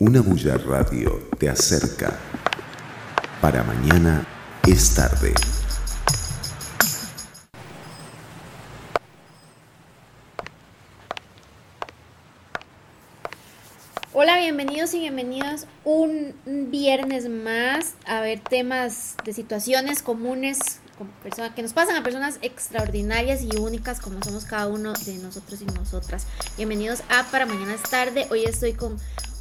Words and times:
Una 0.00 0.20
bulla 0.20 0.56
radio 0.56 1.28
te 1.40 1.50
acerca. 1.50 2.16
Para 3.40 3.64
mañana 3.64 4.24
es 4.64 4.94
tarde. 4.94 5.34
Hola, 14.12 14.38
bienvenidos 14.38 14.94
y 14.94 15.00
bienvenidas 15.00 15.66
un 15.82 16.32
viernes 16.46 17.28
más 17.28 17.94
a 18.06 18.20
ver 18.20 18.38
temas 18.38 19.16
de 19.24 19.32
situaciones 19.32 20.04
comunes 20.04 20.60
con 20.96 21.08
personas 21.24 21.54
que 21.54 21.62
nos 21.62 21.72
pasan 21.72 21.96
a 21.96 22.04
personas 22.04 22.38
extraordinarias 22.42 23.42
y 23.42 23.56
únicas 23.56 23.98
como 23.98 24.22
somos 24.22 24.44
cada 24.44 24.68
uno 24.68 24.92
de 24.92 25.18
nosotros 25.18 25.60
y 25.60 25.64
nosotras. 25.64 26.28
Bienvenidos 26.56 27.02
a 27.08 27.24
Para 27.32 27.46
Mañana 27.46 27.74
es 27.74 27.82
tarde. 27.82 28.28
Hoy 28.30 28.44
estoy 28.44 28.74
con 28.74 28.96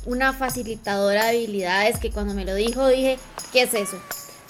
una 0.07 0.31
facilitadora 0.31 1.25
de 1.25 1.31
habilidades 1.31 1.99
que 1.99 2.11
cuando 2.11 2.33
me 2.33 2.45
lo 2.45 2.55
dijo 2.55 2.87
dije, 2.87 3.19
¿qué 3.51 3.63
es 3.63 3.73
eso? 3.73 4.01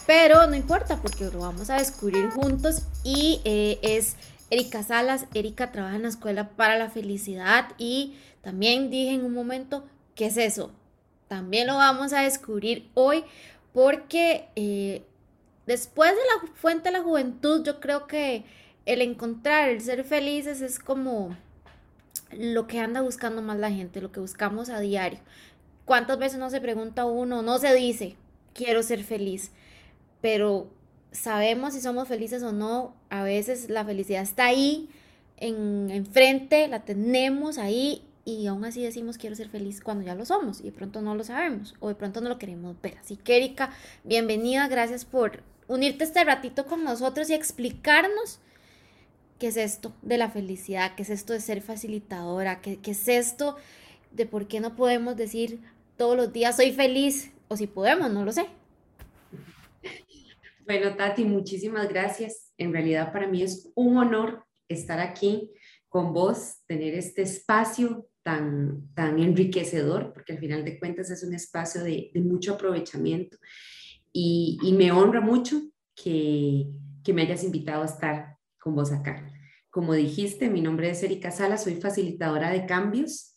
Pero 0.05 0.45
no 0.45 0.55
importa 0.55 0.97
porque 1.01 1.25
lo 1.25 1.39
vamos 1.39 1.71
a 1.71 1.77
descubrir 1.77 2.29
juntos 2.29 2.83
y 3.03 3.41
eh, 3.43 3.79
es 3.81 4.15
Erika 4.51 4.83
Salas. 4.83 5.25
Erika 5.33 5.71
trabaja 5.71 5.95
en 5.95 6.03
la 6.03 6.09
Escuela 6.09 6.49
para 6.51 6.77
la 6.77 6.91
Felicidad 6.91 7.69
y 7.79 8.15
también 8.41 8.91
dije 8.91 9.15
en 9.15 9.25
un 9.25 9.33
momento, 9.33 9.83
¿qué 10.13 10.27
es 10.27 10.37
eso? 10.37 10.71
También 11.27 11.65
lo 11.65 11.75
vamos 11.75 12.13
a 12.13 12.21
descubrir 12.21 12.87
hoy 12.93 13.23
porque 13.73 14.47
eh, 14.55 15.03
después 15.65 16.11
de 16.11 16.21
la 16.21 16.53
fuente 16.53 16.89
de 16.89 16.99
la 16.99 17.03
juventud 17.03 17.65
yo 17.65 17.79
creo 17.79 18.05
que 18.05 18.45
el 18.85 19.01
encontrar, 19.01 19.69
el 19.69 19.81
ser 19.81 20.03
felices 20.03 20.61
es 20.61 20.77
como 20.77 21.35
lo 22.31 22.67
que 22.67 22.79
anda 22.79 23.01
buscando 23.01 23.41
más 23.41 23.57
la 23.57 23.71
gente, 23.71 24.01
lo 24.01 24.11
que 24.11 24.19
buscamos 24.19 24.69
a 24.69 24.79
diario. 24.79 25.19
¿Cuántas 25.87 26.19
veces 26.19 26.37
no 26.37 26.49
se 26.49 26.59
pregunta 26.59 27.05
uno, 27.05 27.41
no 27.41 27.59
se 27.59 27.73
dice, 27.73 28.17
quiero 28.53 28.83
ser 28.83 29.05
feliz? 29.05 29.51
Pero 30.19 30.67
sabemos 31.13 31.75
si 31.75 31.79
somos 31.79 32.09
felices 32.09 32.43
o 32.43 32.51
no. 32.51 32.93
A 33.09 33.23
veces 33.23 33.69
la 33.69 33.85
felicidad 33.85 34.21
está 34.21 34.47
ahí, 34.47 34.89
en, 35.37 35.89
enfrente, 35.89 36.67
la 36.67 36.83
tenemos 36.83 37.57
ahí 37.57 38.03
y 38.25 38.47
aún 38.47 38.65
así 38.65 38.83
decimos 38.83 39.17
quiero 39.17 39.37
ser 39.37 39.47
feliz 39.47 39.79
cuando 39.79 40.03
ya 40.03 40.13
lo 40.13 40.25
somos 40.25 40.59
y 40.59 40.63
de 40.63 40.71
pronto 40.73 41.01
no 41.01 41.15
lo 41.15 41.23
sabemos 41.23 41.73
o 41.79 41.87
de 41.87 41.95
pronto 41.95 42.19
no 42.19 42.27
lo 42.27 42.37
queremos 42.37 42.75
ver. 42.81 42.97
Así 42.97 43.15
que 43.15 43.37
Erika, 43.37 43.71
bienvenida, 44.03 44.67
gracias 44.67 45.05
por 45.05 45.41
unirte 45.69 46.03
este 46.03 46.21
ratito 46.25 46.65
con 46.65 46.83
nosotros 46.83 47.29
y 47.29 47.33
explicarnos 47.33 48.39
qué 49.39 49.47
es 49.47 49.55
esto 49.55 49.93
de 50.01 50.17
la 50.17 50.29
felicidad, 50.29 50.95
qué 50.95 51.03
es 51.03 51.09
esto 51.09 51.31
de 51.31 51.39
ser 51.39 51.61
facilitadora, 51.61 52.59
qué, 52.59 52.77
qué 52.77 52.91
es 52.91 53.07
esto 53.07 53.55
de 54.11 54.25
por 54.25 54.49
qué 54.49 54.59
no 54.59 54.75
podemos 54.75 55.15
decir 55.15 55.61
todos 55.97 56.15
los 56.15 56.31
días 56.31 56.55
soy 56.55 56.71
feliz, 56.71 57.33
o 57.47 57.57
si 57.57 57.67
podemos, 57.67 58.11
no 58.11 58.23
lo 58.23 58.31
sé. 58.31 58.45
Bueno, 60.65 60.95
Tati, 60.95 61.25
muchísimas 61.25 61.89
gracias. 61.89 62.51
En 62.57 62.71
realidad 62.71 63.11
para 63.11 63.27
mí 63.27 63.41
es 63.41 63.71
un 63.75 63.97
honor 63.97 64.45
estar 64.67 64.99
aquí 64.99 65.51
con 65.87 66.13
vos, 66.13 66.57
tener 66.67 66.93
este 66.93 67.21
espacio 67.21 68.07
tan, 68.21 68.93
tan 68.93 69.19
enriquecedor, 69.19 70.11
porque 70.13 70.33
al 70.33 70.39
final 70.39 70.65
de 70.65 70.77
cuentas 70.77 71.09
es 71.09 71.23
un 71.23 71.33
espacio 71.33 71.83
de, 71.83 72.11
de 72.13 72.19
mucho 72.19 72.55
aprovechamiento 72.55 73.37
y, 74.11 74.57
y, 74.61 74.73
me 74.73 74.91
honra 74.91 75.21
mucho 75.21 75.61
que, 75.95 76.67
que 77.03 77.13
me 77.13 77.21
hayas 77.21 77.43
invitado 77.45 77.83
a 77.83 77.85
estar 77.85 78.37
con 78.59 78.75
vos 78.75 78.91
acá. 78.91 79.31
Como 79.69 79.93
dijiste, 79.93 80.49
mi 80.49 80.61
nombre 80.61 80.89
es 80.89 81.01
Erika 81.03 81.31
Sala, 81.31 81.57
soy 81.57 81.75
facilitadora 81.75 82.49
de 82.49 82.65
cambios 82.65 83.33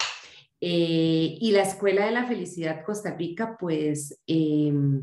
eh, 0.60 1.38
y 1.40 1.52
la 1.52 1.62
Escuela 1.62 2.04
de 2.04 2.12
la 2.12 2.26
Felicidad 2.26 2.84
Costa 2.84 3.16
Rica, 3.16 3.56
pues 3.58 4.20
em, 4.26 5.02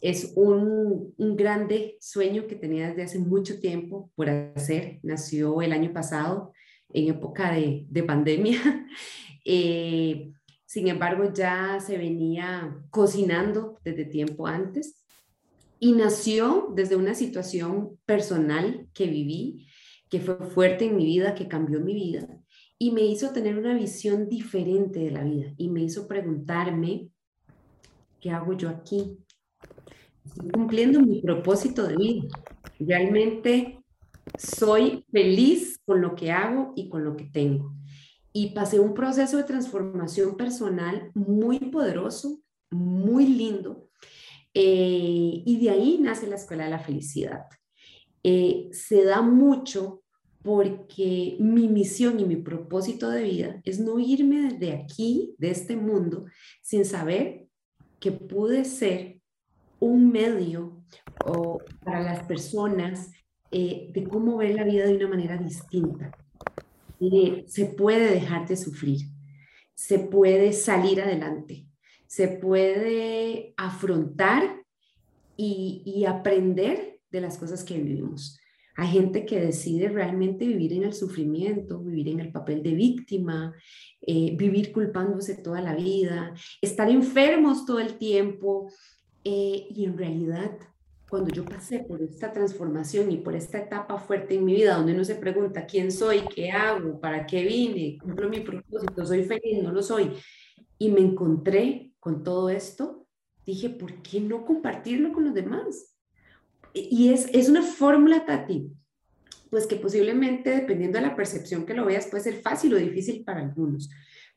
es 0.00 0.32
un, 0.36 1.12
un, 1.16 1.36
grande 1.36 1.96
sueño 2.00 2.46
que 2.46 2.54
tenía 2.54 2.88
desde 2.88 3.02
hace 3.02 3.18
mucho 3.18 3.58
tiempo 3.58 4.10
por 4.14 4.30
hacer. 4.30 5.00
Nació 5.02 5.60
el 5.60 5.72
año 5.72 5.92
pasado 5.92 6.52
en 6.92 7.08
época 7.08 7.52
de, 7.52 7.86
de 7.88 8.02
pandemia. 8.02 8.60
Eh, 9.46 10.32
sin 10.64 10.88
embargo, 10.88 11.30
ya 11.34 11.78
se 11.78 11.98
venía 11.98 12.78
cocinando 12.88 13.78
desde 13.84 14.06
tiempo 14.06 14.46
antes 14.46 15.04
y 15.78 15.92
nació 15.92 16.72
desde 16.74 16.96
una 16.96 17.14
situación 17.14 17.98
personal 18.06 18.88
que 18.94 19.06
viví 19.06 19.66
que 20.08 20.20
fue 20.20 20.38
fuerte 20.38 20.86
en 20.86 20.96
mi 20.96 21.04
vida, 21.04 21.34
que 21.34 21.46
cambió 21.46 21.78
mi 21.80 21.92
vida 21.92 22.33
y 22.78 22.90
me 22.90 23.02
hizo 23.02 23.30
tener 23.30 23.58
una 23.58 23.74
visión 23.74 24.28
diferente 24.28 25.00
de 25.00 25.10
la 25.10 25.22
vida 25.22 25.52
y 25.56 25.70
me 25.70 25.82
hizo 25.82 26.08
preguntarme, 26.08 27.08
¿qué 28.20 28.30
hago 28.30 28.54
yo 28.54 28.68
aquí? 28.68 29.18
Estoy 30.24 30.50
cumpliendo 30.50 31.00
mi 31.00 31.20
propósito 31.20 31.86
de 31.86 31.96
vida. 31.96 32.28
Realmente 32.78 33.84
soy 34.38 35.04
feliz 35.12 35.78
con 35.84 36.00
lo 36.00 36.14
que 36.14 36.32
hago 36.32 36.72
y 36.76 36.88
con 36.88 37.04
lo 37.04 37.16
que 37.16 37.24
tengo. 37.24 37.74
Y 38.32 38.50
pasé 38.50 38.80
un 38.80 38.94
proceso 38.94 39.36
de 39.36 39.44
transformación 39.44 40.36
personal 40.36 41.10
muy 41.14 41.58
poderoso, 41.58 42.40
muy 42.70 43.26
lindo. 43.26 43.88
Eh, 44.52 45.42
y 45.44 45.58
de 45.60 45.70
ahí 45.70 45.98
nace 46.00 46.26
la 46.26 46.36
Escuela 46.36 46.64
de 46.64 46.70
la 46.70 46.78
Felicidad. 46.78 47.44
Eh, 48.22 48.68
se 48.72 49.04
da 49.04 49.20
mucho 49.20 50.03
porque 50.44 51.38
mi 51.40 51.68
misión 51.68 52.20
y 52.20 52.26
mi 52.26 52.36
propósito 52.36 53.08
de 53.08 53.22
vida 53.22 53.60
es 53.64 53.80
no 53.80 53.98
irme 53.98 54.52
de 54.58 54.72
aquí, 54.72 55.34
de 55.38 55.50
este 55.50 55.74
mundo, 55.74 56.26
sin 56.60 56.84
saber 56.84 57.46
que 57.98 58.12
pude 58.12 58.66
ser 58.66 59.22
un 59.80 60.12
medio 60.12 60.84
para 61.82 62.02
las 62.02 62.24
personas 62.24 63.10
eh, 63.50 63.88
de 63.90 64.04
cómo 64.04 64.36
ver 64.36 64.54
la 64.54 64.64
vida 64.64 64.86
de 64.86 64.96
una 64.96 65.08
manera 65.08 65.38
distinta. 65.38 66.12
se 67.46 67.64
puede 67.64 68.10
dejar 68.10 68.46
de 68.46 68.56
sufrir, 68.56 69.08
se 69.72 69.98
puede 69.98 70.52
salir 70.52 71.00
adelante, 71.00 71.66
se 72.06 72.28
puede 72.28 73.54
afrontar 73.56 74.62
y 75.36 76.04
aprender 76.06 77.00
de 77.10 77.20
las 77.22 77.38
cosas 77.38 77.64
que 77.64 77.78
vivimos. 77.78 78.38
Hay 78.76 78.88
gente 78.88 79.24
que 79.24 79.40
decide 79.40 79.88
realmente 79.88 80.46
vivir 80.46 80.72
en 80.72 80.84
el 80.84 80.94
sufrimiento, 80.94 81.78
vivir 81.78 82.08
en 82.08 82.20
el 82.20 82.32
papel 82.32 82.62
de 82.62 82.74
víctima, 82.74 83.54
eh, 84.00 84.34
vivir 84.36 84.72
culpándose 84.72 85.36
toda 85.36 85.60
la 85.60 85.74
vida, 85.74 86.34
estar 86.60 86.90
enfermos 86.90 87.66
todo 87.66 87.78
el 87.78 87.98
tiempo. 87.98 88.68
Eh, 89.22 89.68
y 89.70 89.84
en 89.84 89.96
realidad, 89.96 90.58
cuando 91.08 91.32
yo 91.32 91.44
pasé 91.44 91.80
por 91.80 92.02
esta 92.02 92.32
transformación 92.32 93.12
y 93.12 93.18
por 93.18 93.36
esta 93.36 93.58
etapa 93.58 93.98
fuerte 93.98 94.34
en 94.34 94.44
mi 94.44 94.54
vida, 94.54 94.76
donde 94.76 94.94
uno 94.94 95.04
se 95.04 95.14
pregunta 95.14 95.66
quién 95.66 95.92
soy, 95.92 96.22
qué 96.34 96.50
hago, 96.50 96.98
para 97.00 97.26
qué 97.26 97.44
vine, 97.44 97.98
cumplo 98.02 98.28
mi 98.28 98.40
propósito, 98.40 99.06
soy 99.06 99.22
feliz, 99.22 99.62
no 99.62 99.70
lo 99.70 99.82
soy, 99.82 100.10
y 100.78 100.90
me 100.90 101.00
encontré 101.00 101.92
con 102.00 102.24
todo 102.24 102.50
esto, 102.50 103.06
dije, 103.46 103.70
¿por 103.70 104.02
qué 104.02 104.20
no 104.20 104.44
compartirlo 104.44 105.12
con 105.12 105.24
los 105.24 105.34
demás? 105.34 105.93
Y 106.74 107.12
es, 107.12 107.28
es 107.32 107.48
una 107.48 107.62
fórmula, 107.62 108.26
Tati, 108.26 108.70
pues 109.48 109.66
que 109.66 109.76
posiblemente, 109.76 110.50
dependiendo 110.50 110.98
de 110.98 111.06
la 111.06 111.14
percepción 111.14 111.64
que 111.64 111.74
lo 111.74 111.84
veas, 111.84 112.08
puede 112.08 112.24
ser 112.24 112.42
fácil 112.42 112.74
o 112.74 112.76
difícil 112.76 113.22
para 113.24 113.40
algunos. 113.40 113.88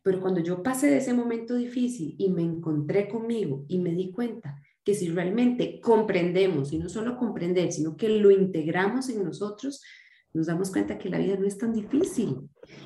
Pero 0.04 0.22
cuando 0.22 0.40
yo 0.40 0.62
pasé 0.62 0.88
de 0.88 0.98
ese 0.98 1.14
momento 1.14 1.56
difícil 1.56 2.16
y 2.20 2.30
me 2.30 2.44
encontré 2.44 3.10
conmigo 3.10 3.66
y 3.68 3.80
me 3.80 3.92
di 3.92 4.12
cuenta 4.12 4.62
que 4.84 4.94
si 4.94 5.10
realmente 5.10 5.82
comprendemos, 5.82 6.72
y 6.72 6.78
no 6.78 6.88
solo 6.88 7.18
comprender, 7.18 7.72
sino 7.72 7.98
que 7.98 8.08
lo 8.08 8.32
integramos 8.32 9.10
en 9.10 9.24
nosotros, 9.24 9.84
nos 10.34 10.46
damos 10.46 10.72
cuenta 10.72 10.98
que 10.98 11.10
la 11.10 11.18
vida 11.18 11.36
no 11.36 11.48
es 11.48 11.58
tan 11.58 11.74
difícil 11.74 12.38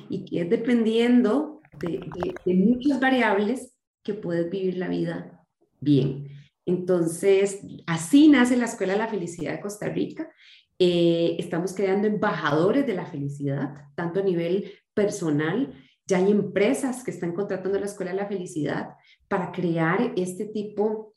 y 0.08 0.24
que 0.24 0.40
es 0.40 0.50
dependiendo 0.50 1.60
de, 1.78 2.00
de, 2.16 2.34
de 2.44 2.54
muchas 2.54 2.98
variables 2.98 3.76
que 4.02 4.14
puedes 4.14 4.50
vivir 4.50 4.78
la 4.78 4.88
vida 4.88 5.44
bien. 5.80 6.41
Entonces, 6.66 7.60
así 7.86 8.28
nace 8.28 8.56
la 8.56 8.66
Escuela 8.66 8.92
de 8.92 9.00
la 9.00 9.08
Felicidad 9.08 9.52
de 9.52 9.60
Costa 9.60 9.88
Rica. 9.88 10.30
Eh, 10.78 11.36
estamos 11.38 11.74
creando 11.74 12.06
embajadores 12.06 12.86
de 12.86 12.94
la 12.94 13.06
felicidad, 13.06 13.74
tanto 13.94 14.20
a 14.20 14.24
nivel 14.24 14.72
personal, 14.94 15.72
ya 16.06 16.18
hay 16.18 16.30
empresas 16.30 17.04
que 17.04 17.10
están 17.10 17.32
contratando 17.32 17.78
la 17.78 17.86
Escuela 17.86 18.10
de 18.10 18.18
la 18.18 18.26
Felicidad 18.26 18.90
para 19.28 19.52
crear 19.52 20.12
este 20.16 20.46
tipo 20.46 21.14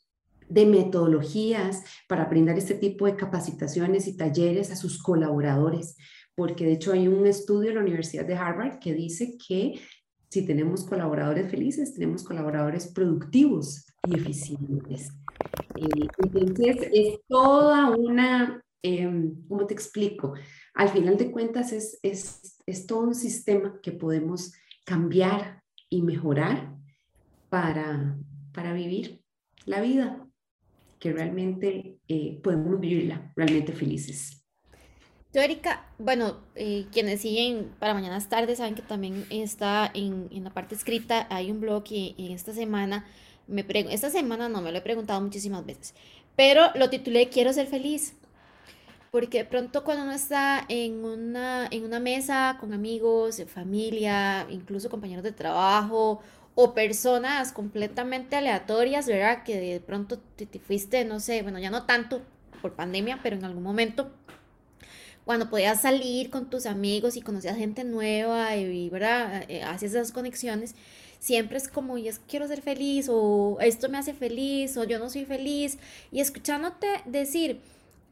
de 0.48 0.64
metodologías, 0.64 1.82
para 2.08 2.26
brindar 2.26 2.56
este 2.56 2.74
tipo 2.74 3.06
de 3.06 3.16
capacitaciones 3.16 4.06
y 4.06 4.16
talleres 4.16 4.70
a 4.70 4.76
sus 4.76 5.02
colaboradores, 5.02 5.96
porque 6.36 6.64
de 6.64 6.74
hecho 6.74 6.92
hay 6.92 7.08
un 7.08 7.26
estudio 7.26 7.70
en 7.70 7.76
la 7.76 7.82
Universidad 7.82 8.24
de 8.24 8.36
Harvard 8.36 8.78
que 8.78 8.94
dice 8.94 9.36
que 9.36 9.80
si 10.28 10.46
tenemos 10.46 10.84
colaboradores 10.84 11.50
felices, 11.50 11.94
tenemos 11.94 12.22
colaboradores 12.22 12.88
productivos 12.88 13.86
y 14.06 14.14
eficientes. 14.14 15.10
Eh, 15.76 16.08
entonces, 16.22 16.88
es 16.92 17.20
toda 17.28 17.90
una, 17.90 18.62
eh, 18.82 19.32
¿cómo 19.48 19.66
te 19.66 19.74
explico? 19.74 20.34
Al 20.74 20.88
final 20.88 21.16
de 21.16 21.30
cuentas, 21.30 21.72
es, 21.72 21.98
es, 22.02 22.58
es 22.66 22.86
todo 22.86 23.00
un 23.00 23.14
sistema 23.14 23.78
que 23.82 23.92
podemos 23.92 24.52
cambiar 24.84 25.62
y 25.88 26.02
mejorar 26.02 26.74
para, 27.48 28.16
para 28.52 28.72
vivir 28.72 29.22
la 29.64 29.80
vida, 29.80 30.26
que 30.98 31.12
realmente 31.12 31.98
eh, 32.08 32.40
podemos 32.42 32.80
vivirla 32.80 33.32
realmente 33.36 33.72
felices. 33.72 34.42
Yo, 35.32 35.42
Erika, 35.42 35.84
bueno, 35.98 36.38
eh, 36.54 36.86
quienes 36.90 37.20
siguen 37.20 37.70
para 37.78 37.92
mañanas 37.92 38.28
tardes 38.28 38.58
saben 38.58 38.74
que 38.74 38.82
también 38.82 39.26
está 39.28 39.90
en, 39.92 40.28
en 40.30 40.44
la 40.44 40.50
parte 40.50 40.74
escrita, 40.74 41.26
hay 41.28 41.50
un 41.50 41.60
blog 41.60 41.84
y, 41.90 42.14
y 42.16 42.32
esta 42.32 42.54
semana, 42.54 43.04
me 43.46 43.64
esta 43.90 44.10
semana 44.10 44.48
no 44.48 44.60
me 44.60 44.72
lo 44.72 44.78
he 44.78 44.82
preguntado 44.82 45.20
muchísimas 45.20 45.64
veces, 45.64 45.94
pero 46.34 46.70
lo 46.74 46.90
titulé 46.90 47.28
Quiero 47.28 47.52
ser 47.52 47.66
feliz 47.66 48.14
porque 49.16 49.38
de 49.38 49.44
pronto 49.46 49.82
cuando 49.82 50.04
uno 50.04 50.12
está 50.12 50.66
en 50.68 51.02
una, 51.02 51.68
en 51.70 51.84
una 51.84 52.00
mesa 52.00 52.58
con 52.60 52.74
amigos, 52.74 53.42
familia, 53.46 54.46
incluso 54.50 54.90
compañeros 54.90 55.24
de 55.24 55.32
trabajo 55.32 56.20
o 56.54 56.74
personas 56.74 57.52
completamente 57.52 58.36
aleatorias, 58.36 59.06
¿verdad? 59.06 59.42
Que 59.42 59.58
de 59.58 59.80
pronto 59.80 60.18
te, 60.18 60.46
fuiste, 60.58 61.04
no 61.06 61.20
sé, 61.20 61.42
bueno, 61.42 61.58
ya 61.58 61.70
no 61.70 61.84
tanto 61.84 62.22
por 62.60 62.74
pandemia, 62.74 63.20
pero 63.22 63.36
en 63.36 63.44
algún 63.44 63.62
momento 63.62 64.10
cuando 65.24 65.48
podías 65.48 65.80
salir 65.80 66.28
con 66.30 66.50
tus 66.50 66.66
amigos 66.66 67.16
y 67.16 67.22
conocías 67.22 67.56
gente 67.56 67.84
nueva 67.84 68.54
y, 68.56 68.90
¿verdad? 68.90 69.44
Eh, 69.48 69.62
haces 69.62 69.92
esas 69.92 70.12
conexiones, 70.12 70.74
siempre 71.18 71.58
es 71.58 71.68
como, 71.68 71.98
y 71.98 72.08
es 72.08 72.20
quiero 72.28 72.46
ser 72.48 72.62
feliz, 72.62 73.08
o 73.10 73.58
esto 73.60 73.88
me 73.88 73.98
hace 73.98 74.14
feliz, 74.14 74.76
o 74.76 74.84
yo 74.84 74.98
no 74.98 75.10
soy 75.10 75.24
feliz, 75.24 75.78
y 76.12 76.20
escuchándote 76.20 76.86
decir, 77.04 77.60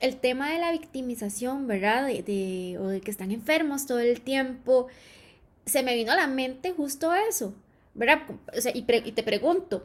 el 0.01 0.17
tema 0.17 0.51
de 0.51 0.59
la 0.59 0.73
victimización, 0.73 1.67
¿verdad? 1.67 2.07
De, 2.07 2.77
o 2.79 2.89
de 2.89 3.01
que 3.01 3.11
están 3.11 3.31
enfermos 3.31 3.87
todo 3.87 4.01
el 4.01 4.21
tiempo, 4.21 4.89
se 5.65 5.83
me 5.83 5.95
vino 5.95 6.13
a 6.13 6.17
la 6.17 6.27
mente 6.27 6.73
justo 6.73 7.15
eso, 7.15 7.55
¿verdad? 7.95 8.23
O 8.57 8.61
sea, 8.61 8.73
y, 8.75 8.83
te 8.83 9.23
pregunto, 9.23 9.85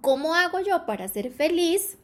¿cómo 0.00 0.34
hago 0.34 0.60
yo 0.60 0.86
para 0.86 1.06
ser 1.08 1.30
feliz 1.30 1.96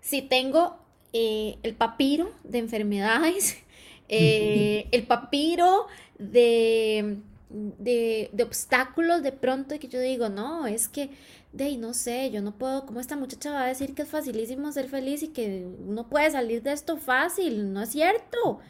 si 0.00 0.22
tengo 0.22 0.78
eh, 1.12 1.58
el 1.62 1.74
papiro 1.74 2.30
de 2.44 2.58
enfermedades, 2.58 3.58
eh, 4.08 4.88
el 4.92 5.06
papiro 5.06 5.86
de, 6.18 7.18
de, 7.48 8.30
de 8.32 8.42
obstáculos 8.42 9.22
de 9.22 9.32
pronto 9.32 9.74
y 9.74 9.78
que 9.78 9.88
yo 9.88 10.00
digo, 10.00 10.28
no, 10.28 10.66
es 10.66 10.88
que 10.88 11.10
de 11.56 11.76
no 11.78 11.94
sé, 11.94 12.30
yo 12.30 12.42
no 12.42 12.52
puedo, 12.52 12.84
¿cómo 12.84 13.00
esta 13.00 13.16
muchacha 13.16 13.50
va 13.50 13.64
a 13.64 13.68
decir 13.68 13.94
que 13.94 14.02
es 14.02 14.08
facilísimo 14.08 14.70
ser 14.72 14.88
feliz 14.88 15.22
y 15.22 15.28
que 15.28 15.66
uno 15.86 16.08
puede 16.08 16.30
salir 16.30 16.62
de 16.62 16.72
esto 16.72 16.98
fácil? 16.98 17.72
No 17.72 17.82
es 17.82 17.90
cierto. 17.90 18.60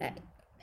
Eh, 0.00 0.14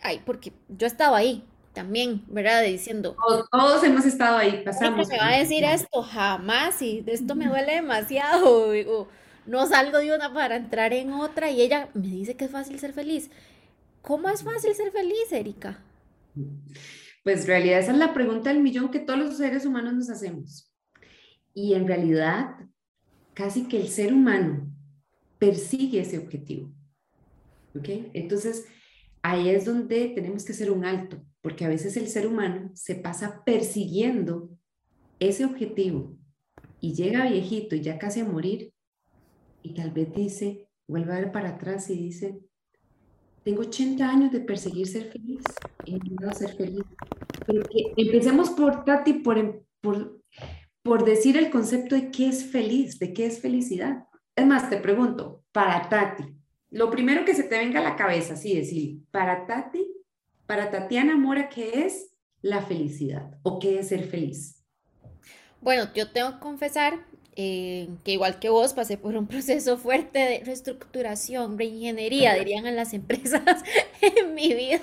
ay, 0.01 0.21
porque 0.25 0.51
yo 0.67 0.87
estaba 0.87 1.17
ahí 1.17 1.43
también, 1.73 2.23
¿verdad? 2.27 2.63
Diciendo. 2.63 3.15
Todos, 3.51 3.83
hemos 3.83 4.05
estado 4.05 4.37
ahí, 4.37 4.63
pasamos. 4.63 5.07
me 5.07 5.17
va 5.17 5.29
a 5.29 5.37
decir 5.37 5.63
esto 5.63 6.01
jamás 6.01 6.81
y 6.81 7.01
de 7.01 7.13
esto 7.13 7.35
me 7.35 7.47
duele 7.47 7.75
demasiado. 7.75 8.71
O, 8.87 9.07
no 9.45 9.67
salgo 9.67 9.97
de 9.99 10.15
una 10.15 10.33
para 10.33 10.55
entrar 10.55 10.93
en 10.93 11.13
otra 11.13 11.51
y 11.51 11.61
ella 11.61 11.89
me 11.93 12.07
dice 12.07 12.35
que 12.35 12.45
es 12.45 12.51
fácil 12.51 12.79
ser 12.79 12.93
feliz. 12.93 13.29
¿Cómo 14.01 14.29
es 14.29 14.43
fácil 14.43 14.73
ser 14.73 14.91
feliz, 14.91 15.31
Erika? 15.31 15.79
Pues 17.23 17.41
en 17.41 17.47
realidad 17.47 17.79
esa 17.79 17.91
es 17.91 17.97
la 17.97 18.13
pregunta 18.13 18.51
del 18.51 18.61
millón 18.61 18.91
que 18.91 18.99
todos 18.99 19.19
los 19.19 19.37
seres 19.37 19.65
humanos 19.65 19.93
nos 19.93 20.09
hacemos. 20.09 20.71
Y 21.53 21.73
en 21.73 21.87
realidad, 21.87 22.55
casi 23.33 23.67
que 23.67 23.77
el 23.77 23.87
ser 23.87 24.13
humano 24.13 24.69
persigue 25.39 26.01
ese 26.01 26.17
objetivo. 26.17 26.71
¿Ok? 27.75 27.89
Entonces, 28.13 28.65
ahí 29.21 29.49
es 29.49 29.65
donde 29.65 30.09
tenemos 30.09 30.43
que 30.43 30.51
hacer 30.51 30.69
un 30.69 30.85
alto, 30.85 31.25
porque 31.41 31.65
a 31.65 31.69
veces 31.69 31.97
el 31.97 32.07
ser 32.07 32.27
humano 32.27 32.71
se 32.75 32.95
pasa 32.95 33.43
persiguiendo 33.45 34.49
ese 35.19 35.45
objetivo 35.45 36.17
y 36.79 36.93
llega 36.93 37.29
viejito 37.29 37.75
y 37.75 37.81
ya 37.81 37.97
casi 37.97 38.19
a 38.19 38.25
morir 38.25 38.73
y 39.61 39.73
tal 39.73 39.91
vez 39.91 40.13
dice, 40.13 40.67
vuelve 40.87 41.13
a 41.13 41.19
ver 41.19 41.31
para 41.31 41.49
atrás 41.51 41.89
y 41.89 41.95
dice, 41.95 42.41
tengo 43.43 43.61
80 43.61 44.09
años 44.09 44.31
de 44.31 44.39
perseguir 44.39 44.87
ser 44.87 45.11
feliz 45.11 45.43
y 45.85 45.95
no 45.95 46.33
ser 46.33 46.55
feliz. 46.55 46.83
Empecemos 47.97 48.49
por 48.51 48.85
Tati, 48.85 49.13
por, 49.13 49.65
por 49.81 50.23
por 50.83 51.05
decir 51.05 51.37
el 51.37 51.49
concepto 51.49 51.95
de 51.95 52.11
qué 52.11 52.27
es 52.27 52.45
feliz, 52.45 52.99
de 52.99 53.13
qué 53.13 53.25
es 53.25 53.41
felicidad. 53.41 54.05
Es 54.35 54.45
más, 54.45 54.69
te 54.69 54.77
pregunto, 54.77 55.43
para 55.53 55.89
Tati, 55.89 56.25
lo 56.69 56.91
primero 56.91 57.23
que 57.23 57.33
se 57.33 57.43
te 57.43 57.57
venga 57.57 57.79
a 57.79 57.83
la 57.83 57.95
cabeza, 57.95 58.35
sí, 58.35 58.53
decir, 58.53 58.99
para 59.09 59.47
Tati, 59.47 59.87
para 60.45 60.69
Tatiana 60.69 61.15
Mora, 61.15 61.47
¿qué 61.47 61.85
es 61.85 62.13
la 62.41 62.61
felicidad 62.61 63.31
o 63.43 63.59
qué 63.59 63.79
es 63.79 63.87
ser 63.87 64.03
feliz? 64.03 64.61
Bueno, 65.61 65.89
yo 65.95 66.11
tengo 66.11 66.33
que 66.33 66.39
confesar 66.39 67.05
eh, 67.35 67.89
que 68.03 68.13
igual 68.13 68.39
que 68.39 68.49
vos 68.49 68.73
pasé 68.73 68.97
por 68.97 69.15
un 69.15 69.27
proceso 69.27 69.77
fuerte 69.77 70.19
de 70.19 70.39
reestructuración, 70.43 71.57
reingeniería, 71.57 72.35
dirían 72.35 72.65
en 72.67 72.75
las 72.75 72.93
empresas 72.93 73.41
en 74.01 74.35
mi 74.35 74.53
vida, 74.53 74.81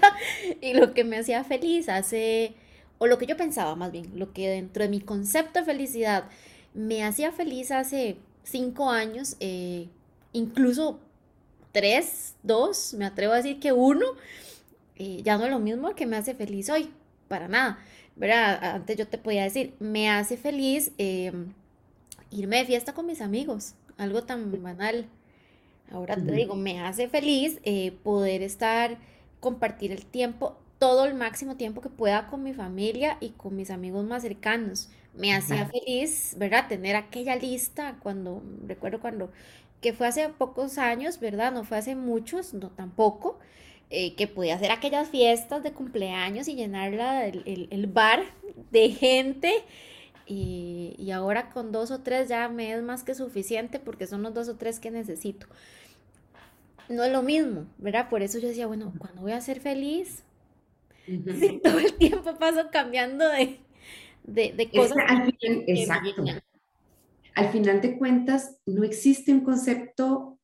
y 0.61 0.75
lo 0.75 0.93
que 0.93 1.05
me 1.05 1.19
hacía 1.19 1.45
feliz 1.45 1.89
hace 1.89 2.55
o 2.99 3.07
lo 3.07 3.19
que 3.19 3.27
yo 3.27 3.37
pensaba 3.37 3.75
más 3.77 3.93
bien, 3.93 4.11
lo 4.15 4.33
que 4.33 4.49
dentro 4.49 4.83
de 4.83 4.91
mi 4.91 5.01
concepto 5.01 5.61
de 5.61 5.65
felicidad 5.65 6.25
me 6.75 7.03
hacía 7.05 7.33
feliz 7.33 7.71
hace 7.71 8.17
cinco 8.43 8.91
años, 8.91 9.37
eh, 9.41 9.89
incluso 10.33 11.01
tres, 11.73 12.35
dos, 12.43 12.95
me 12.95 13.07
atrevo 13.07 13.33
a 13.33 13.37
decir 13.37 13.59
que 13.59 13.73
uno, 13.73 14.05
eh, 14.97 15.23
ya 15.25 15.39
no 15.39 15.45
es 15.45 15.51
lo 15.51 15.59
mismo 15.59 15.95
que 15.95 16.07
me 16.07 16.17
hace 16.17 16.35
feliz 16.35 16.69
hoy, 16.69 16.91
para 17.29 17.49
nada. 17.49 17.79
¿verdad? 18.17 18.75
Antes 18.75 18.99
yo 18.99 19.09
te 19.09 19.17
podía 19.17 19.45
decir, 19.45 19.75
me 19.81 20.11
hace 20.11 20.37
feliz 20.37 20.93
em, 20.99 21.55
irme 22.31 22.59
de 22.59 22.67
fiesta 22.67 22.95
con 22.95 23.07
mis 23.07 23.21
amigos, 23.21 23.75
algo 23.97 24.25
tan 24.25 24.63
banal. 24.63 25.07
Ahora 25.91 26.15
te 26.15 26.33
digo, 26.33 26.55
me 26.55 26.81
hace 26.81 27.09
feliz 27.09 27.59
eh, 27.65 27.93
poder 28.05 28.43
estar, 28.43 28.99
compartir 29.41 29.91
el 29.91 30.07
tiempo 30.07 30.57
todo 30.81 31.05
el 31.05 31.15
máximo 31.15 31.57
tiempo 31.57 31.83
que 31.83 31.91
pueda 31.91 32.27
con 32.27 32.43
mi 32.43 32.55
familia 32.55 33.19
y 33.21 33.31
con 33.31 33.55
mis 33.55 33.71
amigos 33.71 34.05
más 34.07 34.23
cercanos. 34.23 34.89
Me 35.15 35.35
hacía 35.35 35.67
feliz, 35.67 36.35
¿verdad? 36.39 36.69
Tener 36.69 36.97
aquella 36.97 37.37
lista 37.37 37.99
cuando, 38.03 38.43
recuerdo 38.67 38.99
cuando, 38.99 39.31
que 39.83 39.93
fue 39.93 40.07
hace 40.07 40.31
pocos 40.31 40.79
años, 40.79 41.21
¿verdad? 41.21 41.53
No 41.53 41.65
fue 41.65 41.77
hace 41.77 41.97
muchos, 41.97 42.55
no 42.55 42.71
tampoco, 42.71 43.39
eh, 43.91 44.15
que 44.15 44.27
podía 44.27 44.55
hacer 44.55 44.71
aquellas 44.71 45.11
fiestas 45.11 45.63
de 45.63 45.73
cumpleaños 45.73 46.49
y 46.49 46.55
llenarla 46.55 47.27
el, 47.27 47.69
el, 47.71 47.87
bar 47.87 48.23
de 48.71 48.89
gente. 48.91 49.53
Y, 50.33 50.95
y, 50.97 51.11
ahora 51.11 51.51
con 51.51 51.73
dos 51.73 51.91
o 51.91 52.03
tres 52.03 52.29
ya 52.29 52.49
me 52.49 52.73
es 52.73 52.85
más 52.85 53.03
que 53.03 53.17
suficiente 53.17 53.81
porque 53.81 54.07
son 54.07 54.23
los 54.23 54.33
dos 54.33 54.49
o 54.49 54.55
tres 54.55 54.79
que 54.79 54.93
necesito. 54.93 55.49
No 56.89 57.03
es 57.03 57.11
lo 57.11 57.23
mismo, 57.23 57.67
¿verdad? 57.79 58.09
Por 58.09 58.23
eso 58.23 58.39
yo 58.39 58.47
decía, 58.47 58.69
bueno, 58.69 58.93
cuando 58.97 59.23
voy 59.23 59.33
a 59.33 59.41
ser 59.41 59.59
feliz, 59.59 60.23
todo 61.65 61.81
el 61.81 61.95
tiempo 61.95 62.39
paso 62.39 62.69
cambiando 62.71 63.29
de, 63.29 63.59
de, 64.23 64.71
cosas. 64.71 64.99
al 65.09 65.35
exacto. 65.43 66.25
Al 67.35 67.49
final 67.49 67.81
de 67.81 67.99
cuentas, 67.99 68.57
no 68.67 68.85
existe 68.85 69.33
un 69.33 69.41
concepto 69.41 70.39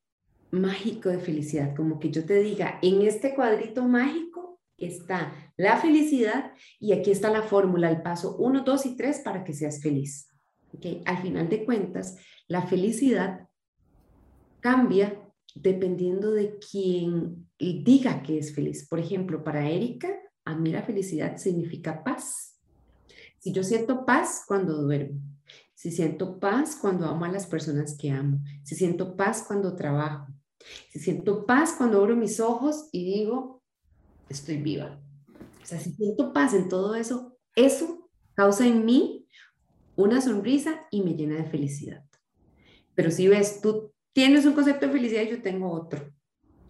mágico 0.51 1.11
de 1.11 1.21
felicidad, 1.21 1.77
como 1.77 2.01
que 2.01 2.11
yo 2.11 2.25
te 2.25 2.41
diga, 2.41 2.81
en 2.83 3.03
este 3.03 3.37
cuadrito 3.37 3.85
mágico 3.85 4.36
está 4.79 5.33
la 5.57 5.77
felicidad 5.79 6.53
y 6.79 6.93
aquí 6.93 7.11
está 7.11 7.31
la 7.31 7.43
fórmula, 7.43 7.91
el 7.91 8.03
paso 8.03 8.37
1, 8.37 8.63
2 8.63 8.87
y 8.87 8.97
3 8.97 9.21
para 9.21 9.45
que 9.45 9.55
seas 9.55 9.81
feliz. 9.81 10.29
¿Okay? 10.73 11.03
Al 11.07 11.23
final 11.23 11.49
de 11.49 11.65
cuentas, 11.65 12.17
la 12.49 12.63
felicidad 12.63 13.49
cambia 14.61 15.23
dependiendo 15.55 16.33
de 16.33 16.59
quién 16.59 17.49
diga 17.59 18.23
que 18.23 18.39
es 18.39 18.55
feliz. 18.55 18.87
Por 18.87 18.99
ejemplo, 18.99 19.43
para 19.43 19.69
Erika, 19.69 20.09
a 20.45 20.55
mí 20.55 20.71
la 20.71 20.83
felicidad 20.83 21.39
significa 21.39 22.05
paz. 22.05 22.61
Si 23.39 23.53
yo 23.53 23.63
siento 23.63 24.05
paz 24.05 24.45
cuando 24.47 24.83
duermo, 24.83 25.21
si 25.75 25.91
siento 25.91 26.39
paz 26.39 26.77
cuando 26.81 27.07
amo 27.07 27.25
a 27.25 27.33
las 27.33 27.47
personas 27.47 27.97
que 27.97 28.11
amo, 28.11 28.41
si 28.65 28.75
siento 28.75 29.17
paz 29.17 29.45
cuando 29.47 29.77
trabajo, 29.77 30.27
si 30.91 30.99
siento 30.99 31.47
paz 31.47 31.75
cuando 31.77 32.01
abro 32.01 32.17
mis 32.17 32.41
ojos 32.41 32.89
y 32.93 33.05
digo, 33.05 33.56
estoy 34.29 34.59
viva. 34.59 35.01
O 35.63 35.67
sea, 35.67 35.79
si 35.79 35.93
siento 35.93 36.33
paz 36.33 36.55
en 36.55 36.69
todo 36.69 36.95
eso, 36.95 37.39
eso 37.55 38.09
causa 38.35 38.67
en 38.67 38.85
mí 38.85 39.27
una 39.97 40.21
sonrisa 40.21 40.87
y 40.91 41.03
me 41.03 41.15
llena 41.15 41.37
de 41.37 41.45
felicidad. 41.45 42.05
Pero 42.95 43.11
si 43.11 43.29
ves, 43.29 43.61
tú 43.61 43.93
tienes 44.13 44.47
un 44.47 44.53
concepto 44.53 44.87
de 44.87 44.93
felicidad 44.93 45.23
y 45.23 45.31
yo 45.31 45.43
tengo 45.43 45.71
otro. 45.71 46.13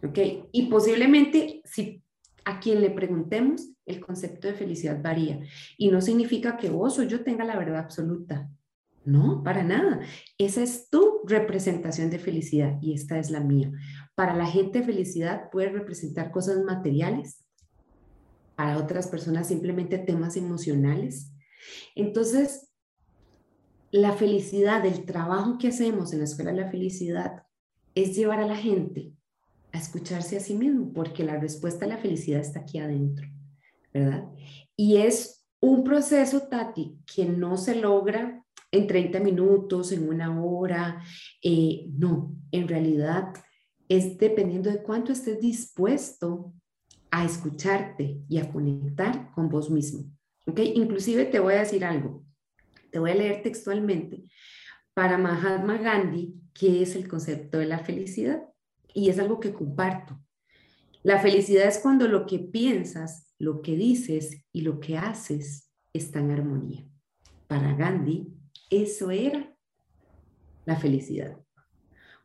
¿Ok? 0.02 0.18
Y 0.52 0.66
posiblemente 0.66 1.62
si 1.64 2.02
a 2.44 2.60
quien 2.60 2.80
le 2.80 2.90
preguntemos, 2.90 3.72
el 3.84 4.00
concepto 4.00 4.46
de 4.46 4.54
felicidad 4.54 5.02
varía. 5.02 5.40
Y 5.76 5.90
no 5.90 6.00
significa 6.00 6.56
que 6.56 6.70
vos 6.70 6.98
o 6.98 7.02
yo 7.02 7.24
tenga 7.24 7.44
la 7.44 7.56
verdad 7.58 7.78
absoluta. 7.78 8.48
No, 9.04 9.42
para 9.44 9.62
nada. 9.62 10.00
Esa 10.38 10.62
es 10.62 10.88
tu 10.90 11.20
representación 11.26 12.10
de 12.10 12.18
felicidad 12.18 12.78
y 12.80 12.92
esta 12.92 13.18
es 13.18 13.30
la 13.30 13.40
mía. 13.40 13.72
Para 14.14 14.34
la 14.34 14.46
gente 14.46 14.82
felicidad 14.82 15.50
puede 15.50 15.70
representar 15.70 16.30
cosas 16.30 16.64
materiales, 16.64 17.45
para 18.56 18.78
otras 18.78 19.06
personas 19.06 19.48
simplemente 19.48 19.98
temas 19.98 20.36
emocionales. 20.36 21.32
Entonces, 21.94 22.68
la 23.90 24.12
felicidad, 24.12 24.84
el 24.84 25.04
trabajo 25.04 25.58
que 25.58 25.68
hacemos 25.68 26.12
en 26.12 26.20
la 26.20 26.24
Escuela 26.24 26.52
de 26.52 26.62
la 26.62 26.70
Felicidad 26.70 27.44
es 27.94 28.16
llevar 28.16 28.40
a 28.40 28.46
la 28.46 28.56
gente 28.56 29.12
a 29.72 29.78
escucharse 29.78 30.36
a 30.36 30.40
sí 30.40 30.54
mismo, 30.54 30.92
porque 30.92 31.24
la 31.24 31.38
respuesta 31.38 31.84
a 31.84 31.88
la 31.88 31.98
felicidad 31.98 32.40
está 32.40 32.60
aquí 32.60 32.78
adentro, 32.78 33.28
¿verdad? 33.92 34.28
Y 34.74 34.96
es 34.98 35.46
un 35.60 35.84
proceso, 35.84 36.42
Tati, 36.48 36.98
que 37.14 37.26
no 37.26 37.56
se 37.56 37.76
logra 37.76 38.44
en 38.70 38.86
30 38.86 39.20
minutos, 39.20 39.92
en 39.92 40.08
una 40.08 40.42
hora, 40.42 41.02
eh, 41.42 41.86
no, 41.90 42.34
en 42.52 42.68
realidad 42.68 43.32
es 43.88 44.18
dependiendo 44.18 44.70
de 44.70 44.82
cuánto 44.82 45.12
estés 45.12 45.40
dispuesto 45.40 46.52
a 47.16 47.24
escucharte 47.24 48.20
y 48.28 48.36
a 48.36 48.52
conectar 48.52 49.30
con 49.32 49.48
vos 49.48 49.70
mismo. 49.70 50.04
¿Ok? 50.46 50.60
Inclusive 50.74 51.24
te 51.24 51.40
voy 51.40 51.54
a 51.54 51.60
decir 51.60 51.82
algo, 51.82 52.22
te 52.90 52.98
voy 52.98 53.10
a 53.10 53.14
leer 53.14 53.42
textualmente. 53.42 54.24
Para 54.92 55.16
Mahatma 55.16 55.78
Gandhi, 55.78 56.34
¿qué 56.52 56.82
es 56.82 56.94
el 56.94 57.08
concepto 57.08 57.56
de 57.56 57.64
la 57.64 57.78
felicidad? 57.78 58.42
Y 58.92 59.08
es 59.08 59.18
algo 59.18 59.40
que 59.40 59.54
comparto. 59.54 60.20
La 61.02 61.18
felicidad 61.18 61.66
es 61.66 61.78
cuando 61.78 62.06
lo 62.06 62.26
que 62.26 62.38
piensas, 62.38 63.32
lo 63.38 63.62
que 63.62 63.76
dices 63.76 64.44
y 64.52 64.60
lo 64.60 64.78
que 64.78 64.98
haces 64.98 65.72
está 65.94 66.18
en 66.18 66.32
armonía. 66.32 66.86
Para 67.46 67.74
Gandhi, 67.74 68.28
eso 68.68 69.10
era 69.10 69.56
la 70.66 70.76
felicidad. 70.76 71.38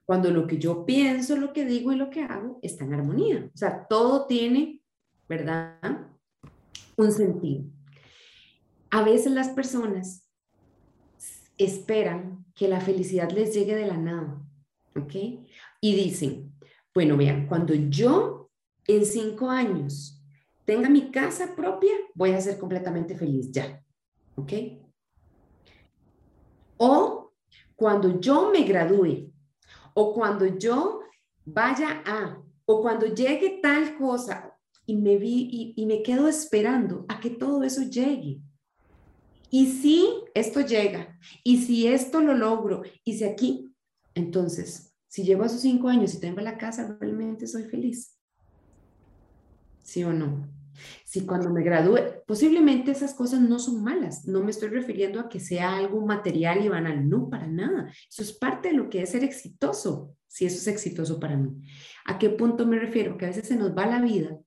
Cuando 0.03 0.31
lo 0.31 0.47
que 0.47 0.57
yo 0.57 0.85
pienso, 0.85 1.37
lo 1.37 1.53
que 1.53 1.63
digo 1.63 1.93
y 1.93 1.95
lo 1.95 2.09
que 2.09 2.23
hago 2.23 2.59
está 2.61 2.83
en 2.83 2.93
armonía. 2.93 3.49
O 3.53 3.57
sea, 3.57 3.87
todo 3.87 4.27
tiene, 4.27 4.80
¿verdad? 5.31 5.79
Un 6.97 7.09
sentido. 7.13 7.63
A 8.89 9.01
veces 9.01 9.31
las 9.31 9.47
personas 9.47 10.27
esperan 11.57 12.43
que 12.53 12.67
la 12.67 12.81
felicidad 12.81 13.31
les 13.31 13.53
llegue 13.53 13.73
de 13.73 13.87
la 13.87 13.95
nada, 13.95 14.41
¿ok? 14.93 15.15
Y 15.79 15.95
dicen, 15.95 16.51
bueno, 16.93 17.15
vean, 17.15 17.47
cuando 17.47 17.73
yo 17.73 18.51
en 18.85 19.05
cinco 19.05 19.49
años 19.49 20.21
tenga 20.65 20.89
mi 20.89 21.11
casa 21.11 21.55
propia, 21.55 21.93
voy 22.13 22.31
a 22.31 22.41
ser 22.41 22.59
completamente 22.59 23.15
feliz 23.15 23.49
ya, 23.53 23.81
¿ok? 24.35 24.51
O 26.75 27.31
cuando 27.77 28.19
yo 28.19 28.51
me 28.51 28.63
gradúe, 28.63 29.31
o 29.93 30.13
cuando 30.13 30.45
yo 30.45 30.99
vaya 31.45 32.03
a, 32.05 32.37
o 32.65 32.81
cuando 32.81 33.05
llegue 33.05 33.61
tal 33.61 33.97
cosa 33.97 34.50
y 34.91 34.97
me 34.97 35.17
vi 35.17 35.47
y, 35.49 35.73
y 35.81 35.85
me 35.85 36.03
quedo 36.03 36.27
esperando 36.27 37.05
a 37.07 37.21
que 37.21 37.29
todo 37.29 37.63
eso 37.63 37.83
llegue. 37.83 38.41
Y 39.49 39.67
si 39.67 40.05
esto 40.33 40.59
llega, 40.59 41.17
y 41.45 41.61
si 41.61 41.87
esto 41.87 42.19
lo 42.19 42.33
logro, 42.33 42.81
y 43.05 43.17
si 43.17 43.23
aquí, 43.23 43.73
entonces, 44.15 44.93
si 45.07 45.23
llego 45.23 45.43
a 45.43 45.45
esos 45.45 45.61
cinco 45.61 45.87
años 45.87 46.13
y 46.13 46.19
tengo 46.19 46.41
la 46.41 46.57
casa, 46.57 46.97
realmente 46.99 47.47
soy 47.47 47.63
feliz. 47.63 48.19
¿Sí 49.81 50.03
o 50.03 50.11
no? 50.11 50.49
Si 51.05 51.25
cuando 51.25 51.49
me 51.51 51.63
gradúe, 51.63 52.25
posiblemente 52.27 52.91
esas 52.91 53.13
cosas 53.13 53.39
no 53.39 53.59
son 53.59 53.81
malas, 53.85 54.27
no 54.27 54.43
me 54.43 54.51
estoy 54.51 54.67
refiriendo 54.67 55.21
a 55.21 55.29
que 55.29 55.39
sea 55.39 55.77
algo 55.77 56.05
material 56.05 56.65
y 56.65 56.67
banal, 56.67 57.07
no, 57.07 57.29
para 57.29 57.47
nada. 57.47 57.89
Eso 58.09 58.23
es 58.23 58.33
parte 58.33 58.69
de 58.69 58.75
lo 58.75 58.89
que 58.89 59.03
es 59.03 59.11
ser 59.11 59.23
exitoso, 59.23 60.17
si 60.27 60.45
eso 60.45 60.57
es 60.57 60.67
exitoso 60.67 61.17
para 61.17 61.37
mí. 61.37 61.61
¿A 62.03 62.19
qué 62.19 62.29
punto 62.29 62.67
me 62.67 62.77
refiero? 62.77 63.17
Que 63.17 63.23
a 63.23 63.29
veces 63.29 63.47
se 63.47 63.55
nos 63.55 63.73
va 63.73 63.85
la 63.85 64.01
vida 64.01 64.37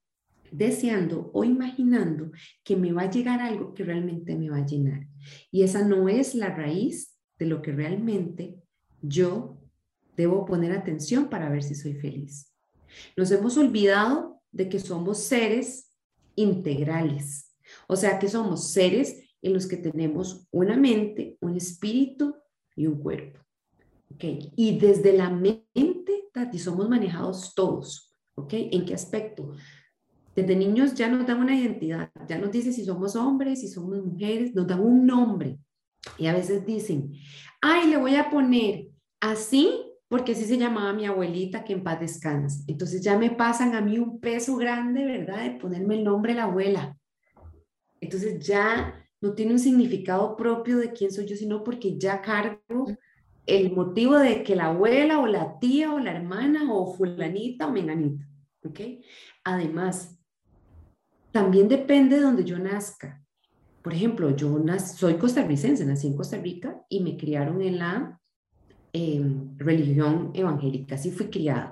deseando 0.55 1.31
o 1.35 1.43
imaginando 1.45 2.31
que 2.63 2.77
me 2.77 2.93
va 2.93 3.03
a 3.03 3.11
llegar 3.11 3.41
algo 3.41 3.75
que 3.75 3.85
realmente 3.85 4.37
me 4.37 4.51
va 4.51 4.59
a 4.59 4.67
llenar. 4.67 5.07
Y 5.51 5.63
esa 5.63 5.85
no 5.85 6.09
es 6.09 6.35
la 6.35 6.55
raíz 6.55 7.19
de 7.39 7.47
lo 7.47 7.61
que 7.61 7.73
realmente 7.73 8.57
yo 9.03 9.59
debo 10.17 10.45
poner 10.45 10.73
atención 10.73 11.29
para 11.29 11.51
ver 11.51 11.65
si 11.65 11.75
soy 11.75 11.95
feliz. 11.95 12.53
Nos 13.17 13.33
hemos 13.33 13.57
olvidado 13.57 14.41
de 14.53 14.69
que 14.69 14.79
somos 14.79 15.19
seres 15.25 15.91
integrales. 16.37 17.53
O 17.89 17.97
sea, 17.97 18.21
que 18.21 18.29
somos 18.29 18.71
seres 18.71 19.23
en 19.43 19.53
los 19.53 19.67
que 19.67 19.77
tenemos 19.77 20.47
una 20.53 20.77
mente, 20.77 21.37
un 21.41 21.57
espíritu 21.57 22.37
y 22.77 22.87
un 22.87 23.01
cuerpo. 23.01 23.41
¿Okay? 24.15 24.53
Y 24.55 24.79
desde 24.79 25.13
la 25.15 25.31
mente, 25.31 26.29
Tati, 26.33 26.61
somos 26.61 26.89
manejados 26.89 27.55
todos. 27.57 28.15
¿Ok? 28.37 28.53
¿En 28.53 28.85
qué 28.85 28.95
aspecto? 28.95 29.57
Desde 30.35 30.57
niños 30.57 30.95
ya 30.95 31.09
nos 31.09 31.27
dan 31.27 31.41
una 31.41 31.57
identidad, 31.57 32.11
ya 32.29 32.39
nos 32.39 32.51
dice 32.51 32.73
si 32.73 32.85
somos 32.85 33.15
hombres, 33.15 33.61
si 33.61 33.69
somos 33.69 34.03
mujeres, 34.05 34.55
nos 34.55 34.67
dan 34.67 34.81
un 34.81 35.07
nombre. 35.07 35.59
Y 36.19 36.27
a 36.27 36.33
veces 36.33 36.67
dicen, 36.67 37.13
ay, 37.61 37.89
le 37.89 37.97
voy 37.97 38.17
a 38.17 38.31
poner 38.31 38.89
así 39.21 39.71
porque 40.09 40.33
así 40.33 40.45
se 40.45 40.59
llamaba 40.59 40.93
mi 40.93 41.07
abuelita, 41.07 41.65
que 41.65 41.73
en 41.73 41.83
paz 41.83 41.99
descanse. 41.99 42.63
Entonces 42.69 43.03
ya 43.03 43.19
me 43.19 43.31
pasan 43.31 43.75
a 43.75 43.81
mí 43.81 43.99
un 43.99 44.21
peso 44.21 44.57
grande, 44.57 45.05
¿verdad? 45.05 45.43
De 45.43 45.59
ponerme 45.59 45.97
el 45.97 46.05
nombre 46.05 46.33
de 46.33 46.37
la 46.39 46.45
abuela. 46.45 46.97
Entonces 48.01 48.39
ya 48.39 49.05
no 49.21 49.35
tiene 49.35 49.53
un 49.53 49.59
significado 49.59 50.37
propio 50.37 50.79
de 50.79 50.93
quién 50.93 51.11
soy 51.11 51.27
yo, 51.27 51.35
sino 51.35 51.65
porque 51.65 51.99
ya 51.99 52.21
cargo 52.21 52.87
el 53.47 53.73
motivo 53.73 54.19
de 54.19 54.43
que 54.43 54.55
la 54.55 54.67
abuela 54.67 55.19
o 55.19 55.27
la 55.27 55.59
tía 55.59 55.93
o 55.93 55.99
la 55.99 56.13
hermana 56.13 56.73
o 56.73 56.95
fulanita 56.95 57.67
o 57.67 57.73
menganita. 57.73 58.25
¿Ok? 58.63 58.81
Además, 59.43 60.14
también 61.35 61.69
depende 61.69 62.17
de 62.17 62.23
donde 62.23 62.45
yo 62.45 62.59
nazca. 62.59 63.23
Por 63.83 63.93
ejemplo, 63.93 64.35
yo 64.35 64.59
soy 64.79 65.15
costarricense, 65.15 65.85
nací 65.85 66.07
en 66.07 66.17
Costa 66.17 66.39
Rica 66.39 66.81
y 66.89 67.01
me 67.01 67.19
criaron 67.19 67.61
en 67.61 67.79
la 67.79 68.21
Em, 68.97 69.59
religión 69.59 70.31
evangélica, 70.35 70.95
así 70.95 71.11
fui 71.11 71.27
criada. 71.27 71.69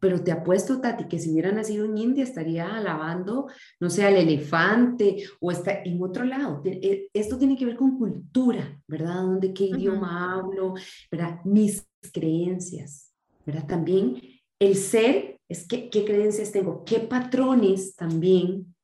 Pero 0.00 0.24
te 0.24 0.32
apuesto, 0.32 0.80
Tati, 0.80 1.04
que 1.06 1.20
si 1.20 1.30
hubiera 1.30 1.52
nacido 1.52 1.84
en 1.84 1.96
India 1.96 2.24
estaría 2.24 2.76
alabando, 2.76 3.46
no 3.78 3.88
sé, 3.88 4.04
al 4.04 4.16
elefante 4.16 5.22
o 5.40 5.52
está 5.52 5.84
en 5.84 6.02
otro 6.02 6.24
lado. 6.24 6.62
Eh, 6.64 7.08
esto 7.14 7.38
tiene 7.38 7.56
que 7.56 7.66
ver 7.66 7.76
con 7.76 7.96
cultura, 7.96 8.82
¿verdad? 8.88 9.22
¿Dónde, 9.22 9.54
qué 9.54 9.66
idioma 9.66 10.34
hablo, 10.34 10.74
¿verdad? 11.08 11.38
Mis 11.44 11.86
creencias, 12.12 13.12
¿verdad? 13.46 13.68
También 13.68 14.20
el 14.58 14.74
ser 14.74 15.38
es 15.48 15.68
que, 15.68 15.88
qué 15.88 16.04
creencias 16.04 16.50
tengo, 16.50 16.82
qué 16.84 16.98
patrones 16.98 17.94
también 17.94 18.74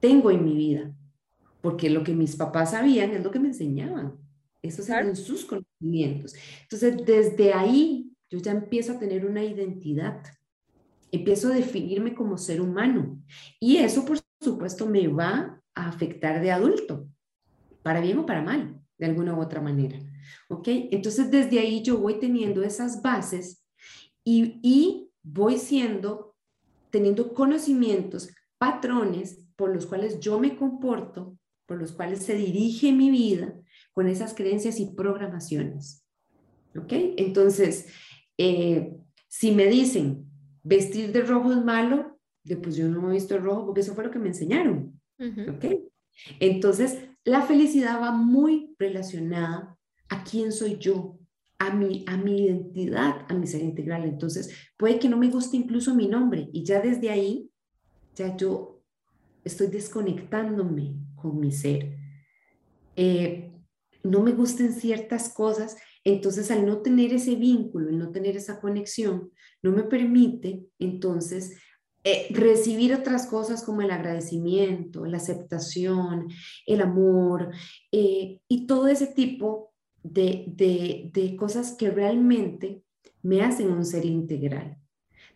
tengo 0.00 0.30
en 0.30 0.44
mi 0.44 0.54
vida. 0.54 0.94
Porque 1.60 1.90
lo 1.90 2.04
que 2.04 2.14
mis 2.14 2.36
papás 2.36 2.72
sabían 2.72 3.10
es 3.10 3.24
lo 3.24 3.30
que 3.30 3.40
me 3.40 3.48
enseñaban. 3.48 4.16
Esos 4.62 4.88
eran 4.88 5.16
sus 5.16 5.44
conocimientos. 5.44 6.34
Entonces, 6.62 7.04
desde 7.04 7.52
ahí 7.52 8.12
yo 8.30 8.38
ya 8.38 8.52
empiezo 8.52 8.92
a 8.92 8.98
tener 8.98 9.24
una 9.24 9.44
identidad. 9.44 10.22
Empiezo 11.12 11.48
a 11.48 11.54
definirme 11.54 12.14
como 12.14 12.38
ser 12.38 12.60
humano. 12.60 13.20
Y 13.60 13.78
eso, 13.78 14.04
por 14.04 14.18
supuesto, 14.40 14.86
me 14.86 15.08
va 15.08 15.60
a 15.74 15.88
afectar 15.88 16.40
de 16.40 16.50
adulto, 16.50 17.08
para 17.82 18.00
bien 18.00 18.18
o 18.18 18.26
para 18.26 18.42
mal, 18.42 18.80
de 18.98 19.06
alguna 19.06 19.34
u 19.34 19.40
otra 19.40 19.60
manera. 19.60 19.98
¿Ok? 20.48 20.68
Entonces, 20.68 21.30
desde 21.30 21.58
ahí 21.58 21.82
yo 21.82 21.98
voy 21.98 22.18
teniendo 22.18 22.62
esas 22.62 23.02
bases 23.02 23.64
y, 24.24 24.58
y 24.62 25.10
voy 25.22 25.58
siendo, 25.58 26.36
teniendo 26.90 27.32
conocimientos, 27.34 28.30
patrones 28.58 29.45
por 29.56 29.74
los 29.74 29.86
cuales 29.86 30.20
yo 30.20 30.38
me 30.38 30.56
comporto, 30.56 31.36
por 31.66 31.78
los 31.78 31.92
cuales 31.92 32.20
se 32.20 32.34
dirige 32.34 32.92
mi 32.92 33.10
vida 33.10 33.54
con 33.92 34.08
esas 34.08 34.34
creencias 34.34 34.78
y 34.78 34.94
programaciones. 34.94 36.04
¿Ok? 36.78 36.92
Entonces, 37.16 37.88
eh, 38.38 38.94
si 39.28 39.52
me 39.52 39.66
dicen 39.66 40.26
vestir 40.62 41.12
de 41.12 41.22
rojo 41.22 41.52
es 41.52 41.64
malo, 41.64 42.18
pues 42.62 42.76
yo 42.76 42.88
no 42.88 43.10
he 43.10 43.14
visto 43.14 43.34
el 43.34 43.42
rojo 43.42 43.66
porque 43.66 43.80
eso 43.80 43.94
fue 43.94 44.04
lo 44.04 44.10
que 44.10 44.18
me 44.18 44.28
enseñaron. 44.28 45.00
¿Ok? 45.18 45.64
Entonces, 46.38 46.98
la 47.24 47.42
felicidad 47.42 48.00
va 48.00 48.12
muy 48.12 48.74
relacionada 48.78 49.76
a 50.08 50.24
quién 50.24 50.52
soy 50.52 50.76
yo, 50.78 51.18
a 51.58 51.74
mi, 51.74 52.04
a 52.06 52.16
mi 52.16 52.44
identidad, 52.44 53.26
a 53.28 53.34
mi 53.34 53.46
ser 53.46 53.62
integral. 53.62 54.04
Entonces, 54.04 54.54
puede 54.76 54.98
que 54.98 55.08
no 55.08 55.16
me 55.16 55.30
guste 55.30 55.56
incluso 55.56 55.94
mi 55.94 56.06
nombre 56.06 56.48
y 56.52 56.64
ya 56.64 56.80
desde 56.80 57.10
ahí, 57.10 57.50
ya 58.14 58.36
yo 58.36 58.75
estoy 59.46 59.68
desconectándome 59.68 60.96
con 61.14 61.38
mi 61.38 61.52
ser. 61.52 61.96
Eh, 62.96 63.52
no 64.02 64.20
me 64.20 64.32
gusten 64.32 64.72
ciertas 64.72 65.28
cosas, 65.28 65.76
entonces 66.04 66.50
al 66.50 66.66
no 66.66 66.78
tener 66.78 67.12
ese 67.12 67.36
vínculo, 67.36 67.88
el 67.88 67.98
no 67.98 68.10
tener 68.10 68.36
esa 68.36 68.60
conexión, 68.60 69.30
no 69.62 69.72
me 69.72 69.84
permite 69.84 70.66
entonces 70.78 71.56
eh, 72.04 72.26
recibir 72.30 72.94
otras 72.94 73.26
cosas 73.26 73.64
como 73.64 73.82
el 73.82 73.90
agradecimiento, 73.90 75.06
la 75.06 75.16
aceptación, 75.16 76.28
el 76.66 76.80
amor 76.80 77.50
eh, 77.90 78.40
y 78.48 78.66
todo 78.66 78.88
ese 78.88 79.08
tipo 79.08 79.72
de, 80.02 80.44
de, 81.12 81.36
cosas 81.36 81.72
que 81.72 81.90
realmente 81.90 82.82
me 83.22 83.42
hacen 83.42 83.72
un 83.72 83.84
ser 83.84 84.04
integral. 84.04 84.78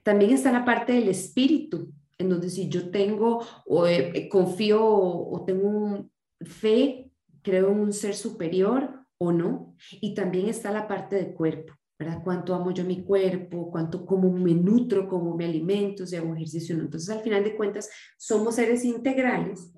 También 0.05 0.31
está 0.31 0.53
la 0.53 0.65
parte 0.65 0.93
del 0.93 1.09
espíritu, 1.09 1.93
en 2.21 2.29
donde 2.29 2.51
si 2.51 2.69
yo 2.69 2.91
tengo 2.91 3.45
o 3.67 3.87
eh, 3.87 4.29
confío 4.29 4.85
o, 4.85 5.43
tengo 5.47 6.07
fe 6.43 7.11
creo 7.43 7.71
en 7.71 7.81
un 7.81 7.93
ser 7.93 8.15
superior 8.15 9.07
o 9.19 9.33
no. 9.33 9.75
Y 10.01 10.15
también 10.15 10.49
está 10.49 10.71
la 10.71 10.87
parte 10.87 11.17
de 11.17 11.33
cuerpo, 11.33 11.73
¿verdad? 11.99 12.21
Cuánto 12.23 12.55
amo 12.55 12.73
yo 12.73 12.85
mi 12.85 13.03
cuerpo, 13.03 13.71
cuánto, 13.71 14.05
cómo 14.05 14.31
me 14.31 14.55
nutro, 14.55 15.09
cómo 15.09 15.35
me 15.35 15.47
alimento, 15.47 16.07
si 16.07 16.17
hago 16.17 16.35
ejercicio 16.35 16.77
no. 16.77 16.85
Entonces, 16.85 17.09
al 17.09 17.23
final 17.23 17.43
de 17.43 17.57
cuentas, 17.57 17.89
somos 18.19 18.57
seres 18.57 18.85
integrales. 18.85 19.73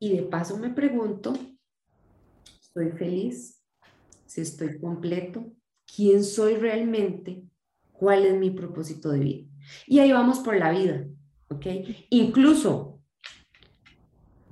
Y 0.00 0.16
de 0.16 0.22
paso 0.22 0.58
me 0.58 0.70
pregunto, 0.70 1.32
¿estoy 2.60 2.90
feliz? 2.90 3.62
¿Si 4.26 4.40
estoy 4.40 4.80
completo? 4.80 5.46
¿Quién 5.94 6.24
soy 6.24 6.56
realmente? 6.56 7.44
¿Cuál 7.92 8.26
es 8.26 8.34
mi 8.34 8.50
propósito 8.50 9.10
de 9.10 9.20
vida? 9.20 9.53
Y 9.86 9.98
ahí 9.98 10.12
vamos 10.12 10.40
por 10.40 10.56
la 10.56 10.70
vida, 10.70 11.06
¿ok? 11.48 11.66
Incluso, 12.10 13.00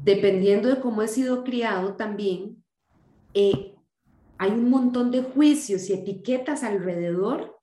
dependiendo 0.02 0.68
de 0.68 0.80
cómo 0.80 1.02
he 1.02 1.08
sido 1.08 1.44
criado 1.44 1.94
también, 1.94 2.62
eh, 3.34 3.74
hay 4.38 4.50
un 4.50 4.70
montón 4.70 5.10
de 5.10 5.22
juicios 5.22 5.88
y 5.88 5.92
etiquetas 5.92 6.64
alrededor 6.64 7.60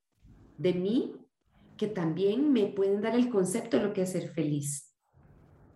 de 0.57 0.73
mí 0.73 1.15
que 1.77 1.87
también 1.87 2.51
me 2.51 2.67
pueden 2.67 3.01
dar 3.01 3.15
el 3.15 3.29
concepto 3.29 3.77
de 3.77 3.83
lo 3.83 3.93
que 3.93 4.03
es 4.03 4.11
ser 4.11 4.29
feliz. 4.29 4.93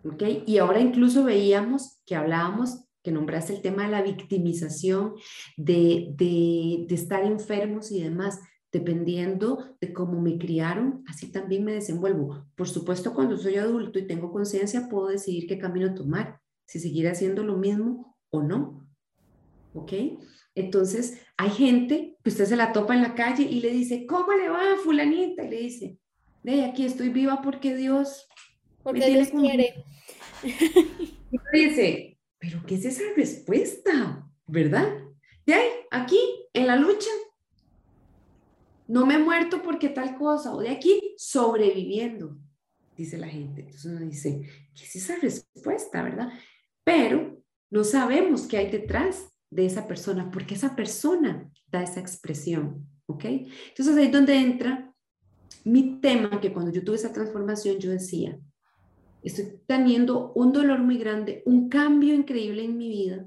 ¿Ok? 0.04 0.22
Y 0.46 0.58
ahora 0.58 0.80
incluso 0.80 1.24
veíamos 1.24 2.00
que 2.04 2.14
hablábamos, 2.14 2.84
que 3.02 3.10
nombraste 3.10 3.54
el 3.54 3.62
tema 3.62 3.84
de 3.84 3.90
la 3.90 4.02
victimización, 4.02 5.14
de, 5.56 6.12
de, 6.16 6.84
de 6.86 6.94
estar 6.94 7.24
enfermos 7.24 7.90
y 7.90 8.02
demás 8.02 8.40
dependiendo 8.74 9.76
de 9.80 9.92
cómo 9.92 10.20
me 10.20 10.36
criaron, 10.36 11.04
así 11.06 11.30
también 11.30 11.64
me 11.64 11.74
desenvuelvo. 11.74 12.44
Por 12.56 12.68
supuesto, 12.68 13.14
cuando 13.14 13.38
soy 13.38 13.54
adulto 13.54 14.00
y 14.00 14.06
tengo 14.08 14.32
conciencia, 14.32 14.88
puedo 14.88 15.06
decidir 15.06 15.46
qué 15.46 15.58
camino 15.58 15.94
tomar, 15.94 16.40
si 16.66 16.80
seguir 16.80 17.06
haciendo 17.06 17.44
lo 17.44 17.56
mismo 17.56 18.16
o 18.30 18.42
no. 18.42 18.84
¿Ok? 19.74 19.92
Entonces, 20.56 21.20
hay 21.36 21.50
gente 21.50 22.18
que 22.24 22.30
usted 22.30 22.46
se 22.46 22.56
la 22.56 22.72
topa 22.72 22.96
en 22.96 23.02
la 23.02 23.14
calle 23.14 23.44
y 23.44 23.60
le 23.60 23.70
dice, 23.70 24.06
¿cómo 24.06 24.32
le 24.32 24.48
va, 24.48 24.76
fulanita? 24.82 25.44
Y 25.44 25.50
le 25.50 25.56
dice, 25.56 25.98
de 26.42 26.64
aquí 26.64 26.84
estoy 26.84 27.10
viva 27.10 27.42
porque 27.42 27.76
Dios... 27.76 28.26
Porque 28.82 29.08
Dios 29.08 29.28
quiere. 29.28 29.84
Y 31.52 31.58
dice, 31.58 32.18
pero 32.38 32.62
¿qué 32.66 32.76
es 32.76 32.84
esa 32.84 33.02
respuesta? 33.16 34.28
¿Verdad? 34.46 34.86
De 35.46 35.54
ahí, 35.54 35.68
aquí, 35.90 36.18
en 36.52 36.68
la 36.68 36.76
lucha, 36.76 37.10
no 38.86 39.06
me 39.06 39.14
he 39.14 39.18
muerto 39.18 39.62
porque 39.62 39.88
tal 39.88 40.16
cosa, 40.16 40.54
o 40.54 40.60
de 40.60 40.70
aquí 40.70 41.14
sobreviviendo, 41.16 42.36
dice 42.96 43.18
la 43.18 43.28
gente. 43.28 43.62
Entonces 43.62 43.84
uno 43.86 44.00
dice, 44.00 44.42
¿qué 44.74 44.84
es 44.84 44.96
esa 44.96 45.16
respuesta, 45.16 46.02
verdad? 46.02 46.32
Pero 46.84 47.42
no 47.70 47.84
sabemos 47.84 48.42
qué 48.42 48.58
hay 48.58 48.70
detrás 48.70 49.28
de 49.50 49.66
esa 49.66 49.86
persona, 49.86 50.30
porque 50.30 50.54
esa 50.54 50.76
persona 50.76 51.50
da 51.70 51.82
esa 51.82 52.00
expresión, 52.00 52.86
¿ok? 53.06 53.24
Entonces 53.24 53.96
ahí 53.96 54.06
es 54.06 54.12
donde 54.12 54.36
entra 54.36 54.92
mi 55.64 56.00
tema, 56.00 56.40
que 56.40 56.52
cuando 56.52 56.72
yo 56.72 56.84
tuve 56.84 56.96
esa 56.96 57.12
transformación 57.12 57.78
yo 57.78 57.90
decía, 57.90 58.38
estoy 59.22 59.60
teniendo 59.66 60.32
un 60.34 60.52
dolor 60.52 60.80
muy 60.80 60.98
grande, 60.98 61.42
un 61.46 61.68
cambio 61.68 62.14
increíble 62.14 62.64
en 62.64 62.76
mi 62.76 62.88
vida, 62.88 63.26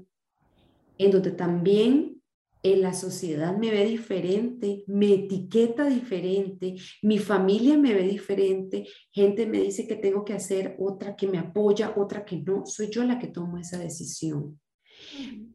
en 0.98 1.10
donde 1.10 1.30
también 1.32 2.17
en 2.62 2.82
la 2.82 2.92
sociedad 2.92 3.56
me 3.56 3.70
ve 3.70 3.84
diferente, 3.84 4.84
me 4.86 5.14
etiqueta 5.14 5.86
diferente, 5.86 6.74
mi 7.02 7.18
familia 7.18 7.78
me 7.78 7.94
ve 7.94 8.02
diferente, 8.02 8.86
gente 9.12 9.46
me 9.46 9.60
dice 9.60 9.86
que 9.86 9.96
tengo 9.96 10.24
que 10.24 10.32
hacer, 10.32 10.76
otra 10.78 11.14
que 11.14 11.28
me 11.28 11.38
apoya, 11.38 11.94
otra 11.96 12.24
que 12.24 12.38
no, 12.38 12.66
soy 12.66 12.90
yo 12.90 13.04
la 13.04 13.18
que 13.18 13.28
tomo 13.28 13.58
esa 13.58 13.78
decisión. 13.78 14.60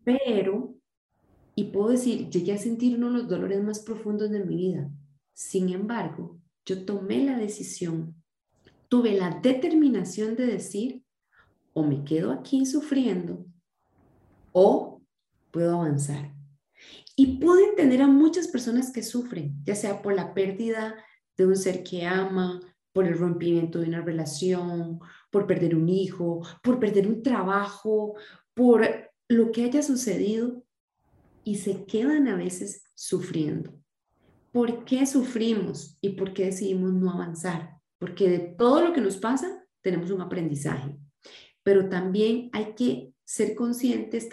Pero, 0.03 0.75
y 1.55 1.65
puedo 1.65 1.89
decir, 1.89 2.29
llegué 2.29 2.53
a 2.53 2.57
sentir 2.57 2.95
uno 2.95 3.11
de 3.11 3.17
los 3.19 3.27
dolores 3.27 3.61
más 3.61 3.79
profundos 3.79 4.31
de 4.31 4.45
mi 4.45 4.55
vida. 4.55 4.89
Sin 5.33 5.69
embargo, 5.69 6.39
yo 6.65 6.85
tomé 6.85 7.25
la 7.25 7.37
decisión, 7.37 8.15
tuve 8.87 9.13
la 9.13 9.41
determinación 9.41 10.35
de 10.35 10.47
decir, 10.47 11.03
o 11.73 11.83
me 11.83 12.03
quedo 12.05 12.31
aquí 12.31 12.65
sufriendo, 12.65 13.45
o 14.53 15.01
puedo 15.51 15.81
avanzar. 15.81 16.33
Y 17.15 17.37
puedo 17.37 17.59
entender 17.59 18.01
a 18.01 18.07
muchas 18.07 18.47
personas 18.47 18.91
que 18.91 19.03
sufren, 19.03 19.55
ya 19.63 19.75
sea 19.75 20.01
por 20.01 20.13
la 20.13 20.33
pérdida 20.33 20.95
de 21.37 21.45
un 21.45 21.55
ser 21.55 21.83
que 21.83 22.05
ama, 22.05 22.59
por 22.91 23.05
el 23.05 23.17
rompimiento 23.17 23.79
de 23.79 23.87
una 23.87 24.01
relación, 24.01 24.99
por 25.31 25.47
perder 25.47 25.75
un 25.75 25.89
hijo, 25.89 26.41
por 26.61 26.79
perder 26.79 27.07
un 27.07 27.23
trabajo, 27.23 28.15
por 28.53 28.87
lo 29.27 29.51
que 29.51 29.63
haya 29.63 29.81
sucedido 29.81 30.63
y 31.43 31.57
se 31.57 31.85
quedan 31.85 32.27
a 32.27 32.35
veces 32.35 32.83
sufriendo. 32.93 33.73
¿Por 34.51 34.85
qué 34.85 35.05
sufrimos 35.07 35.97
y 35.99 36.09
por 36.09 36.33
qué 36.33 36.45
decidimos 36.45 36.93
no 36.93 37.11
avanzar? 37.11 37.77
Porque 37.97 38.29
de 38.29 38.39
todo 38.39 38.81
lo 38.81 38.93
que 38.93 39.01
nos 39.01 39.17
pasa 39.17 39.65
tenemos 39.81 40.11
un 40.11 40.21
aprendizaje, 40.21 40.95
pero 41.63 41.89
también 41.89 42.49
hay 42.53 42.75
que 42.75 43.13
ser 43.25 43.55
conscientes, 43.55 44.29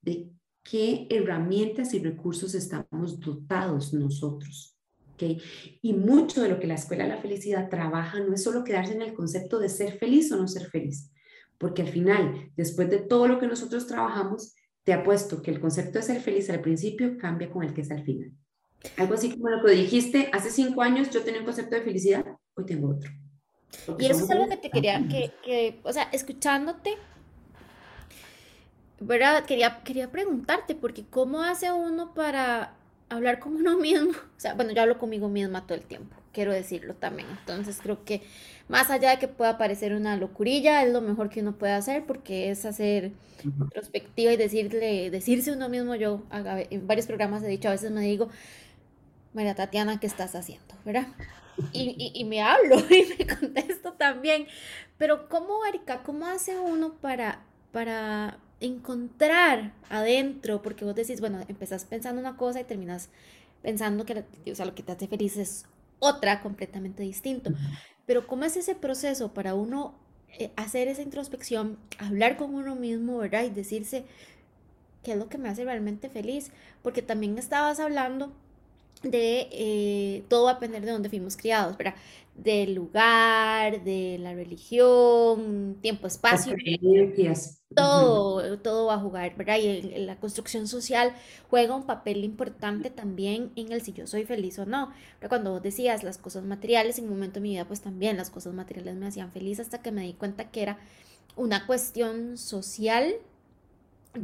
de 0.00 0.30
qué 0.70 1.06
herramientas 1.10 1.94
y 1.94 1.98
recursos 2.00 2.54
estamos 2.54 3.20
dotados 3.20 3.94
nosotros. 3.94 4.76
¿okay? 5.14 5.40
Y 5.82 5.94
mucho 5.94 6.42
de 6.42 6.48
lo 6.48 6.60
que 6.60 6.66
la 6.66 6.74
Escuela 6.74 7.04
de 7.04 7.10
la 7.10 7.22
Felicidad 7.22 7.68
trabaja 7.68 8.20
no 8.20 8.34
es 8.34 8.42
solo 8.42 8.64
quedarse 8.64 8.92
en 8.94 9.02
el 9.02 9.14
concepto 9.14 9.58
de 9.58 9.68
ser 9.68 9.98
feliz 9.98 10.30
o 10.32 10.36
no 10.36 10.46
ser 10.46 10.68
feliz, 10.68 11.10
porque 11.56 11.82
al 11.82 11.88
final, 11.88 12.50
después 12.56 12.90
de 12.90 12.98
todo 12.98 13.28
lo 13.28 13.38
que 13.38 13.46
nosotros 13.46 13.86
trabajamos, 13.86 14.54
te 14.84 14.92
apuesto 14.92 15.42
que 15.42 15.50
el 15.50 15.60
concepto 15.60 15.98
de 15.98 16.04
ser 16.04 16.20
feliz 16.20 16.48
al 16.50 16.60
principio 16.60 17.16
cambia 17.18 17.50
con 17.50 17.64
el 17.64 17.72
que 17.72 17.82
es 17.82 17.90
al 17.90 18.04
final. 18.04 18.32
Algo 18.96 19.14
así 19.14 19.30
como 19.30 19.48
lo 19.48 19.64
que 19.64 19.72
dijiste, 19.72 20.30
hace 20.32 20.50
cinco 20.50 20.82
años 20.82 21.10
yo 21.10 21.22
tenía 21.22 21.40
un 21.40 21.46
concepto 21.46 21.74
de 21.74 21.82
felicidad, 21.82 22.24
hoy 22.54 22.64
tengo 22.64 22.90
otro. 22.90 23.10
y 23.98 24.06
eso 24.06 24.24
es 24.24 24.30
algo 24.30 24.48
que 24.48 24.56
te 24.56 24.70
quería, 24.70 25.06
que, 25.08 25.32
que, 25.44 25.80
o 25.82 25.92
sea, 25.92 26.04
escuchándote, 26.12 26.96
¿verdad? 29.00 29.44
Quería, 29.44 29.82
quería 29.84 30.10
preguntarte, 30.10 30.74
porque 30.74 31.04
¿cómo 31.08 31.42
hace 31.42 31.70
uno 31.72 32.14
para 32.14 32.74
hablar 33.08 33.38
con 33.38 33.56
uno 33.56 33.78
mismo? 33.78 34.12
O 34.38 34.40
sea, 34.40 34.54
bueno, 34.54 34.70
yo 34.72 34.82
hablo 34.82 34.98
conmigo 34.98 35.28
misma 35.28 35.66
todo 35.66 35.76
el 35.76 35.84
tiempo, 35.84 36.14
quiero 36.32 36.52
decirlo 36.52 36.94
también. 36.94 37.28
Entonces 37.40 37.78
creo 37.82 38.04
que 38.04 38.22
más 38.68 38.88
allá 38.90 39.10
de 39.10 39.18
que 39.18 39.26
pueda 39.26 39.58
parecer 39.58 39.94
una 39.94 40.16
locurilla, 40.16 40.84
es 40.84 40.92
lo 40.92 41.00
mejor 41.00 41.28
que 41.28 41.40
uno 41.40 41.56
puede 41.58 41.72
hacer 41.72 42.04
porque 42.06 42.50
es 42.50 42.64
hacer 42.64 43.12
introspectiva 43.42 44.32
y 44.32 44.36
decirle, 44.36 45.10
decirse 45.10 45.50
uno 45.52 45.68
mismo, 45.68 45.96
yo 45.96 46.22
en 46.30 46.86
varios 46.86 47.06
programas 47.06 47.42
he 47.42 47.48
dicho, 47.48 47.68
a 47.68 47.72
veces 47.72 47.90
me 47.90 48.02
digo, 48.02 48.28
María 49.34 49.54
Tatiana, 49.56 49.98
¿qué 49.98 50.06
estás 50.06 50.34
haciendo? 50.36 50.74
¿Verdad? 50.84 51.08
Y, 51.72 51.96
y, 51.98 52.20
y 52.20 52.24
me 52.24 52.40
hablo 52.42 52.76
y 52.90 53.14
me 53.18 53.26
contesto 53.26 53.94
también. 53.94 54.46
Pero 54.98 55.28
¿cómo, 55.28 55.64
Erika, 55.66 56.02
cómo 56.04 56.26
hace 56.26 56.58
uno 56.58 56.94
para, 56.94 57.40
para 57.72 58.38
encontrar 58.60 59.72
adentro, 59.88 60.62
porque 60.62 60.84
vos 60.84 60.94
decís, 60.94 61.20
bueno, 61.20 61.40
empezás 61.48 61.84
pensando 61.84 62.20
una 62.20 62.36
cosa 62.36 62.60
y 62.60 62.64
terminas 62.64 63.08
pensando 63.62 64.04
que 64.04 64.24
o 64.50 64.54
sea, 64.54 64.66
lo 64.66 64.74
que 64.74 64.82
te 64.82 64.92
hace 64.92 65.06
feliz 65.08 65.36
es 65.36 65.66
otra 65.98 66.40
completamente 66.40 67.02
distinto. 67.02 67.52
Pero 68.06 68.26
¿cómo 68.26 68.44
es 68.44 68.56
ese 68.56 68.74
proceso 68.74 69.32
para 69.34 69.54
uno 69.54 69.94
eh, 70.38 70.50
hacer 70.56 70.88
esa 70.88 71.02
introspección, 71.02 71.78
hablar 71.98 72.36
con 72.36 72.54
uno 72.54 72.76
mismo, 72.76 73.18
¿verdad? 73.18 73.44
Y 73.44 73.50
decirse 73.50 74.04
qué 75.02 75.12
es 75.12 75.18
lo 75.18 75.28
que 75.28 75.38
me 75.38 75.48
hace 75.48 75.64
realmente 75.64 76.08
feliz. 76.08 76.50
Porque 76.82 77.02
también 77.02 77.38
estabas 77.38 77.80
hablando 77.80 78.32
de 79.02 79.48
eh, 79.52 80.24
todo 80.28 80.44
va 80.44 80.52
a 80.52 80.54
depender 80.54 80.84
de 80.84 80.92
dónde 80.92 81.08
fuimos 81.08 81.36
criados, 81.36 81.76
¿verdad? 81.76 81.94
Del 82.34 82.74
lugar, 82.74 83.82
de 83.82 84.18
la 84.20 84.34
religión, 84.34 85.78
tiempo, 85.80 86.06
espacio. 86.06 86.54
Todo, 87.74 88.58
todo 88.58 88.86
va 88.86 88.94
a 88.94 88.98
jugar, 88.98 89.36
¿verdad? 89.36 89.58
Y 89.58 89.82
la 89.98 90.18
construcción 90.18 90.66
social 90.66 91.14
juega 91.50 91.76
un 91.76 91.84
papel 91.84 92.24
importante 92.24 92.88
también 92.90 93.52
en 93.56 93.72
el 93.72 93.82
si 93.82 93.92
yo 93.92 94.06
soy 94.06 94.24
feliz 94.24 94.58
o 94.58 94.64
no. 94.66 94.92
Pero 95.20 95.28
cuando 95.28 95.52
vos 95.52 95.62
decías 95.62 96.02
las 96.02 96.16
cosas 96.18 96.44
materiales, 96.44 96.98
en 96.98 97.04
un 97.04 97.10
momento 97.10 97.34
de 97.34 97.40
mi 97.42 97.50
vida, 97.50 97.66
pues 97.66 97.82
también 97.82 98.16
las 98.16 98.30
cosas 98.30 98.54
materiales 98.54 98.96
me 98.96 99.06
hacían 99.06 99.30
feliz 99.32 99.60
hasta 99.60 99.82
que 99.82 99.92
me 99.92 100.02
di 100.02 100.14
cuenta 100.14 100.50
que 100.50 100.62
era 100.62 100.78
una 101.36 101.66
cuestión 101.66 102.38
social 102.38 103.14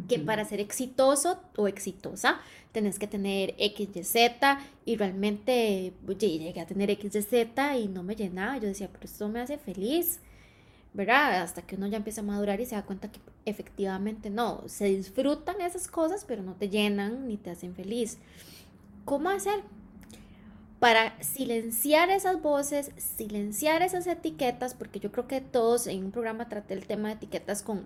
que 0.08 0.18
para 0.18 0.44
ser 0.44 0.60
exitoso 0.60 1.38
o 1.56 1.68
exitosa 1.68 2.40
tenés 2.72 2.98
que 2.98 3.06
tener 3.06 3.54
X, 3.58 3.88
Y, 3.94 4.04
Z 4.04 4.58
y 4.84 4.96
realmente 4.96 5.92
llegué 6.18 6.60
a 6.60 6.66
tener 6.66 6.90
X, 6.90 7.14
Y, 7.14 7.22
Z 7.22 7.78
y 7.78 7.88
no 7.88 8.02
me 8.02 8.16
llenaba. 8.16 8.56
Yo 8.56 8.68
decía, 8.68 8.88
pero 8.90 9.04
esto 9.04 9.28
me 9.28 9.40
hace 9.40 9.58
feliz, 9.58 10.20
¿verdad? 10.94 11.42
Hasta 11.42 11.62
que 11.62 11.74
uno 11.74 11.88
ya 11.88 11.98
empieza 11.98 12.22
a 12.22 12.24
madurar 12.24 12.60
y 12.60 12.66
se 12.66 12.76
da 12.76 12.82
cuenta 12.84 13.10
que 13.10 13.20
efectivamente 13.44 14.30
no, 14.30 14.62
se 14.66 14.86
disfrutan 14.86 15.60
esas 15.60 15.88
cosas, 15.88 16.24
pero 16.26 16.42
no 16.42 16.54
te 16.54 16.70
llenan 16.70 17.28
ni 17.28 17.36
te 17.36 17.50
hacen 17.50 17.74
feliz. 17.74 18.18
¿Cómo 19.04 19.28
hacer? 19.28 19.60
Para 20.78 21.20
silenciar 21.22 22.10
esas 22.10 22.40
voces, 22.40 22.92
silenciar 22.96 23.82
esas 23.82 24.06
etiquetas, 24.06 24.74
porque 24.74 25.00
yo 25.00 25.10
creo 25.10 25.26
que 25.26 25.40
todos 25.40 25.88
en 25.88 26.04
un 26.04 26.12
programa 26.12 26.48
traté 26.48 26.74
el 26.74 26.86
tema 26.86 27.08
de 27.08 27.14
etiquetas 27.14 27.62
con 27.62 27.84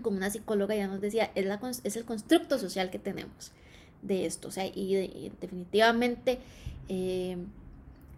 como 0.00 0.16
una 0.16 0.30
psicóloga 0.30 0.74
ya 0.74 0.86
nos 0.86 1.02
decía, 1.02 1.30
es, 1.34 1.44
la, 1.44 1.60
es 1.84 1.96
el 1.96 2.06
constructo 2.06 2.58
social 2.58 2.90
que 2.90 2.98
tenemos 2.98 3.52
de 4.00 4.26
esto. 4.26 4.48
O 4.48 4.50
sea, 4.50 4.66
y, 4.66 5.30
definitivamente, 5.40 6.38
eh, 6.88 7.36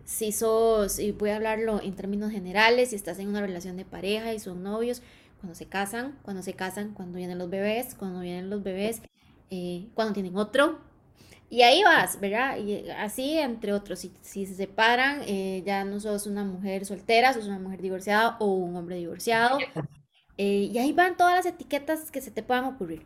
si 0.06 0.30
sos, 0.32 0.98
y 1.00 1.10
voy 1.10 1.30
a 1.30 1.36
hablarlo 1.36 1.82
en 1.82 1.94
términos 1.94 2.30
generales, 2.30 2.90
si 2.90 2.96
estás 2.96 3.18
en 3.18 3.28
una 3.28 3.40
relación 3.40 3.76
de 3.76 3.84
pareja 3.84 4.32
y 4.32 4.38
son 4.38 4.62
novios, 4.62 5.02
cuando 5.40 5.54
se 5.54 5.66
casan, 5.66 6.16
cuando 6.22 6.42
se 6.42 6.54
casan, 6.54 6.94
cuando 6.94 7.18
vienen 7.18 7.38
los 7.38 7.50
bebés, 7.50 7.94
cuando 7.94 8.20
vienen 8.20 8.48
los 8.48 8.62
bebés, 8.62 9.02
eh, 9.50 9.88
cuando 9.94 10.14
tienen 10.14 10.36
otro. 10.36 10.78
Y 11.50 11.62
ahí 11.62 11.82
vas, 11.82 12.20
¿verdad? 12.20 12.56
Y 12.58 12.88
así, 12.90 13.36
entre 13.38 13.72
otros, 13.72 13.98
si, 13.98 14.12
si 14.22 14.46
se 14.46 14.54
separan, 14.54 15.22
eh, 15.26 15.62
ya 15.66 15.84
no 15.84 16.00
sos 16.00 16.26
una 16.26 16.44
mujer 16.44 16.86
soltera, 16.86 17.32
sos 17.32 17.46
una 17.46 17.58
mujer 17.58 17.82
divorciada 17.82 18.36
o 18.38 18.46
un 18.46 18.76
hombre 18.76 18.96
divorciado. 18.96 19.58
Eh, 20.38 20.70
y 20.72 20.78
ahí 20.78 20.92
van 20.92 21.16
todas 21.16 21.34
las 21.34 21.46
etiquetas 21.46 22.10
que 22.10 22.20
se 22.20 22.30
te 22.30 22.42
puedan 22.42 22.64
ocurrir. 22.64 23.02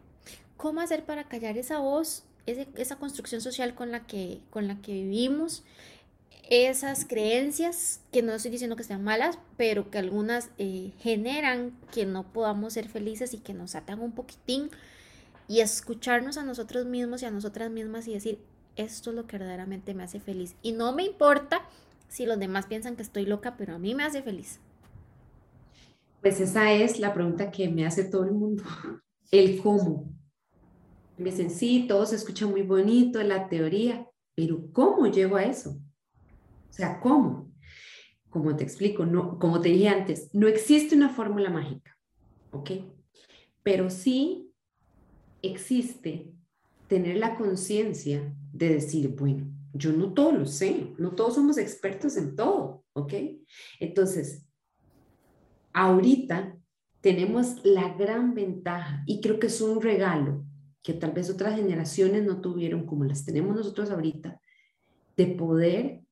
¿Cómo 0.57 0.81
hacer 0.81 1.05
para 1.05 1.25
callar 1.25 1.57
esa 1.57 1.79
voz, 1.79 2.25
esa 2.47 2.97
construcción 2.97 3.41
social 3.41 3.75
con 3.75 3.91
la, 3.91 4.07
que, 4.07 4.41
con 4.51 4.69
la 4.69 4.81
que 4.83 4.93
vivimos? 4.93 5.63
Esas 6.51 7.05
creencias, 7.05 8.01
que 8.11 8.23
no 8.23 8.33
estoy 8.33 8.51
diciendo 8.51 8.75
que 8.75 8.83
sean 8.83 9.05
malas, 9.05 9.39
pero 9.57 9.89
que 9.89 9.99
algunas 9.99 10.51
eh, 10.59 10.91
generan 10.99 11.79
que 11.93 12.07
no 12.07 12.25
podamos 12.25 12.73
ser 12.73 12.89
felices 12.89 13.35
y 13.35 13.39
que 13.39 13.55
nos 13.55 13.77
atan 13.77 14.01
un 14.01 14.11
poquitín. 14.11 14.69
Y 15.47 15.61
escucharnos 15.61 16.39
a 16.39 16.45
nosotros 16.45 16.87
mismos 16.87 17.23
y 17.23 17.27
a 17.27 17.31
nosotras 17.31 17.71
mismas 17.71 18.09
y 18.09 18.15
decir, 18.15 18.41
esto 18.75 19.11
es 19.11 19.17
lo 19.17 19.29
que 19.29 19.39
verdaderamente 19.39 19.95
me 19.95 20.03
hace 20.03 20.19
feliz. 20.19 20.57
Y 20.61 20.73
no 20.73 20.93
me 20.93 21.05
importa 21.05 21.63
si 22.09 22.27
los 22.27 22.39
demás 22.41 22.67
piensan 22.67 22.97
que 22.97 23.03
estoy 23.03 23.27
loca, 23.27 23.57
pero 23.57 23.77
a 23.77 23.79
mí 23.79 23.95
me 23.95 24.03
hace 24.03 24.21
feliz. 24.21 24.59
Pues 26.21 26.41
esa 26.41 26.73
es 26.73 26.99
la 26.99 27.15
pregunta 27.15 27.53
que 27.53 27.69
me 27.69 27.87
hace 27.87 28.03
todo 28.03 28.25
el 28.25 28.33
mundo, 28.33 28.65
el 29.31 29.63
cómo. 29.63 30.13
Me 31.17 31.31
dicen, 31.31 31.51
sí, 31.51 31.87
todo 31.87 32.07
se 32.07 32.17
escucha 32.17 32.49
muy 32.49 32.63
bonito, 32.63 33.23
la 33.23 33.49
teoría, 33.49 34.09
pero 34.35 34.73
¿cómo 34.73 35.07
llego 35.07 35.37
a 35.37 35.45
eso? 35.45 35.81
O 36.71 36.73
sea, 36.73 37.01
¿cómo? 37.01 37.53
Como 38.31 38.57
te 38.57 38.65
explico, 38.65 39.05
no, 39.05 39.39
como 39.39 39.61
te 39.61 39.71
dije 39.71 39.89
antes, 39.89 40.31
no 40.33 40.47
existe 40.47 40.95
una 40.95 41.09
fórmula 41.11 41.51
mágica, 41.51 41.99
¿ok? 42.53 42.71
Pero 43.63 43.91
sí 43.91 44.53
existe 45.43 46.33
tener 46.87 47.17
la 47.17 47.35
conciencia 47.35 48.35
de 48.53 48.69
decir, 48.69 49.09
bueno, 49.17 49.47
yo 49.73 49.93
no 49.93 50.13
todo 50.13 50.33
lo 50.33 50.47
sé, 50.47 50.95
no 50.99 51.13
todos 51.13 51.35
somos 51.35 51.59
expertos 51.59 52.17
en 52.17 52.37
todo, 52.37 52.85
¿ok? 52.93 53.15
Entonces, 53.79 54.47
ahorita 55.73 56.57
tenemos 57.01 57.65
la 57.65 57.95
gran 57.95 58.35
ventaja 58.35 59.03
y 59.07 59.21
creo 59.21 59.39
que 59.39 59.47
es 59.47 59.61
un 59.61 59.81
regalo 59.81 60.45
que 60.83 60.93
tal 60.95 61.13
vez 61.13 61.31
otras 61.31 61.57
generaciones 61.57 62.25
no 62.25 62.41
tuvieron 62.41 62.87
como 62.87 63.05
las 63.05 63.25
tenemos 63.25 63.55
nosotros 63.55 63.91
ahorita, 63.91 64.41
de 65.17 65.27
poder 65.27 66.03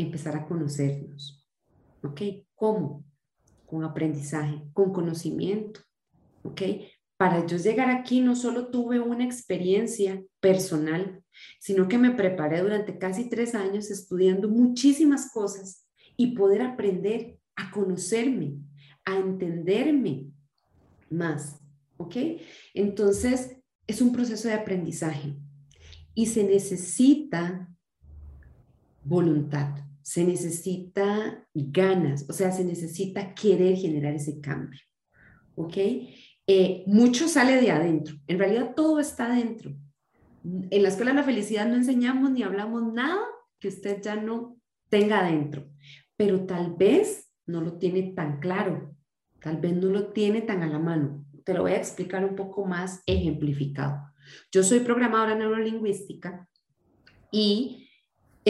empezar 0.00 0.36
a 0.36 0.46
conocernos. 0.46 1.46
¿Ok? 2.02 2.20
¿Cómo? 2.54 3.04
Con 3.66 3.84
aprendizaje, 3.84 4.62
con 4.72 4.92
conocimiento. 4.92 5.80
¿Ok? 6.42 6.62
Para 7.16 7.46
yo 7.46 7.58
llegar 7.58 7.90
aquí 7.90 8.20
no 8.20 8.34
solo 8.34 8.68
tuve 8.68 8.98
una 8.98 9.24
experiencia 9.24 10.22
personal, 10.40 11.22
sino 11.58 11.86
que 11.86 11.98
me 11.98 12.12
preparé 12.12 12.62
durante 12.62 12.98
casi 12.98 13.28
tres 13.28 13.54
años 13.54 13.90
estudiando 13.90 14.48
muchísimas 14.48 15.30
cosas 15.30 15.86
y 16.16 16.34
poder 16.34 16.62
aprender 16.62 17.38
a 17.56 17.70
conocerme, 17.70 18.56
a 19.04 19.16
entenderme 19.18 20.30
más, 21.10 21.60
¿ok? 21.98 22.16
Entonces, 22.72 23.56
es 23.86 24.00
un 24.00 24.12
proceso 24.12 24.48
de 24.48 24.54
aprendizaje 24.54 25.36
y 26.14 26.26
se 26.26 26.44
necesita 26.44 27.68
voluntad, 29.04 29.76
se 30.02 30.24
necesita 30.24 31.46
ganas, 31.54 32.28
o 32.28 32.32
sea, 32.32 32.52
se 32.52 32.64
necesita 32.64 33.34
querer 33.34 33.76
generar 33.76 34.14
ese 34.14 34.40
cambio, 34.40 34.80
¿ok? 35.54 35.76
Eh, 36.46 36.84
mucho 36.86 37.28
sale 37.28 37.60
de 37.60 37.70
adentro, 37.70 38.16
en 38.26 38.38
realidad 38.38 38.74
todo 38.74 39.00
está 39.00 39.26
adentro. 39.26 39.74
En 40.42 40.82
la 40.82 40.88
Escuela 40.88 41.10
de 41.10 41.18
la 41.18 41.22
Felicidad 41.22 41.68
no 41.68 41.76
enseñamos 41.76 42.30
ni 42.30 42.42
hablamos 42.42 42.92
nada 42.92 43.20
que 43.58 43.68
usted 43.68 44.00
ya 44.02 44.16
no 44.16 44.56
tenga 44.88 45.20
adentro, 45.20 45.70
pero 46.16 46.46
tal 46.46 46.74
vez 46.76 47.30
no 47.46 47.60
lo 47.60 47.74
tiene 47.74 48.14
tan 48.14 48.40
claro, 48.40 48.94
tal 49.40 49.58
vez 49.58 49.74
no 49.74 49.88
lo 49.88 50.12
tiene 50.12 50.42
tan 50.42 50.62
a 50.62 50.68
la 50.68 50.78
mano. 50.78 51.24
Te 51.44 51.54
lo 51.54 51.62
voy 51.62 51.72
a 51.72 51.78
explicar 51.78 52.24
un 52.24 52.36
poco 52.36 52.64
más 52.64 53.02
ejemplificado. 53.06 53.98
Yo 54.52 54.62
soy 54.62 54.80
programadora 54.80 55.34
neurolingüística 55.34 56.48
y 57.32 57.89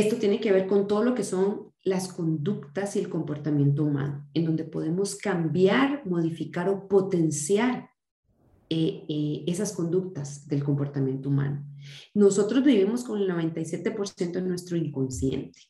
esto 0.00 0.16
tiene 0.16 0.40
que 0.40 0.52
ver 0.52 0.66
con 0.66 0.86
todo 0.86 1.04
lo 1.04 1.14
que 1.14 1.24
son 1.24 1.72
las 1.82 2.12
conductas 2.12 2.96
y 2.96 2.98
el 2.98 3.08
comportamiento 3.08 3.84
humano, 3.84 4.28
en 4.34 4.44
donde 4.44 4.64
podemos 4.64 5.16
cambiar, 5.16 6.06
modificar 6.06 6.68
o 6.68 6.88
potenciar 6.88 7.90
eh, 8.68 9.04
eh, 9.08 9.44
esas 9.46 9.72
conductas 9.72 10.46
del 10.46 10.62
comportamiento 10.62 11.28
humano. 11.28 11.64
Nosotros 12.14 12.62
vivimos 12.62 13.04
con 13.04 13.20
el 13.20 13.28
97% 13.28 14.32
de 14.32 14.42
nuestro 14.42 14.76
inconsciente 14.76 15.60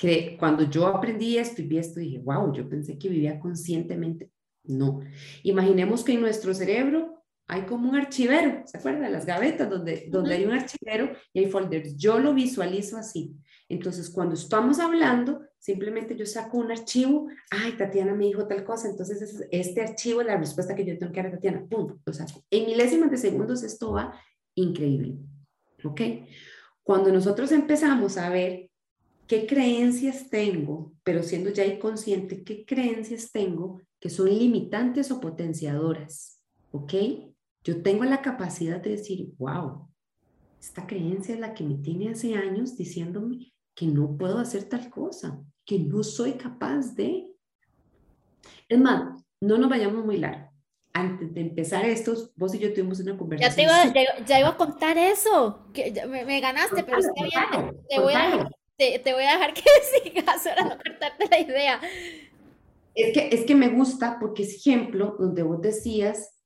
que 0.00 0.36
cuando 0.38 0.62
yo 0.62 0.86
aprendí 0.86 1.36
esto 1.36 1.60
y 1.60 1.66
vi 1.66 1.76
esto, 1.76 2.00
dije, 2.00 2.18
wow, 2.20 2.54
yo 2.54 2.66
pensé 2.66 2.98
que 2.98 3.10
vivía 3.10 3.38
conscientemente. 3.38 4.30
No. 4.64 5.00
Imaginemos 5.42 6.02
que 6.02 6.14
en 6.14 6.22
nuestro 6.22 6.54
cerebro 6.54 7.22
hay 7.46 7.62
como 7.62 7.90
un 7.90 7.96
archivero, 7.96 8.62
¿se 8.64 8.78
acuerdan? 8.78 9.12
Las 9.12 9.26
gavetas 9.26 9.68
donde, 9.68 10.06
donde 10.08 10.34
hay 10.34 10.46
un 10.46 10.52
archivero 10.52 11.12
y 11.34 11.40
hay 11.40 11.50
folders. 11.50 11.96
Yo 11.98 12.18
lo 12.18 12.32
visualizo 12.32 12.96
así. 12.96 13.34
Entonces, 13.70 14.10
cuando 14.10 14.34
estamos 14.34 14.80
hablando, 14.80 15.42
simplemente 15.60 16.16
yo 16.16 16.26
saco 16.26 16.58
un 16.58 16.72
archivo, 16.72 17.28
ay, 17.52 17.72
Tatiana 17.78 18.12
me 18.14 18.26
dijo 18.26 18.48
tal 18.48 18.64
cosa, 18.64 18.88
entonces 18.88 19.46
este 19.52 19.80
archivo 19.80 20.20
es 20.20 20.26
la 20.26 20.36
respuesta 20.36 20.74
que 20.74 20.84
yo 20.84 20.98
tengo 20.98 21.12
que 21.12 21.22
dar 21.22 21.28
a 21.28 21.36
Tatiana, 21.36 21.64
pum, 21.70 21.96
lo 22.04 22.12
saco. 22.12 22.42
En 22.50 22.66
milésimas 22.66 23.12
de 23.12 23.16
segundos 23.16 23.62
esto 23.62 23.92
va 23.92 24.12
increíble, 24.56 25.18
¿ok? 25.84 26.00
Cuando 26.82 27.12
nosotros 27.12 27.52
empezamos 27.52 28.16
a 28.16 28.28
ver 28.28 28.70
qué 29.28 29.46
creencias 29.46 30.28
tengo, 30.28 30.92
pero 31.04 31.22
siendo 31.22 31.50
ya 31.50 31.64
inconsciente, 31.64 32.42
qué 32.42 32.64
creencias 32.66 33.30
tengo 33.30 33.80
que 34.00 34.10
son 34.10 34.30
limitantes 34.30 35.12
o 35.12 35.20
potenciadoras, 35.20 36.42
¿ok? 36.72 36.94
Yo 37.62 37.82
tengo 37.82 38.02
la 38.02 38.20
capacidad 38.20 38.80
de 38.80 38.90
decir, 38.90 39.32
wow, 39.38 39.88
esta 40.60 40.88
creencia 40.88 41.34
es 41.34 41.40
la 41.40 41.54
que 41.54 41.62
me 41.62 41.76
tiene 41.76 42.10
hace 42.10 42.34
años 42.34 42.76
diciéndome 42.76 43.52
que 43.80 43.86
no 43.86 44.18
puedo 44.18 44.38
hacer 44.38 44.64
tal 44.64 44.90
cosa, 44.90 45.42
que 45.64 45.78
no 45.78 46.02
soy 46.02 46.32
capaz 46.32 46.94
de. 46.94 47.32
Es 48.68 48.78
más, 48.78 49.24
no 49.40 49.56
nos 49.56 49.70
vayamos 49.70 50.04
muy 50.04 50.18
largo. 50.18 50.50
Antes 50.92 51.32
de 51.32 51.40
empezar 51.40 51.86
esto, 51.86 52.12
vos 52.36 52.54
y 52.54 52.58
yo 52.58 52.74
tuvimos 52.74 53.00
una 53.00 53.16
conversación. 53.16 53.66
Ya, 53.66 53.92
te 53.94 54.02
iba, 54.02 54.26
ya, 54.26 54.40
iba 54.40 54.48
a 54.50 54.56
contar 54.58 54.98
eso, 54.98 55.64
que 55.72 55.94
me, 56.06 56.40
ganaste, 56.40 56.84
pero 56.84 56.98
está 56.98 57.10
bien, 57.14 57.80
te, 57.88 58.00
voy 58.00 58.12
a 58.12 58.50
te, 58.76 59.14
voy 59.14 59.24
a 59.24 59.32
dejar 59.32 59.54
que 59.54 59.62
sigas 60.02 60.44
para 60.44 60.62
no 60.62 60.76
cortarte 60.76 61.28
la 61.30 61.40
idea. 61.40 61.80
Es 62.94 63.14
que, 63.14 63.34
es 63.34 63.46
que 63.46 63.54
me 63.54 63.68
gusta 63.68 64.18
porque 64.20 64.42
es 64.42 64.56
ejemplo 64.56 65.16
donde 65.18 65.42
vos 65.42 65.62
decías 65.62 66.38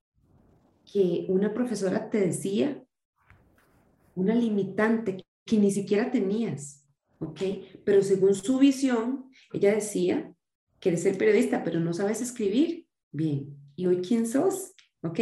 que 0.85 1.27
una 1.29 1.53
profesora 1.53 2.11
te 2.11 2.21
decía 2.21 2.81
una 4.15 4.37
limitante 4.37 5.25
que 5.45 5.57
ni 5.57 5.73
siquiera 5.73 6.13
tenías, 6.13 6.84
¿ok? 7.19 7.41
Pero 7.85 8.03
según 8.03 8.35
su 8.35 8.59
visión, 8.59 9.31
ella 9.53 9.75
decía, 9.75 10.35
que 10.85 10.91
eres 10.91 11.03
ser 11.03 11.17
periodista, 11.17 11.65
pero 11.65 11.81
no 11.81 11.95
sabes 11.95 12.21
escribir. 12.21 12.87
Bien, 13.11 13.57
¿y 13.75 13.87
hoy 13.87 14.03
quién 14.03 14.27
sos? 14.27 14.75
¿Ok? 15.03 15.19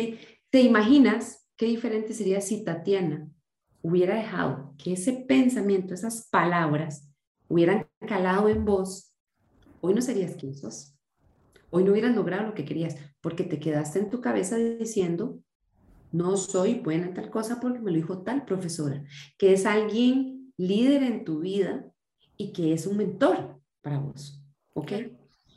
¿Te 0.51 0.61
imaginas 0.61 1.47
qué 1.57 1.67
diferente 1.67 2.15
sería 2.15 2.41
si 2.41 2.65
Tatiana 2.65 3.31
hubiera 3.81 4.17
dejado 4.17 4.75
que 4.77 4.95
ese 4.95 5.13
pensamiento, 5.13 5.95
esas 5.95 6.29
palabras, 6.29 7.09
hubieran 7.47 7.87
calado 8.01 8.49
en 8.49 8.65
vos, 8.65 9.15
hoy 9.81 9.95
no 9.95 10.03
serías 10.03 10.35
quien 10.35 10.57
sos. 10.57 10.97
Hoy 11.71 11.85
no 11.85 11.93
hubieras 11.93 12.17
logrado 12.17 12.49
lo 12.49 12.55
que 12.55 12.65
querías, 12.65 12.97
porque 13.21 13.45
te 13.45 13.61
quedaste 13.61 14.01
en 14.01 14.11
tu 14.11 14.21
cabeza 14.21 14.57
diciendo, 14.57 15.39
no 16.11 16.37
soy 16.37 16.81
buena 16.81 17.07
en 17.07 17.15
tal 17.15 17.31
cosa 17.31 17.61
porque 17.61 17.79
me 17.79 17.93
lo 17.93 17.99
dijo 17.99 18.23
tal 18.23 18.45
profesora, 18.45 19.05
que 19.39 19.53
es 19.53 19.65
alguien 19.65 20.42
líder 20.67 21.03
en 21.03 21.25
tu 21.25 21.41
vida 21.41 21.93
y 22.37 22.53
que 22.53 22.73
es 22.73 22.87
un 22.87 22.97
mentor 22.97 23.61
para 23.81 23.99
vos. 23.99 24.43
¿Ok? 24.75 24.93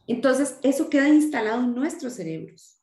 Entonces, 0.08 0.60
eso 0.62 0.90
queda 0.90 1.10
instalado 1.10 1.64
en 1.64 1.74
nuestros 1.74 2.14
cerebros 2.14 2.76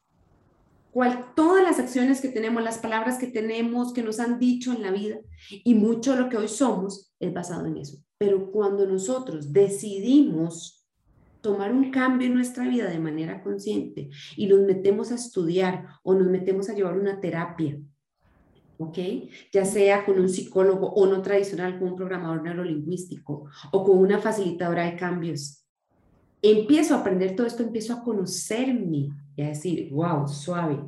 cual, 0.93 1.33
todas 1.35 1.65
las 1.65 1.79
acciones 1.79 2.21
que 2.21 2.29
tenemos, 2.29 2.63
las 2.63 2.79
palabras 2.79 3.19
que 3.19 3.27
tenemos, 3.27 3.93
que 3.93 4.03
nos 4.03 4.21
han 4.21 4.39
dicho 4.39 4.73
en 4.73 4.83
la 4.83 4.91
vida, 4.91 5.17
y 5.65 5.75
mucho 5.75 6.13
de 6.13 6.21
lo 6.21 6.29
que 6.29 6.37
hoy 6.37 6.49
somos 6.49 7.13
es 7.19 7.33
basado 7.33 7.67
en 7.67 7.79
eso. 7.79 7.99
Pero 8.19 8.53
cuando 8.53 8.87
nosotros 8.87 9.53
decidimos 9.53 10.87
tomar 11.41 11.73
un 11.73 11.91
cambio 11.91 12.29
en 12.29 12.35
nuestra 12.35 12.69
vida 12.69 12.89
de 12.89 13.01
manera 13.01 13.43
consciente 13.43 14.11
y 14.37 14.47
nos 14.47 14.61
metemos 14.61 15.11
a 15.11 15.17
estudiar 15.17 15.87
o 16.05 16.15
nos 16.15 16.29
metemos 16.29 16.69
a 16.69 16.75
llevar 16.75 16.97
una 16.97 17.21
terapia, 17.21 17.81
¿ok? 18.79 18.99
Ya 19.53 19.65
sea 19.65 20.05
con 20.05 20.19
un 20.19 20.29
psicólogo 20.29 20.93
o 20.93 21.07
no 21.07 21.23
tradicional, 21.23 21.79
con 21.79 21.91
un 21.91 21.97
programador 21.97 22.43
neurolingüístico 22.43 23.49
o 23.73 23.85
con 23.85 23.99
una 23.99 24.19
facilitadora 24.19 24.85
de 24.85 24.97
cambios. 24.97 25.65
Empiezo 26.41 26.95
a 26.95 26.99
aprender 26.99 27.37
todo 27.37 27.47
esto, 27.47 27.63
empiezo 27.63 27.93
a 27.93 28.03
conocerme 28.03 29.11
y 29.37 29.43
a 29.43 29.49
decir, 29.49 29.91
wow, 29.93 30.27
suave. 30.27 30.81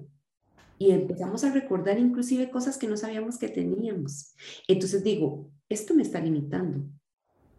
Y 0.79 0.91
empezamos 0.91 1.45
a 1.45 1.53
recordar 1.53 1.99
inclusive 1.99 2.51
cosas 2.51 2.77
que 2.77 2.89
no 2.89 2.97
sabíamos 2.97 3.39
que 3.39 3.49
teníamos. 3.49 4.35
Entonces 4.67 5.05
digo, 5.05 5.51
esto 5.69 5.95
me 5.95 6.03
está 6.03 6.21
limitando. 6.21 6.85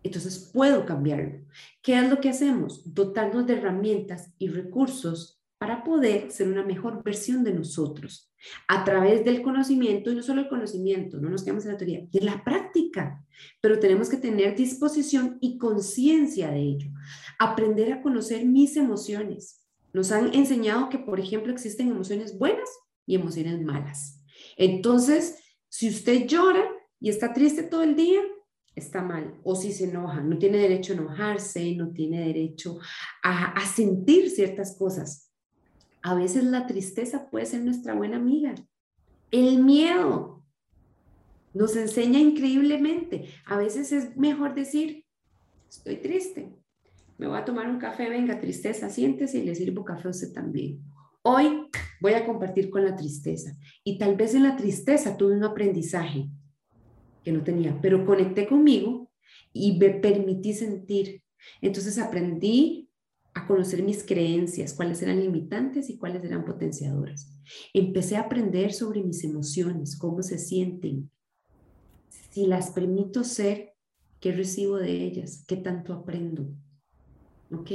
Entonces 0.04 0.52
puedo 0.54 0.86
cambiarlo. 0.86 1.46
¿Qué 1.82 1.98
es 1.98 2.10
lo 2.10 2.20
que 2.20 2.30
hacemos? 2.30 2.94
Dotarnos 2.94 3.48
de 3.48 3.54
herramientas 3.54 4.34
y 4.38 4.50
recursos 4.50 5.42
para 5.66 5.84
poder 5.84 6.32
ser 6.32 6.48
una 6.48 6.64
mejor 6.64 7.04
versión 7.04 7.44
de 7.44 7.52
nosotros 7.52 8.32
a 8.68 8.86
través 8.86 9.26
del 9.26 9.42
conocimiento, 9.42 10.12
y 10.12 10.16
no 10.16 10.22
solo 10.22 10.42
el 10.42 10.48
conocimiento, 10.48 11.18
no 11.18 11.28
nos 11.28 11.44
quedamos 11.44 11.66
en 11.66 11.72
la 11.72 11.78
teoría, 11.80 12.06
de 12.12 12.22
la 12.22 12.44
práctica, 12.44 13.26
pero 13.62 13.80
tenemos 13.80 14.08
que 14.08 14.18
tener 14.18 14.56
disposición 14.56 15.40
y 15.42 15.58
conciencia 15.58 16.52
de 16.52 16.60
ello. 16.60 16.88
Aprender 17.40 17.94
a 17.94 18.04
conocer 18.04 18.46
mis 18.46 18.78
emociones. 18.78 19.66
Nos 19.92 20.12
han 20.12 20.36
enseñado 20.36 20.90
que, 20.90 21.00
por 21.00 21.20
ejemplo, 21.20 21.52
existen 21.52 21.90
emociones 21.90 22.38
buenas 22.38 22.70
y 23.08 23.16
emociones 23.16 23.60
malas. 23.64 24.24
Entonces, 24.58 25.40
si 25.68 25.90
usted 25.90 26.28
llora 26.28 26.64
y 27.00 27.10
está 27.10 27.34
triste 27.34 27.64
todo 27.64 27.82
el 27.82 27.96
día, 27.96 28.22
está 28.76 29.02
mal. 29.02 29.40
O 29.44 29.56
si 29.56 29.74
se 29.74 29.86
enoja, 29.86 30.22
no 30.22 30.38
tiene 30.38 30.60
derecho 30.60 30.94
a 30.94 30.98
enojarse, 30.98 31.76
no 31.76 31.92
tiene 31.92 32.28
derecho 32.28 32.78
a, 33.24 33.54
a 33.54 33.66
sentir 33.66 34.30
ciertas 34.30 34.78
cosas. 34.78 35.25
A 36.06 36.14
veces 36.14 36.44
la 36.44 36.68
tristeza 36.68 37.32
puede 37.32 37.48
ser 37.48 37.62
nuestra 37.62 37.96
buena 37.96 38.18
amiga. 38.18 38.54
El 39.32 39.64
miedo 39.64 40.44
nos 41.52 41.76
enseña 41.76 42.20
increíblemente. 42.20 43.34
A 43.48 43.58
veces 43.58 43.92
es 43.92 44.16
mejor 44.16 44.54
decir, 44.54 45.04
estoy 45.68 45.96
triste, 45.96 46.54
me 47.18 47.26
voy 47.26 47.40
a 47.40 47.44
tomar 47.44 47.68
un 47.68 47.80
café, 47.80 48.08
venga, 48.08 48.40
tristeza, 48.40 48.88
siéntese 48.92 49.40
y 49.40 49.46
le 49.46 49.56
sirvo 49.56 49.84
café 49.84 50.08
a 50.08 50.12
usted 50.12 50.32
también. 50.32 50.80
Hoy 51.24 51.72
voy 52.00 52.14
a 52.14 52.24
compartir 52.24 52.70
con 52.70 52.86
la 52.86 52.96
tristeza. 52.96 53.58
Y 53.84 53.98
tal 53.98 54.16
vez 54.16 54.36
en 54.36 54.44
la 54.44 54.56
tristeza 54.56 55.18
tuve 55.18 55.36
un 55.36 55.44
aprendizaje 55.44 56.30
que 57.24 57.32
no 57.32 57.44
tenía, 57.44 57.82
pero 57.82 58.06
conecté 58.06 58.46
conmigo 58.46 59.10
y 59.52 59.80
me 59.80 59.90
permití 59.90 60.54
sentir. 60.54 61.24
Entonces 61.62 61.98
aprendí 61.98 62.85
conocer 63.46 63.84
mis 63.84 64.04
creencias, 64.04 64.74
cuáles 64.74 65.02
eran 65.02 65.20
limitantes 65.20 65.90
y 65.90 65.98
cuáles 65.98 66.24
eran 66.24 66.46
potenciadoras. 66.46 67.32
Empecé 67.74 68.18
a 68.18 68.22
aprender 68.22 68.74
sobre 68.74 69.04
mis 69.04 69.24
emociones, 69.24 69.98
cómo 69.98 70.22
se 70.22 70.38
sienten, 70.38 71.10
si 72.36 72.48
las 72.48 72.72
permito 72.72 73.24
ser, 73.24 73.74
qué 74.20 74.34
recibo 74.34 74.78
de 74.78 75.06
ellas, 75.06 75.46
qué 75.48 75.56
tanto 75.56 75.94
aprendo. 75.94 76.48
¿Ok? 77.52 77.72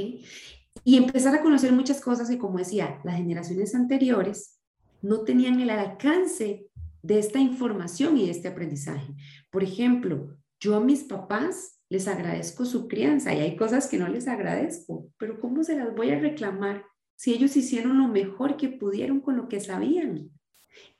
Y 0.83 0.97
empezar 0.97 1.35
a 1.35 1.41
conocer 1.41 1.71
muchas 1.71 1.99
cosas 1.99 2.29
que, 2.29 2.37
como 2.37 2.59
decía, 2.59 2.99
las 3.03 3.17
generaciones 3.17 3.73
anteriores 3.73 4.59
no 5.01 5.21
tenían 5.21 5.59
el 5.59 5.71
alcance 5.71 6.67
de 7.01 7.19
esta 7.19 7.39
información 7.39 8.17
y 8.17 8.25
de 8.25 8.31
este 8.31 8.47
aprendizaje. 8.47 9.13
Por 9.49 9.63
ejemplo, 9.63 10.37
yo 10.59 10.75
a 10.75 10.79
mis 10.79 11.03
papás 11.05 11.80
les 11.91 12.07
agradezco 12.07 12.63
su 12.63 12.87
crianza 12.87 13.33
y 13.33 13.41
hay 13.41 13.57
cosas 13.57 13.87
que 13.87 13.97
no 13.97 14.07
les 14.07 14.25
agradezco, 14.29 15.09
pero 15.17 15.41
¿cómo 15.41 15.61
se 15.61 15.75
las 15.75 15.93
voy 15.93 16.11
a 16.11 16.19
reclamar 16.19 16.85
si 17.17 17.33
ellos 17.33 17.57
hicieron 17.57 17.97
lo 17.97 18.07
mejor 18.07 18.55
que 18.55 18.69
pudieron 18.69 19.19
con 19.19 19.35
lo 19.35 19.49
que 19.49 19.59
sabían? 19.59 20.31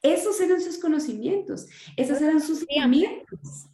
Esos 0.01 0.41
eran 0.41 0.59
sus 0.59 0.77
conocimientos, 0.77 1.69
esas 1.95 2.21
eran 2.21 2.41
sus 2.41 2.65
herramientas. 2.67 3.69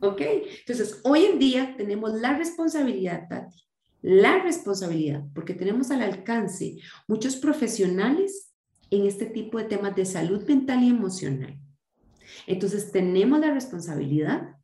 ¿Ok? 0.00 0.20
Entonces, 0.58 1.00
hoy 1.04 1.24
en 1.24 1.38
día 1.38 1.74
tenemos 1.78 2.12
la 2.12 2.36
responsabilidad, 2.36 3.26
Tati, 3.26 3.56
la 4.02 4.42
responsabilidad, 4.42 5.24
porque 5.34 5.54
tenemos 5.54 5.90
al 5.90 6.02
alcance 6.02 6.76
muchos 7.08 7.34
profesionales 7.34 8.52
en 8.90 9.06
este 9.06 9.24
tipo 9.24 9.56
de 9.56 9.64
temas 9.64 9.96
de 9.96 10.04
salud 10.04 10.46
mental 10.46 10.82
y 10.82 10.90
emocional. 10.90 11.58
Entonces 12.46 12.92
tenemos 12.92 13.40
la 13.40 13.54
responsabilidad 13.54 14.55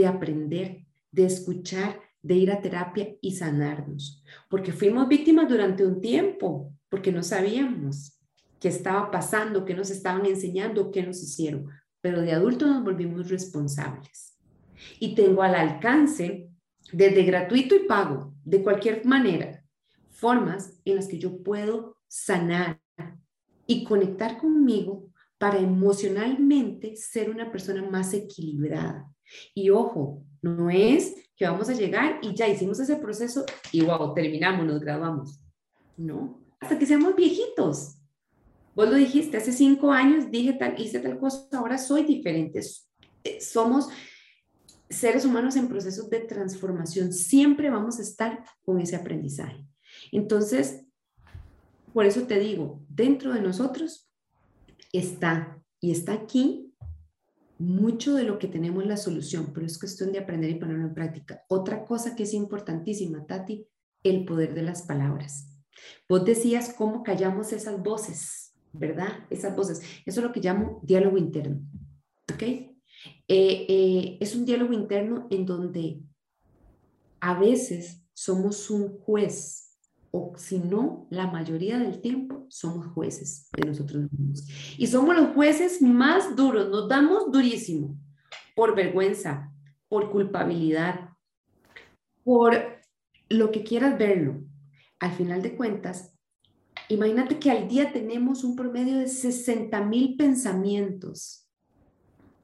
de 0.00 0.06
aprender, 0.06 0.86
de 1.12 1.26
escuchar, 1.26 2.00
de 2.22 2.34
ir 2.34 2.50
a 2.50 2.60
terapia 2.60 3.14
y 3.20 3.36
sanarnos, 3.36 4.22
porque 4.48 4.72
fuimos 4.72 5.08
víctimas 5.08 5.48
durante 5.48 5.86
un 5.86 6.00
tiempo, 6.00 6.72
porque 6.88 7.12
no 7.12 7.22
sabíamos 7.22 8.18
qué 8.58 8.68
estaba 8.68 9.10
pasando, 9.10 9.64
qué 9.64 9.74
nos 9.74 9.90
estaban 9.90 10.24
enseñando, 10.26 10.90
qué 10.90 11.02
nos 11.02 11.22
hicieron, 11.22 11.68
pero 12.00 12.22
de 12.22 12.32
adultos 12.32 12.68
nos 12.68 12.82
volvimos 12.82 13.28
responsables. 13.28 14.38
Y 14.98 15.14
tengo 15.14 15.42
al 15.42 15.54
alcance, 15.54 16.48
desde 16.92 17.22
gratuito 17.24 17.74
y 17.74 17.80
pago, 17.80 18.34
de 18.44 18.62
cualquier 18.62 19.04
manera, 19.04 19.62
formas 20.08 20.80
en 20.84 20.96
las 20.96 21.08
que 21.08 21.18
yo 21.18 21.42
puedo 21.42 21.96
sanar 22.08 22.80
y 23.66 23.84
conectar 23.84 24.38
conmigo 24.38 25.10
para 25.38 25.58
emocionalmente 25.58 26.96
ser 26.96 27.30
una 27.30 27.50
persona 27.52 27.82
más 27.82 28.12
equilibrada. 28.14 29.10
Y 29.54 29.70
ojo, 29.70 30.24
no 30.42 30.70
es 30.70 31.14
que 31.36 31.46
vamos 31.46 31.68
a 31.68 31.74
llegar 31.74 32.18
y 32.22 32.34
ya 32.34 32.48
hicimos 32.48 32.80
ese 32.80 32.96
proceso 32.96 33.44
y 33.72 33.82
wow, 33.82 34.14
terminamos, 34.14 34.66
nos 34.66 34.80
graduamos. 34.80 35.40
No, 35.96 36.42
hasta 36.60 36.78
que 36.78 36.86
seamos 36.86 37.14
viejitos. 37.16 37.96
Vos 38.74 38.88
lo 38.88 38.94
dijiste, 38.94 39.36
hace 39.36 39.52
cinco 39.52 39.90
años 39.90 40.30
dije 40.30 40.52
tal, 40.54 40.80
hice 40.80 41.00
tal 41.00 41.18
cosa, 41.18 41.48
ahora 41.52 41.76
soy 41.76 42.04
diferente. 42.04 42.60
Eh, 43.24 43.40
somos 43.40 43.88
seres 44.88 45.24
humanos 45.24 45.56
en 45.56 45.68
procesos 45.68 46.08
de 46.10 46.20
transformación. 46.20 47.12
Siempre 47.12 47.70
vamos 47.70 47.98
a 47.98 48.02
estar 48.02 48.44
con 48.62 48.80
ese 48.80 48.96
aprendizaje. 48.96 49.64
Entonces, 50.12 50.84
por 51.92 52.06
eso 52.06 52.22
te 52.22 52.38
digo, 52.38 52.80
dentro 52.88 53.32
de 53.32 53.40
nosotros 53.40 54.10
está 54.92 55.60
y 55.80 55.90
está 55.92 56.12
aquí 56.12 56.69
mucho 57.60 58.14
de 58.14 58.24
lo 58.24 58.38
que 58.38 58.48
tenemos 58.48 58.86
la 58.86 58.96
solución, 58.96 59.52
pero 59.52 59.66
es 59.66 59.78
cuestión 59.78 60.12
de 60.12 60.18
aprender 60.18 60.48
y 60.50 60.54
ponerlo 60.54 60.86
en 60.86 60.94
práctica. 60.94 61.44
Otra 61.48 61.84
cosa 61.84 62.16
que 62.16 62.22
es 62.22 62.32
importantísima, 62.32 63.26
Tati, 63.26 63.66
el 64.02 64.24
poder 64.24 64.54
de 64.54 64.62
las 64.62 64.82
palabras. 64.82 65.46
Vos 66.08 66.24
decías 66.24 66.74
cómo 66.76 67.02
callamos 67.02 67.52
esas 67.52 67.82
voces, 67.82 68.54
¿verdad? 68.72 69.26
Esas 69.28 69.54
voces. 69.54 69.82
Eso 70.06 70.20
es 70.20 70.26
lo 70.26 70.32
que 70.32 70.40
llamo 70.40 70.80
diálogo 70.82 71.18
interno. 71.18 71.60
¿Ok? 72.32 72.42
Eh, 72.42 72.70
eh, 73.28 74.18
es 74.20 74.34
un 74.34 74.46
diálogo 74.46 74.72
interno 74.72 75.28
en 75.30 75.44
donde 75.44 76.00
a 77.20 77.38
veces 77.38 78.02
somos 78.14 78.70
un 78.70 78.98
juez 79.00 79.69
o 80.12 80.32
si 80.36 80.58
no, 80.58 81.06
la 81.10 81.26
mayoría 81.28 81.78
del 81.78 82.00
tiempo 82.00 82.46
somos 82.48 82.86
jueces 82.88 83.48
de 83.56 83.68
nosotros 83.68 84.10
mismos. 84.10 84.48
Y 84.76 84.86
somos 84.88 85.14
los 85.16 85.34
jueces 85.34 85.80
más 85.80 86.34
duros, 86.34 86.68
nos 86.68 86.88
damos 86.88 87.30
durísimo 87.30 87.96
por 88.56 88.74
vergüenza, 88.74 89.52
por 89.88 90.10
culpabilidad, 90.10 91.10
por 92.24 92.80
lo 93.28 93.52
que 93.52 93.62
quieras 93.62 93.98
verlo. 93.98 94.42
Al 94.98 95.12
final 95.12 95.42
de 95.42 95.56
cuentas, 95.56 96.12
imagínate 96.88 97.38
que 97.38 97.50
al 97.50 97.68
día 97.68 97.92
tenemos 97.92 98.42
un 98.42 98.56
promedio 98.56 98.98
de 98.98 99.08
60 99.08 99.80
mil 99.84 100.16
pensamientos. 100.16 101.48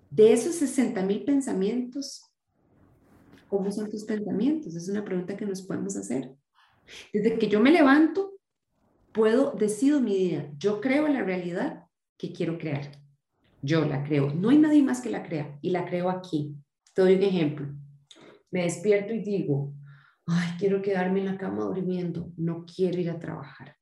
De 0.08 0.32
esos 0.32 0.54
60 0.54 1.02
mil 1.02 1.24
pensamientos, 1.24 2.22
¿cómo 3.48 3.72
son 3.72 3.90
tus 3.90 4.04
pensamientos? 4.04 4.76
Es 4.76 4.88
una 4.88 5.04
pregunta 5.04 5.36
que 5.36 5.44
nos 5.44 5.62
podemos 5.62 5.96
hacer. 5.96 6.32
Desde 7.12 7.38
que 7.38 7.48
yo 7.48 7.60
me 7.60 7.70
levanto, 7.70 8.38
puedo, 9.12 9.52
decido 9.52 10.00
mi 10.00 10.16
día. 10.16 10.50
Yo 10.58 10.80
creo 10.80 11.06
en 11.06 11.14
la 11.14 11.22
realidad 11.22 11.84
que 12.18 12.32
quiero 12.32 12.58
crear. 12.58 12.90
Yo 13.62 13.84
la 13.84 14.04
creo. 14.04 14.32
No 14.32 14.50
hay 14.50 14.58
nadie 14.58 14.82
más 14.82 15.00
que 15.00 15.10
la 15.10 15.22
crea 15.22 15.58
y 15.62 15.70
la 15.70 15.84
creo 15.86 16.10
aquí. 16.10 16.54
Te 16.94 17.02
doy 17.02 17.14
un 17.14 17.22
ejemplo. 17.22 17.66
Me 18.50 18.62
despierto 18.62 19.12
y 19.12 19.20
digo, 19.20 19.74
ay, 20.26 20.50
quiero 20.58 20.82
quedarme 20.82 21.20
en 21.20 21.26
la 21.26 21.38
cama 21.38 21.64
durmiendo, 21.64 22.32
no 22.36 22.64
quiero 22.64 23.00
ir 23.00 23.10
a 23.10 23.18
trabajar. 23.18 23.76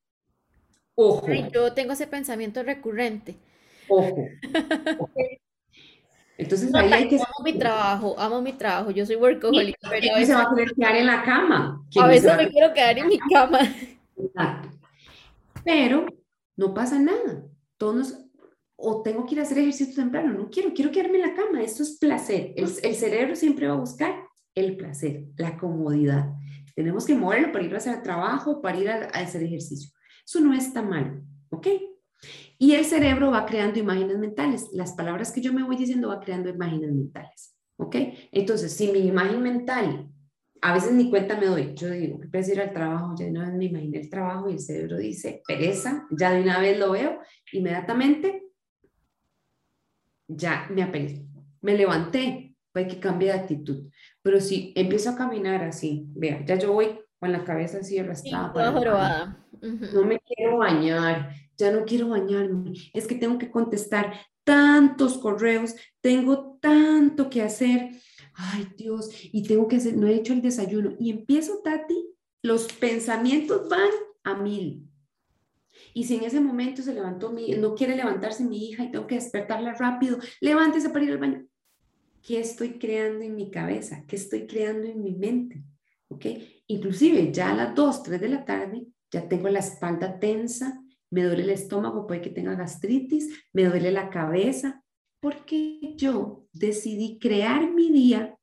Ojo. 0.97 1.27
yo 1.53 1.75
tengo 1.75 1.93
ese 1.93 2.07
pensamiento 2.07 2.63
recurrente. 2.63 3.37
Ojo. 3.89 4.27
Entonces 6.37 6.75
ahí 6.75 6.93
hay 6.93 7.09
que... 7.09 7.17
Amo 7.17 7.45
mi 7.45 7.59
trabajo, 7.59 8.15
amo 8.19 8.43
mi 8.43 8.53
trabajo, 8.53 8.91
yo 8.91 9.07
soy 9.07 9.17
workaholic. 9.17 9.77
pero 9.89 10.17
a 10.17 10.25
se 10.25 10.35
va 10.35 10.43
a 10.43 10.55
querer 10.55 10.75
quedar 10.75 10.97
en 10.97 11.07
la 11.07 11.23
cama. 11.23 11.85
A 12.01 12.07
veces 12.07 12.37
me 12.37 12.49
quiero 12.49 12.73
quedar 12.73 12.99
en 12.99 13.09
mi 13.09 13.19
cama. 13.19 13.61
Exacto. 14.17 14.69
Pero 15.65 16.07
no 16.57 16.75
pasa 16.75 16.99
nada. 16.99 17.45
Todos 17.77 18.25
o 18.77 19.03
tengo 19.03 19.25
que 19.25 19.35
ir 19.35 19.41
a 19.41 19.45
hacer 19.45 19.59
ejercicio 19.59 19.95
temprano, 19.95 20.35
no 20.35 20.51
quiero, 20.51 20.73
quiero 20.75 20.91
quedarme 20.91 21.19
en 21.19 21.29
la 21.29 21.35
cama, 21.35 21.63
esto 21.63 21.83
es 21.83 21.97
placer. 21.99 22.53
El, 22.57 22.65
el 22.83 22.95
cerebro 22.95 23.37
siempre 23.37 23.67
va 23.67 23.75
a 23.75 23.79
buscar 23.79 24.15
el 24.55 24.77
placer, 24.77 25.27
la 25.37 25.57
comodidad. 25.57 26.33
tenemos 26.75 27.07
que 27.07 27.15
moverlo 27.15 27.53
para 27.53 27.65
ir 27.65 27.75
a 27.75 27.79
hacer 27.79 28.03
trabajo, 28.03 28.61
para 28.61 28.79
ir 28.79 28.91
a, 28.91 29.05
a 29.07 29.21
hacer 29.21 29.43
ejercicio. 29.43 29.91
Eso 30.27 30.41
no 30.41 30.53
está 30.55 30.83
mal, 30.83 31.23
¿ok? 31.51 31.67
Y 32.59 32.75
el 32.75 32.85
cerebro 32.85 33.31
va 33.31 33.47
creando 33.47 33.79
imágenes 33.79 34.19
mentales. 34.19 34.69
Las 34.73 34.93
palabras 34.93 35.33
que 35.33 35.41
yo 35.41 35.53
me 35.53 35.63
voy 35.63 35.77
diciendo 35.77 36.09
va 36.09 36.21
creando 36.21 36.49
imágenes 36.49 36.93
mentales, 36.93 37.57
¿ok? 37.77 37.97
Entonces, 38.33 38.73
si 38.73 38.93
mi 38.93 39.01
imagen 39.01 39.43
mental, 39.43 40.09
a 40.63 40.73
veces 40.73 40.93
ni 40.93 41.11
cuenta 41.11 41.39
me 41.39 41.47
doy, 41.47 41.75
yo 41.75 41.91
digo, 41.91 42.19
que 42.21 42.39
ir 42.41 42.61
al 42.61 42.73
trabajo, 42.73 43.15
ya 43.19 43.27
de 43.27 43.33
una 43.33 43.47
vez 43.47 43.55
me 43.55 43.67
imaginé 43.67 43.99
el 44.01 44.09
trabajo 44.09 44.49
y 44.49 44.55
el 44.55 44.61
cerebro 44.61 44.97
dice, 44.97 45.43
pereza, 45.47 46.07
ya 46.11 46.33
de 46.33 46.41
una 46.41 46.59
vez 46.59 46.79
lo 46.79 46.93
veo, 46.93 47.19
inmediatamente 47.53 48.45
ya 50.27 50.67
me 50.71 50.83
aperezco. 50.83 51.45
Me 51.61 51.77
levanté, 51.77 52.57
hay 52.73 52.89
que 52.89 52.99
cambiar 52.99 53.37
de 53.37 53.43
actitud. 53.43 53.91
Pero 54.23 54.41
si 54.41 54.73
empiezo 54.75 55.11
a 55.11 55.17
caminar 55.17 55.63
así, 55.63 56.07
vea, 56.15 56.45
ya 56.47 56.57
yo 56.57 56.73
voy 56.73 56.99
con 57.19 57.31
la 57.31 57.45
cabeza 57.45 57.79
así 57.79 57.99
arrastrada. 57.99 58.53
No 59.61 60.05
me 60.05 60.19
quiero 60.21 60.59
bañar, 60.59 61.31
ya 61.57 61.71
no 61.71 61.85
quiero 61.85 62.09
bañarme. 62.09 62.73
Es 62.93 63.07
que 63.07 63.15
tengo 63.15 63.39
que 63.39 63.51
contestar 63.51 64.15
tantos 64.45 65.19
correos, 65.19 65.75
tengo 66.01 66.59
tanto 66.61 67.31
que 67.31 67.43
hacer. 67.43 67.91
Ay, 68.35 68.69
Dios, 68.77 69.11
y 69.23 69.43
tengo 69.43 69.69
que 69.69 69.77
hacer, 69.77 69.97
no 69.97 70.07
he 70.07 70.15
hecho 70.15 70.33
el 70.33 70.43
desayuno. 70.43 70.95
Y 70.99 71.11
empiezo, 71.11 71.61
Tati, 71.63 72.09
los 72.43 72.67
pensamientos 72.73 73.69
van 73.69 73.91
a 74.25 74.35
mil. 74.35 74.89
Y 75.93 76.05
si 76.05 76.17
en 76.17 76.25
ese 76.25 76.41
momento 76.41 76.83
se 76.83 76.95
levantó 76.95 77.33
mi, 77.33 77.51
no 77.53 77.75
quiere 77.75 77.97
levantarse 77.97 78.45
mi 78.45 78.69
hija 78.69 78.85
y 78.85 78.91
tengo 78.91 79.07
que 79.07 79.15
despertarla 79.17 79.75
rápido, 79.75 80.19
levántese 80.41 80.91
para 80.91 81.05
ir 81.05 81.13
al 81.13 81.19
baño. 81.19 81.47
¿Qué 82.23 82.41
estoy 82.41 82.79
creando 82.79 83.25
en 83.25 83.37
mi 83.37 83.51
cabeza? 83.51 84.05
¿Qué 84.07 84.17
estoy 84.17 84.47
creando 84.47 84.87
en 84.89 85.03
mi 85.03 85.15
mente? 85.15 85.63
¿Ok? 86.09 86.27
Inclusive 86.67 87.33
ya 87.33 87.51
a 87.51 87.55
las 87.55 87.75
2, 87.75 88.03
3 88.03 88.21
de 88.21 88.29
la 88.29 88.45
tarde, 88.45 88.87
ya 89.11 89.29
tengo 89.29 89.49
la 89.49 89.61
espalda 89.61 90.19
tensa, 90.19 90.84
me 91.15 91.23
duele 91.23 91.45
el 91.45 91.51
estómago, 91.51 92.09
puede 92.09 92.23
que 92.23 92.31
tenga 92.31 92.57
gastritis, 92.57 93.31
me 93.53 93.65
duele 93.65 93.93
la 93.93 94.11
cabeza, 94.11 94.83
porque 95.21 95.95
yo 95.97 96.45
decidí 96.53 97.21
crear 97.21 97.73
mi 97.73 97.93
día 97.93 98.37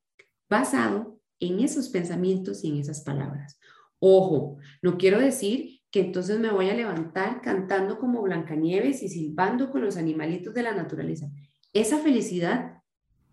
basado 0.49 1.19
en 1.41 1.59
esos 1.59 1.89
pensamientos 1.89 2.63
y 2.63 2.69
en 2.69 2.77
esas 2.77 3.01
palabras. 3.01 3.59
Ojo, 3.99 4.57
no 4.81 4.97
quiero 4.97 5.19
decir 5.19 5.81
que 5.91 5.99
entonces 5.99 6.39
me 6.39 6.49
voy 6.49 6.69
a 6.69 6.73
levantar 6.73 7.41
cantando 7.41 7.99
como 7.99 8.21
Blancanieves 8.21 9.03
y 9.03 9.09
silbando 9.09 9.69
con 9.69 9.81
los 9.81 9.97
animalitos 9.97 10.53
de 10.53 10.63
la 10.63 10.73
naturaleza. 10.73 11.29
Esa 11.73 11.97
felicidad 11.97 12.81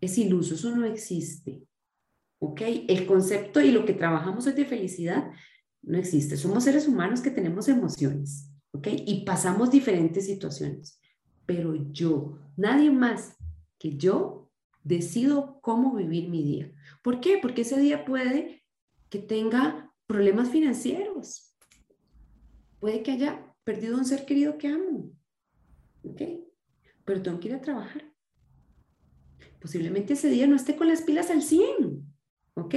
es 0.01 0.17
iluso, 0.17 0.55
eso 0.55 0.75
no 0.75 0.85
existe. 0.85 1.63
¿Ok? 2.39 2.61
El 2.89 3.05
concepto 3.05 3.61
y 3.61 3.71
lo 3.71 3.85
que 3.85 3.93
trabajamos 3.93 4.45
hoy 4.47 4.53
de 4.53 4.65
felicidad 4.65 5.31
no 5.81 5.97
existe. 5.97 6.35
Somos 6.35 6.65
seres 6.65 6.89
humanos 6.89 7.21
que 7.21 7.31
tenemos 7.31 7.69
emociones. 7.69 8.48
¿Ok? 8.71 8.87
Y 9.05 9.25
pasamos 9.25 9.71
diferentes 9.71 10.25
situaciones. 10.25 11.01
Pero 11.45 11.75
yo, 11.91 12.39
nadie 12.55 12.91
más 12.91 13.37
que 13.77 13.97
yo, 13.97 14.51
decido 14.83 15.59
cómo 15.61 15.95
vivir 15.95 16.29
mi 16.29 16.43
día. 16.43 16.71
¿Por 17.01 17.19
qué? 17.19 17.39
Porque 17.41 17.61
ese 17.61 17.79
día 17.79 18.05
puede 18.05 18.63
que 19.09 19.19
tenga 19.19 19.93
problemas 20.07 20.49
financieros 20.49 21.49
Puede 22.79 23.03
que 23.03 23.11
haya 23.11 23.53
perdido 23.63 23.97
un 23.97 24.05
ser 24.05 24.25
querido 24.25 24.57
que 24.57 24.67
amo. 24.67 25.11
¿Ok? 26.03 26.21
Pero 27.05 27.21
tengo 27.21 27.39
que 27.39 27.49
ir 27.49 27.55
a 27.55 27.61
trabajar. 27.61 28.03
Posiblemente 29.59 30.13
ese 30.13 30.29
día 30.29 30.47
no 30.47 30.55
esté 30.55 30.75
con 30.75 30.87
las 30.87 31.01
pilas 31.01 31.29
al 31.29 31.41
100. 31.41 32.05
¿Ok? 32.53 32.75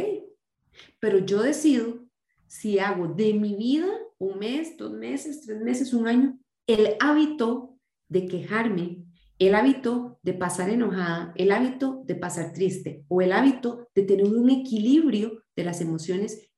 Pero 0.98 1.18
yo 1.18 1.42
decido 1.42 2.04
si 2.46 2.78
hago 2.78 3.08
de 3.08 3.32
mi 3.34 3.54
vida 3.54 3.88
un 4.22 4.38
mes, 4.38 4.76
dos 4.76 4.92
meses, 4.92 5.42
tres 5.42 5.60
meses, 5.60 5.92
un 5.92 6.06
año, 6.06 6.38
el 6.68 6.96
hábito 7.00 7.76
de 8.08 8.26
quejarme, 8.28 9.04
el 9.40 9.54
hábito 9.56 10.20
de 10.22 10.32
pasar 10.32 10.70
enojada, 10.70 11.32
el 11.34 11.50
hábito 11.50 12.04
de 12.06 12.14
pasar 12.14 12.52
triste 12.52 13.04
o 13.08 13.20
el 13.20 13.32
hábito 13.32 13.88
de 13.96 14.04
tener 14.04 14.26
un 14.26 14.48
equilibrio 14.48 15.42
de 15.56 15.64
las 15.64 15.80
emociones, 15.80 16.48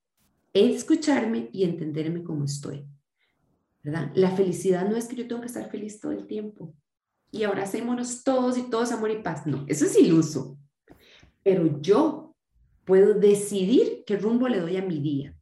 escucharme 0.53 1.49
y 1.53 1.65
entenderme 1.65 2.23
como 2.23 2.45
estoy. 2.45 2.87
La 3.83 4.31
felicidad 4.31 4.89
no 4.89 4.97
es 4.97 5.07
que 5.07 5.17
yo 5.17 5.27
tengo 5.27 5.41
que 5.41 5.47
estar 5.47 5.71
feliz 5.71 6.01
todo 6.01 6.13
el 6.13 6.27
tiempo 6.27 6.75
y 7.31 7.45
ahora 7.45 7.63
hacémonos 7.63 8.25
todos 8.25 8.59
y 8.59 8.69
todos 8.69 8.93
amor 8.93 9.11
y 9.11 9.23
paz. 9.23 9.47
No, 9.47 9.65
eso 9.69 9.87
es 9.87 9.99
iluso. 9.99 10.59
Pero 11.43 11.81
yo 11.81 12.37
puedo 12.85 13.15
decidir 13.15 14.05
qué 14.07 14.17
rumbo 14.17 14.49
le 14.49 14.61
doy 14.61 14.77
a 14.77 14.83
mi 14.83 15.01
día. 15.01 15.35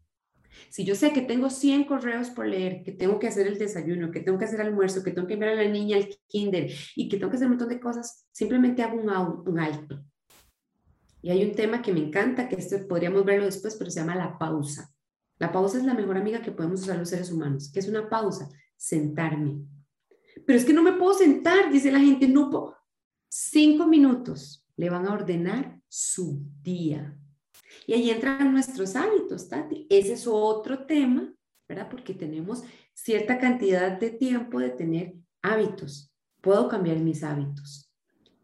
Si 0.70 0.84
yo 0.84 0.94
sé 0.94 1.12
que 1.12 1.22
tengo 1.22 1.50
100 1.50 1.84
correos 1.84 2.30
por 2.30 2.46
leer, 2.46 2.82
que 2.82 2.92
tengo 2.92 3.18
que 3.18 3.28
hacer 3.28 3.46
el 3.46 3.58
desayuno, 3.58 4.10
que 4.10 4.20
tengo 4.20 4.38
que 4.38 4.44
hacer 4.44 4.60
almuerzo, 4.60 5.02
que 5.02 5.10
tengo 5.10 5.26
que 5.26 5.34
enviar 5.34 5.52
a 5.52 5.62
la 5.62 5.68
niña 5.68 5.96
al 5.96 6.08
kinder 6.28 6.70
y 6.96 7.08
que 7.08 7.16
tengo 7.16 7.30
que 7.30 7.36
hacer 7.36 7.46
un 7.46 7.52
montón 7.52 7.68
de 7.68 7.80
cosas, 7.80 8.26
simplemente 8.32 8.82
hago 8.82 9.00
un, 9.00 9.08
un 9.48 9.58
alto. 9.58 10.04
Y 11.22 11.30
hay 11.30 11.44
un 11.44 11.54
tema 11.54 11.82
que 11.82 11.92
me 11.92 12.00
encanta, 12.00 12.48
que 12.48 12.56
esto 12.56 12.76
podríamos 12.88 13.24
verlo 13.24 13.44
después, 13.44 13.76
pero 13.76 13.90
se 13.90 14.00
llama 14.00 14.16
la 14.16 14.38
pausa. 14.38 14.92
La 15.38 15.52
pausa 15.52 15.78
es 15.78 15.84
la 15.84 15.94
mejor 15.94 16.16
amiga 16.16 16.42
que 16.42 16.52
podemos 16.52 16.82
usar 16.82 16.98
los 16.98 17.08
seres 17.08 17.30
humanos. 17.30 17.70
¿Qué 17.72 17.80
es 17.80 17.88
una 17.88 18.08
pausa? 18.08 18.48
Sentarme. 18.76 19.64
Pero 20.46 20.58
es 20.58 20.64
que 20.64 20.72
no 20.72 20.82
me 20.82 20.92
puedo 20.92 21.14
sentar, 21.14 21.70
dice 21.70 21.92
la 21.92 22.00
gente, 22.00 22.28
no 22.28 22.50
puedo. 22.50 22.76
Cinco 23.28 23.86
minutos 23.86 24.66
le 24.76 24.90
van 24.90 25.06
a 25.06 25.12
ordenar 25.12 25.80
su 25.88 26.44
día. 26.62 27.16
Y 27.86 27.94
ahí 27.94 28.10
entran 28.10 28.52
nuestros 28.52 28.96
hábitos, 28.96 29.48
Tati. 29.48 29.86
Ese 29.90 30.14
es 30.14 30.26
otro 30.26 30.86
tema, 30.86 31.34
¿verdad? 31.68 31.88
Porque 31.90 32.14
tenemos 32.14 32.64
cierta 32.94 33.38
cantidad 33.38 33.98
de 33.98 34.10
tiempo 34.10 34.60
de 34.60 34.70
tener 34.70 35.14
hábitos. 35.42 36.12
Puedo 36.40 36.68
cambiar 36.68 36.98
mis 36.98 37.22
hábitos 37.22 37.92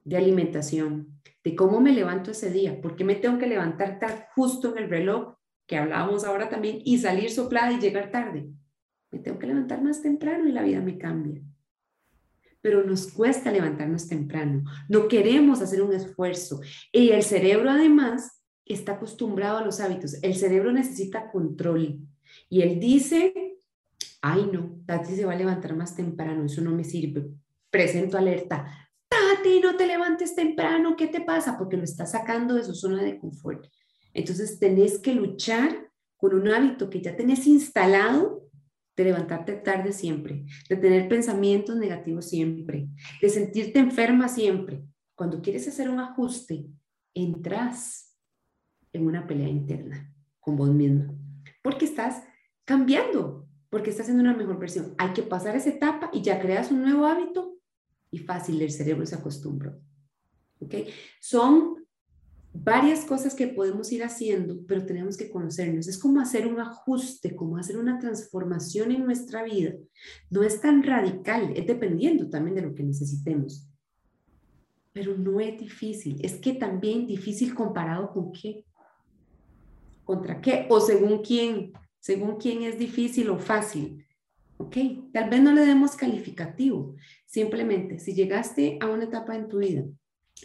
de 0.05 0.17
alimentación, 0.17 1.21
de 1.45 1.55
cómo 1.55 1.81
me 1.81 1.93
levanto 1.93 2.31
ese 2.31 2.51
día, 2.51 2.81
por 2.81 2.97
qué 2.97 3.05
me 3.05 3.14
tengo 3.14 3.38
que 3.38 3.47
levantar 3.47 3.99
tan 3.99 4.25
justo 4.35 4.75
en 4.75 4.85
el 4.85 4.91
reloj 4.91 5.35
que 5.67 5.77
hablábamos 5.77 6.25
ahora 6.25 6.49
también, 6.49 6.81
y 6.83 6.99
salir 6.99 7.31
soplada 7.31 7.73
y 7.73 7.79
llegar 7.79 8.11
tarde. 8.11 8.49
Me 9.11 9.19
tengo 9.19 9.38
que 9.38 9.47
levantar 9.47 9.83
más 9.83 10.01
temprano 10.01 10.49
y 10.49 10.53
la 10.53 10.62
vida 10.62 10.81
me 10.81 10.97
cambia. 10.97 11.43
Pero 12.62 12.83
nos 12.85 13.12
cuesta 13.12 13.53
levantarnos 13.53 14.09
temprano. 14.09 14.64
No 14.88 15.09
queremos 15.09 15.61
hacer 15.61 15.83
un 15.83 15.93
esfuerzo. 15.93 16.61
Y 16.91 17.11
el 17.11 17.23
cerebro 17.23 17.71
además 17.71 18.38
está 18.68 18.92
acostumbrado 18.92 19.59
a 19.59 19.64
los 19.64 19.81
hábitos. 19.81 20.22
El 20.22 20.35
cerebro 20.35 20.72
necesita 20.72 21.31
control. 21.31 22.00
Y 22.48 22.62
él 22.62 22.78
dice, 22.81 23.59
ay 24.20 24.48
no, 24.52 24.81
Tati 24.87 25.14
se 25.14 25.24
va 25.24 25.33
a 25.33 25.37
levantar 25.37 25.74
más 25.76 25.94
temprano, 25.94 26.44
eso 26.44 26.61
no 26.61 26.72
me 26.72 26.85
sirve. 26.85 27.31
Presento 27.70 28.18
alerta. 28.18 28.88
Tati, 29.09 29.61
no 29.61 29.76
te 29.76 29.87
levantes 29.87 30.35
temprano, 30.35 30.96
¿qué 30.96 31.07
te 31.07 31.20
pasa? 31.20 31.57
Porque 31.57 31.76
lo 31.76 31.85
está 31.85 32.07
sacando 32.07 32.54
de 32.54 32.64
su 32.64 32.74
zona 32.74 33.02
de 33.02 33.18
confort. 33.18 33.66
Entonces 34.12 34.59
tenés 34.59 34.98
que 34.98 35.14
luchar 35.14 35.90
con 36.16 36.35
un 36.35 36.48
hábito 36.48 36.90
que 36.90 37.00
ya 37.00 37.16
tenés 37.16 37.46
instalado 37.46 38.48
de 38.96 39.04
levantarte 39.04 39.52
tarde 39.54 39.92
siempre, 39.92 40.44
de 40.68 40.76
tener 40.76 41.09
pensamientos 41.09 41.76
negativos 41.76 42.28
siempre, 42.28 42.88
de 43.22 43.28
sentirte 43.28 43.78
enferma 43.78 44.28
siempre. 44.28 44.83
Cuando 45.14 45.40
quieres 45.40 45.68
hacer 45.68 45.88
un 45.88 46.00
ajuste, 46.00 46.66
entras 47.14 48.08
en 48.92 49.07
una 49.07 49.27
pelea 49.27 49.48
interna 49.48 50.12
con 50.40 50.57
vos 50.57 50.70
misma, 50.70 51.14
porque 51.62 51.85
estás 51.85 52.22
cambiando, 52.64 53.46
porque 53.70 53.90
estás 53.90 54.09
en 54.09 54.20
una 54.20 54.35
mejor 54.35 54.59
versión. 54.59 54.94
Hay 54.98 55.12
que 55.12 55.22
pasar 55.22 55.57
esa 55.57 55.70
etapa 55.70 56.11
y 56.12 56.22
ya 56.22 56.40
creas 56.40 56.70
un 56.70 56.83
nuevo 56.83 57.07
hábito 57.07 57.59
y 58.11 58.18
fácil, 58.18 58.61
el 58.62 58.70
cerebro 58.70 59.05
se 59.07 59.16
acostumbra. 59.16 59.77
¿Ok? 60.61 60.74
Son 61.20 61.77
varias 62.53 63.05
cosas 63.05 63.35
que 63.35 63.46
podemos 63.46 63.92
ir 63.92 64.03
haciendo, 64.03 64.61
pero 64.66 64.85
tenemos 64.85 65.16
que 65.16 65.31
conocernos. 65.31 65.87
Es 65.87 65.98
como 65.98 66.20
hacer 66.20 66.46
un 66.46 66.61
ajuste, 66.61 67.37
como 67.37 67.57
hacer 67.57 67.79
una 67.79 67.98
transformación 67.98 68.93
en 68.93 69.05
nuestra 69.05 69.43
vida. 69.45 69.74
No 70.30 70.43
es 70.43 70.61
tan 70.61 70.82
radical, 70.82 71.53
es 71.55 71.66
dependiendo 71.66 72.28
también 72.28 72.57
de 72.57 72.62
lo 72.62 72.74
que 72.74 72.82
necesitemos. 72.82 73.68
Pero 74.93 75.16
no 75.16 75.41
es 75.41 75.59
difícil. 75.59 76.18
Es 76.24 76.34
que 76.34 76.55
también 76.55 77.07
difícil 77.07 77.55
comparado 77.55 78.11
con 78.11 78.32
qué. 78.32 78.64
¿Contra 80.09 80.40
qué? 80.40 80.64
O 80.70 80.80
según 80.80 81.18
quién. 81.18 81.74
Según 82.00 82.38
quién 82.38 82.62
es 82.62 82.78
difícil 82.78 83.28
o 83.28 83.38
fácil. 83.38 84.06
¿Ok? 84.56 84.74
Tal 85.12 85.28
vez 85.28 85.42
no 85.42 85.52
le 85.52 85.66
demos 85.66 85.96
calificativo. 85.96 86.94
Simplemente, 87.26 87.98
si 87.98 88.14
llegaste 88.14 88.78
a 88.80 88.86
una 88.86 89.04
etapa 89.04 89.36
en 89.36 89.48
tu 89.48 89.59
vida 89.59 89.84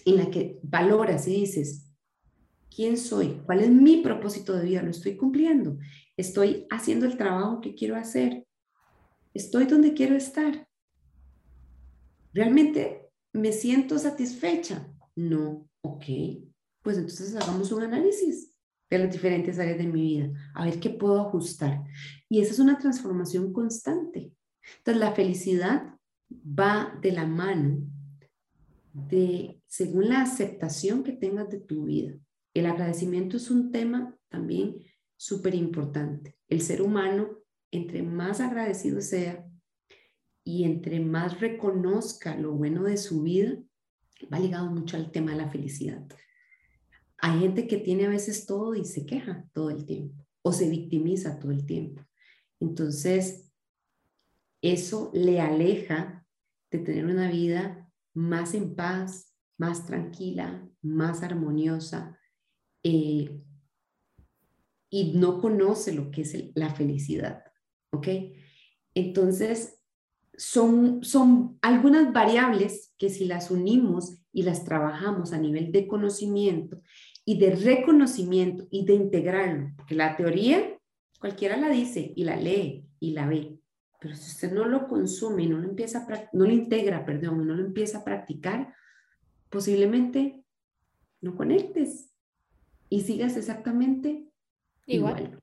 en 0.04 0.18
la 0.18 0.30
que 0.30 0.60
valoras 0.64 1.30
y 1.30 1.36
dices, 1.36 1.90
¿Quién 2.76 2.98
soy? 2.98 3.42
¿Cuál 3.46 3.62
es 3.62 3.70
mi 3.70 4.02
propósito 4.02 4.52
de 4.52 4.66
vida? 4.66 4.82
¿Lo 4.82 4.92
estoy 4.92 5.16
cumpliendo? 5.16 5.78
¿Estoy 6.18 6.68
haciendo 6.70 7.06
el 7.06 7.16
trabajo 7.16 7.62
que 7.62 7.74
quiero 7.74 7.96
hacer? 7.96 8.46
¿Estoy 9.34 9.64
donde 9.64 9.94
quiero 9.94 10.18
estar? 10.18 10.68
¿Realmente 12.34 13.12
me 13.32 13.54
siento 13.54 13.98
satisfecha? 13.98 14.92
No. 15.16 15.70
Ok. 15.84 16.04
Pues 16.82 16.98
entonces 16.98 17.34
hagamos 17.38 17.72
un 17.72 17.84
análisis. 17.84 18.53
De 18.90 18.98
las 19.00 19.12
diferentes 19.12 19.58
áreas 19.60 19.78
de 19.78 19.88
mi 19.88 20.02
vida, 20.02 20.32
a 20.54 20.66
ver 20.66 20.80
qué 20.80 20.90
puedo 20.90 21.20
ajustar. 21.20 21.84
Y 22.30 22.42
esa 22.42 22.54
es 22.54 22.60
una 22.60 22.78
transformación 22.78 23.52
constante. 23.52 24.32
Entonces, 24.78 25.02
la 25.02 25.14
felicidad 25.14 25.96
va 26.30 26.98
de 27.02 27.12
la 27.12 27.26
mano 27.26 27.82
de, 28.94 29.62
según 29.68 30.10
la 30.10 30.22
aceptación 30.22 31.04
que 31.04 31.14
tengas 31.14 31.50
de 31.50 31.60
tu 31.60 31.86
vida. 31.86 32.14
El 32.54 32.68
agradecimiento 32.68 33.38
es 33.38 33.50
un 33.50 33.72
tema 33.72 34.16
también 34.30 34.78
súper 35.18 35.56
importante. 35.56 36.38
El 36.48 36.62
ser 36.62 36.82
humano, 36.82 37.40
entre 37.72 38.04
más 38.04 38.40
agradecido 38.40 39.02
sea 39.02 39.46
y 40.44 40.66
entre 40.66 41.00
más 41.00 41.40
reconozca 41.40 42.36
lo 42.36 42.52
bueno 42.52 42.84
de 42.84 42.98
su 42.98 43.24
vida, 43.24 43.58
va 44.32 44.40
ligado 44.40 44.70
mucho 44.70 44.98
al 44.98 45.12
tema 45.12 45.32
de 45.32 45.38
la 45.38 45.50
felicidad. 45.50 46.06
Hay 47.24 47.40
gente 47.40 47.68
que 47.68 47.78
tiene 47.78 48.06
a 48.06 48.10
veces 48.10 48.46
todo 48.46 48.76
y 48.76 48.84
se 48.84 49.06
queja 49.06 49.48
todo 49.54 49.70
el 49.70 49.86
tiempo 49.86 50.26
o 50.42 50.52
se 50.52 50.70
victimiza 50.70 51.40
todo 51.40 51.54
el 51.54 51.66
tiempo. 51.66 52.06
Entonces, 52.60 53.50
eso 54.62 55.10
le 55.14 55.40
aleja 55.40 56.28
de 56.70 56.80
tener 56.80 57.06
una 57.06 57.32
vida 57.32 57.90
más 58.14 58.54
en 58.54 58.76
paz, 58.76 59.34
más 59.58 59.86
tranquila, 59.86 60.70
más 60.82 61.24
armoniosa 61.24 62.20
eh, 62.84 63.42
y 64.90 65.14
no 65.14 65.40
conoce 65.40 65.94
lo 65.94 66.12
que 66.12 66.24
es 66.24 66.52
la 66.56 66.76
felicidad. 66.76 67.42
¿Ok? 67.94 68.08
Entonces, 68.96 69.82
son, 70.36 71.02
son 71.06 71.58
algunas 71.62 72.12
variables 72.12 72.94
que 72.98 73.10
si 73.10 73.24
las 73.24 73.50
unimos 73.50 74.18
y 74.34 74.44
las 74.44 74.66
trabajamos 74.66 75.32
a 75.32 75.38
nivel 75.38 75.72
de 75.72 75.88
conocimiento 75.88 76.82
y 77.26 77.40
de 77.40 77.56
reconocimiento 77.56 78.68
y 78.70 78.86
de 78.86 78.94
integrarlo, 78.94 79.72
porque 79.78 79.96
la 79.96 80.16
teoría 80.16 80.78
cualquiera 81.20 81.58
la 81.58 81.70
dice 81.70 82.14
y 82.16 82.24
la 82.26 82.36
lee 82.36 82.86
y 83.00 83.12
la 83.12 83.28
ve, 83.28 83.60
pero 84.00 84.16
si 84.16 84.32
usted 84.32 84.52
no 84.52 84.66
lo 84.66 84.88
consume 84.88 85.44
y 85.44 85.48
no 85.48 85.58
lo 85.58 85.70
empieza 85.70 86.00
a, 86.00 86.30
no 86.34 86.46
lo 86.46 86.52
integra, 86.52 87.06
perdón, 87.06 87.42
y 87.42 87.46
no 87.46 87.56
lo 87.56 87.66
empieza 87.66 88.00
a 88.00 88.04
practicar, 88.04 88.74
posiblemente 89.50 90.44
no 91.22 91.36
conectes 91.38 92.12
y 92.90 93.02
sigas 93.02 93.38
exactamente 93.38 94.28
igual. 94.86 95.40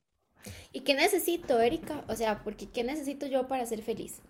¿Y 0.72 0.80
qué 0.80 0.94
necesito, 0.94 1.58
Erika? 1.60 2.04
O 2.08 2.14
sea, 2.14 2.44
porque 2.44 2.68
¿qué 2.68 2.84
necesito 2.84 3.26
yo 3.26 3.48
para 3.48 3.64
ser 3.64 3.82
feliz? 3.82 4.20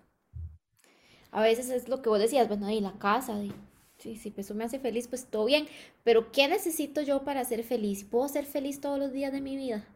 A 1.33 1.43
veces 1.43 1.71
es 1.71 1.89
lo 1.89 2.03
que 2.03 2.09
vos 2.09 2.21
decías, 2.21 2.49
bueno, 2.49 2.67
ahí 2.67 2.81
la 2.81 2.99
casa, 2.99 3.43
y 3.43 3.53
Sí, 4.01 4.17
sí, 4.17 4.31
pues 4.31 4.47
eso 4.47 4.55
me 4.55 4.65
hace 4.65 4.79
feliz, 4.79 5.09
pues 5.09 5.27
todo 5.27 5.45
bien. 5.45 5.67
Pero 6.05 6.33
¿qué 6.33 6.49
necesito 6.49 7.03
yo 7.03 7.23
para 7.23 7.45
ser 7.45 7.63
feliz? 7.65 8.03
¿Puedo 8.03 8.29
ser 8.29 8.47
feliz 8.47 8.81
todos 8.81 8.99
los 8.99 9.13
días 9.13 9.31
de 9.31 9.43
mi 9.43 9.57
vida? 9.57 9.87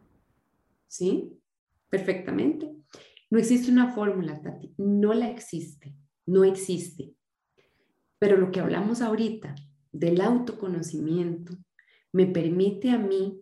Sí, 0.87 1.41
perfectamente. 1.89 2.71
No 3.31 3.39
existe 3.39 3.73
una 3.73 3.95
fórmula, 3.95 4.43
Tati. 4.43 4.75
No 4.77 5.15
la 5.15 5.31
existe. 5.31 5.97
No 6.27 6.45
existe. 6.45 7.15
Pero 8.19 8.37
lo 8.37 8.51
que 8.51 8.61
hablamos 8.61 9.01
ahorita 9.01 9.55
del 9.91 10.21
autoconocimiento 10.21 11.55
me 12.13 12.27
permite 12.27 12.91
a 12.91 12.99
mí 12.99 13.41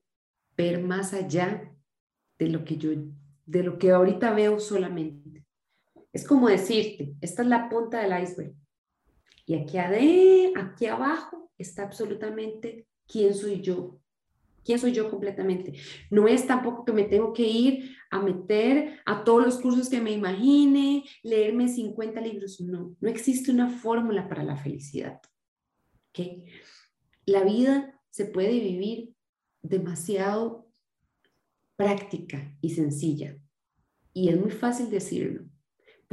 ver 0.56 0.80
más 0.80 1.12
allá 1.12 1.74
de 2.38 2.48
lo 2.48 2.64
que 2.64 2.76
yo, 2.76 2.90
de 3.46 3.62
lo 3.64 3.78
que 3.78 3.90
ahorita 3.90 4.32
veo 4.32 4.60
solamente. 4.60 5.44
Es 6.12 6.24
como 6.24 6.48
decirte, 6.48 7.16
esta 7.20 7.42
es 7.42 7.48
la 7.48 7.68
punta 7.68 8.00
del 8.00 8.22
iceberg 8.22 8.54
y 9.46 9.54
aquí, 9.54 9.78
aquí 10.56 10.86
abajo 10.86 11.50
está 11.58 11.84
absolutamente 11.84 12.86
quién 13.06 13.34
soy 13.34 13.60
yo. 13.60 13.98
¿Quién 14.64 14.78
soy 14.78 14.92
yo 14.92 15.10
completamente? 15.10 15.72
No 16.08 16.28
es 16.28 16.46
tampoco 16.46 16.84
que 16.84 16.92
me 16.92 17.02
tengo 17.02 17.32
que 17.32 17.42
ir 17.42 17.96
a 18.10 18.20
meter 18.20 19.00
a 19.04 19.24
todos 19.24 19.44
los 19.44 19.60
cursos 19.60 19.88
que 19.88 20.00
me 20.00 20.12
imagine, 20.12 21.04
leerme 21.24 21.68
50 21.68 22.20
libros. 22.20 22.60
No, 22.60 22.94
no 23.00 23.08
existe 23.08 23.50
una 23.50 23.68
fórmula 23.68 24.28
para 24.28 24.44
la 24.44 24.56
felicidad. 24.56 25.20
¿okay? 26.10 26.46
La 27.26 27.42
vida 27.42 28.00
se 28.10 28.26
puede 28.26 28.52
vivir 28.52 29.12
demasiado 29.62 30.68
práctica 31.74 32.56
y 32.60 32.70
sencilla. 32.70 33.36
Y 34.12 34.28
es 34.28 34.38
muy 34.38 34.50
fácil 34.50 34.90
decirlo, 34.90 35.44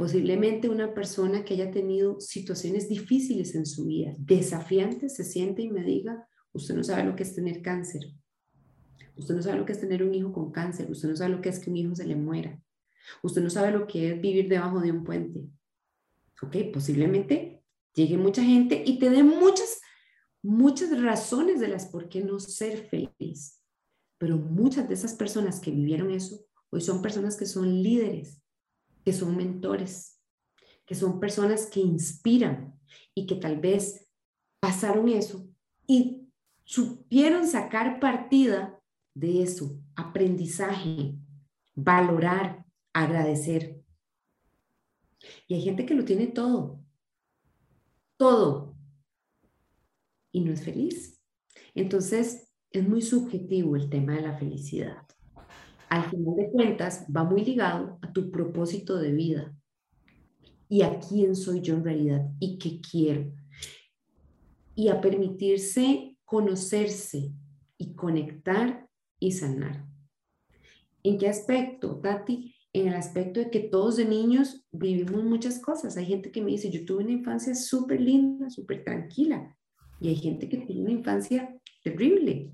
Posiblemente 0.00 0.70
una 0.70 0.94
persona 0.94 1.44
que 1.44 1.52
haya 1.52 1.70
tenido 1.70 2.18
situaciones 2.20 2.88
difíciles 2.88 3.54
en 3.54 3.66
su 3.66 3.84
vida, 3.84 4.14
desafiantes, 4.16 5.14
se 5.14 5.24
siente 5.24 5.60
y 5.60 5.68
me 5.68 5.84
diga, 5.84 6.26
usted 6.54 6.74
no 6.74 6.82
sabe 6.82 7.04
lo 7.04 7.14
que 7.14 7.22
es 7.22 7.34
tener 7.34 7.60
cáncer, 7.60 8.04
usted 9.14 9.34
no 9.34 9.42
sabe 9.42 9.58
lo 9.58 9.66
que 9.66 9.72
es 9.72 9.80
tener 9.80 10.02
un 10.02 10.14
hijo 10.14 10.32
con 10.32 10.52
cáncer, 10.52 10.90
usted 10.90 11.10
no 11.10 11.16
sabe 11.16 11.32
lo 11.32 11.42
que 11.42 11.50
es 11.50 11.58
que 11.58 11.68
un 11.68 11.76
hijo 11.76 11.94
se 11.94 12.06
le 12.06 12.16
muera, 12.16 12.58
usted 13.22 13.42
no 13.42 13.50
sabe 13.50 13.72
lo 13.72 13.86
que 13.86 14.12
es 14.12 14.20
vivir 14.22 14.48
debajo 14.48 14.80
de 14.80 14.90
un 14.90 15.04
puente. 15.04 15.42
Ok, 16.40 16.56
posiblemente 16.72 17.62
llegue 17.94 18.16
mucha 18.16 18.42
gente 18.42 18.82
y 18.86 18.98
te 18.98 19.10
dé 19.10 19.22
muchas, 19.22 19.82
muchas 20.42 20.98
razones 20.98 21.60
de 21.60 21.68
las 21.68 21.84
por 21.84 22.08
qué 22.08 22.24
no 22.24 22.40
ser 22.40 22.88
feliz. 22.88 23.60
Pero 24.16 24.38
muchas 24.38 24.88
de 24.88 24.94
esas 24.94 25.12
personas 25.12 25.60
que 25.60 25.72
vivieron 25.72 26.10
eso 26.10 26.46
hoy 26.70 26.80
son 26.80 27.02
personas 27.02 27.36
que 27.36 27.44
son 27.44 27.82
líderes, 27.82 28.39
que 29.04 29.12
son 29.12 29.36
mentores, 29.36 30.20
que 30.86 30.94
son 30.94 31.20
personas 31.20 31.66
que 31.66 31.80
inspiran 31.80 32.78
y 33.14 33.26
que 33.26 33.36
tal 33.36 33.58
vez 33.60 34.08
pasaron 34.60 35.08
eso 35.08 35.48
y 35.86 36.28
supieron 36.64 37.46
sacar 37.46 38.00
partida 38.00 38.78
de 39.14 39.42
eso, 39.42 39.78
aprendizaje, 39.96 41.14
valorar, 41.74 42.64
agradecer. 42.92 43.82
Y 45.48 45.54
hay 45.54 45.62
gente 45.62 45.84
que 45.84 45.94
lo 45.94 46.04
tiene 46.04 46.26
todo, 46.28 46.80
todo, 48.16 48.76
y 50.32 50.40
no 50.40 50.52
es 50.52 50.62
feliz. 50.62 51.20
Entonces, 51.74 52.52
es 52.70 52.88
muy 52.88 53.02
subjetivo 53.02 53.76
el 53.76 53.90
tema 53.90 54.14
de 54.14 54.22
la 54.22 54.36
felicidad 54.38 55.06
al 55.90 56.08
final 56.08 56.36
de 56.36 56.50
cuentas 56.50 57.04
va 57.14 57.24
muy 57.24 57.44
ligado 57.44 57.98
a 58.00 58.12
tu 58.12 58.30
propósito 58.30 58.96
de 58.96 59.12
vida 59.12 59.54
y 60.68 60.82
a 60.82 61.00
quién 61.00 61.34
soy 61.34 61.60
yo 61.60 61.74
en 61.74 61.84
realidad 61.84 62.30
y 62.38 62.58
qué 62.58 62.80
quiero. 62.80 63.32
Y 64.76 64.88
a 64.88 65.00
permitirse 65.00 66.16
conocerse 66.24 67.32
y 67.76 67.94
conectar 67.94 68.88
y 69.18 69.32
sanar. 69.32 69.84
¿En 71.02 71.18
qué 71.18 71.28
aspecto, 71.28 71.98
Tati? 72.00 72.54
En 72.72 72.86
el 72.86 72.94
aspecto 72.94 73.40
de 73.40 73.50
que 73.50 73.58
todos 73.58 73.96
de 73.96 74.04
niños 74.04 74.64
vivimos 74.70 75.24
muchas 75.24 75.58
cosas. 75.58 75.96
Hay 75.96 76.06
gente 76.06 76.30
que 76.30 76.40
me 76.40 76.52
dice, 76.52 76.70
yo 76.70 76.84
tuve 76.84 77.02
una 77.02 77.12
infancia 77.12 77.52
súper 77.56 78.00
linda, 78.00 78.48
súper 78.48 78.84
tranquila. 78.84 79.56
Y 79.98 80.08
hay 80.08 80.16
gente 80.16 80.48
que 80.48 80.58
tiene 80.58 80.82
una 80.82 80.92
infancia 80.92 81.52
terrible, 81.82 82.52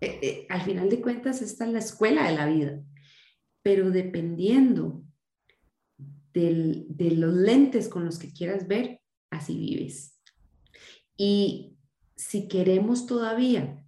eh, 0.00 0.18
eh, 0.22 0.46
al 0.48 0.62
final 0.62 0.88
de 0.88 1.00
cuentas, 1.00 1.42
esta 1.42 1.66
es 1.66 1.72
la 1.72 1.78
escuela 1.80 2.28
de 2.28 2.36
la 2.36 2.46
vida, 2.46 2.80
pero 3.62 3.90
dependiendo 3.90 5.02
de 6.32 7.10
los 7.16 7.34
lentes 7.34 7.88
con 7.88 8.04
los 8.04 8.18
que 8.20 8.32
quieras 8.32 8.68
ver, 8.68 9.00
así 9.30 9.58
vives. 9.58 10.20
Y 11.16 11.76
si 12.14 12.46
queremos 12.46 13.06
todavía 13.06 13.84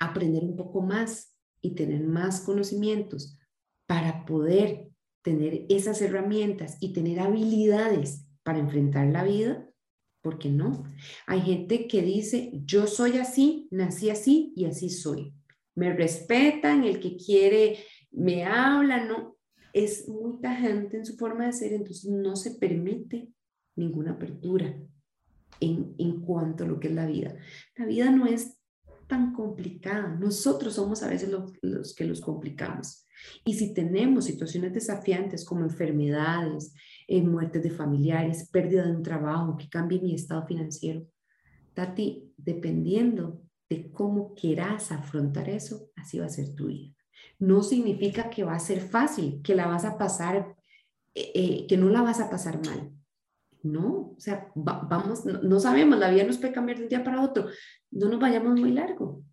aprender 0.00 0.42
un 0.42 0.56
poco 0.56 0.82
más 0.82 1.36
y 1.62 1.76
tener 1.76 2.02
más 2.02 2.40
conocimientos 2.40 3.38
para 3.86 4.24
poder 4.24 4.90
tener 5.22 5.64
esas 5.68 6.02
herramientas 6.02 6.76
y 6.80 6.92
tener 6.92 7.20
habilidades 7.20 8.26
para 8.42 8.58
enfrentar 8.58 9.06
la 9.06 9.22
vida, 9.22 9.68
¿por 10.22 10.38
qué 10.38 10.50
no? 10.50 10.82
Hay 11.28 11.42
gente 11.42 11.86
que 11.86 12.02
dice, 12.02 12.50
yo 12.64 12.88
soy 12.88 13.18
así, 13.18 13.68
nací 13.70 14.10
así 14.10 14.52
y 14.56 14.64
así 14.64 14.90
soy 14.90 15.35
me 15.76 15.94
respetan, 15.94 16.82
el 16.82 16.98
que 16.98 17.16
quiere 17.16 17.78
me 18.10 18.44
habla, 18.44 19.04
no, 19.04 19.36
es 19.72 20.08
muy 20.08 20.40
tajante 20.40 20.96
en 20.96 21.06
su 21.06 21.16
forma 21.16 21.46
de 21.46 21.52
ser, 21.52 21.72
entonces 21.74 22.10
no 22.10 22.34
se 22.34 22.52
permite 22.52 23.28
ninguna 23.76 24.12
apertura 24.12 24.74
en, 25.60 25.94
en 25.98 26.20
cuanto 26.22 26.64
a 26.64 26.66
lo 26.66 26.80
que 26.80 26.88
es 26.88 26.94
la 26.94 27.06
vida. 27.06 27.36
La 27.76 27.84
vida 27.84 28.10
no 28.10 28.26
es 28.26 28.58
tan 29.06 29.32
complicada, 29.32 30.08
nosotros 30.08 30.74
somos 30.74 31.02
a 31.02 31.08
veces 31.08 31.30
los, 31.30 31.94
que 31.94 32.04
los 32.04 32.20
complicamos. 32.20 33.06
Y 33.44 33.54
si 33.54 33.72
tenemos 33.72 34.24
situaciones 34.24 34.72
desafiantes 34.72 35.44
como 35.44 35.64
enfermedades, 35.64 36.74
eh, 37.06 37.22
muertes 37.22 37.62
de 37.62 37.70
familiares, 37.70 38.48
pérdida 38.50 38.84
de 38.84 38.96
un 38.96 39.02
trabajo, 39.02 39.56
que 39.56 39.68
cambie 39.68 40.00
mi 40.00 40.14
estado 40.14 40.46
financiero, 40.46 41.06
Tati, 41.74 42.32
dependiendo 42.36 43.45
de 43.68 43.90
cómo 43.90 44.34
quieras 44.34 44.92
afrontar 44.92 45.48
eso, 45.48 45.90
así 45.96 46.18
va 46.18 46.26
a 46.26 46.30
ser 46.30 46.54
tu 46.54 46.66
vida. 46.66 46.94
No 47.38 47.62
significa 47.62 48.30
que 48.30 48.44
va 48.44 48.54
a 48.54 48.60
ser 48.60 48.80
fácil, 48.80 49.40
que 49.42 49.54
la 49.54 49.66
vas 49.66 49.84
a 49.84 49.98
pasar, 49.98 50.54
eh, 51.14 51.32
eh, 51.34 51.66
que 51.66 51.76
no 51.76 51.88
la 51.88 52.02
vas 52.02 52.20
a 52.20 52.30
pasar 52.30 52.64
mal. 52.64 52.92
No, 53.62 54.14
o 54.16 54.20
sea, 54.20 54.48
vamos, 54.54 55.24
no, 55.24 55.60
sabemos, 55.60 55.98
la 55.98 56.10
vida 56.10 56.24
nos 56.24 56.38
puede 56.38 56.52
cambiar 56.52 56.78
de 56.78 56.84
un 56.84 56.88
día 56.88 57.02
para 57.02 57.22
otro. 57.22 57.48
No 57.90 58.08
nos 58.08 58.20
vayamos 58.20 58.58
muy 58.60 58.70
largo. 58.70 59.24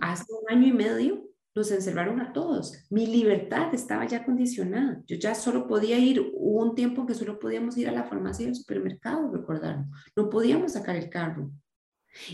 Hace 0.00 0.24
un 0.32 0.48
año 0.48 0.68
y 0.68 0.72
medio 0.72 1.26
nos 1.54 1.70
encerraron 1.70 2.20
a 2.20 2.32
todos. 2.32 2.84
Mi 2.90 3.06
libertad 3.06 3.72
estaba 3.74 4.06
ya 4.06 4.24
condicionada. 4.24 5.02
Yo 5.06 5.16
ya 5.16 5.34
solo 5.34 5.66
podía 5.66 5.98
ir, 5.98 6.20
hubo 6.20 6.62
un 6.62 6.74
tiempo 6.74 7.06
que 7.06 7.14
solo 7.14 7.38
podíamos 7.38 7.76
ir 7.78 7.88
a 7.88 7.92
la 7.92 8.04
farmacia 8.04 8.44
y 8.44 8.48
al 8.48 8.54
supermercado, 8.54 9.32
recordarlo. 9.32 9.86
No 10.14 10.28
podíamos 10.28 10.72
sacar 10.72 10.96
el 10.96 11.08
carro. 11.08 11.50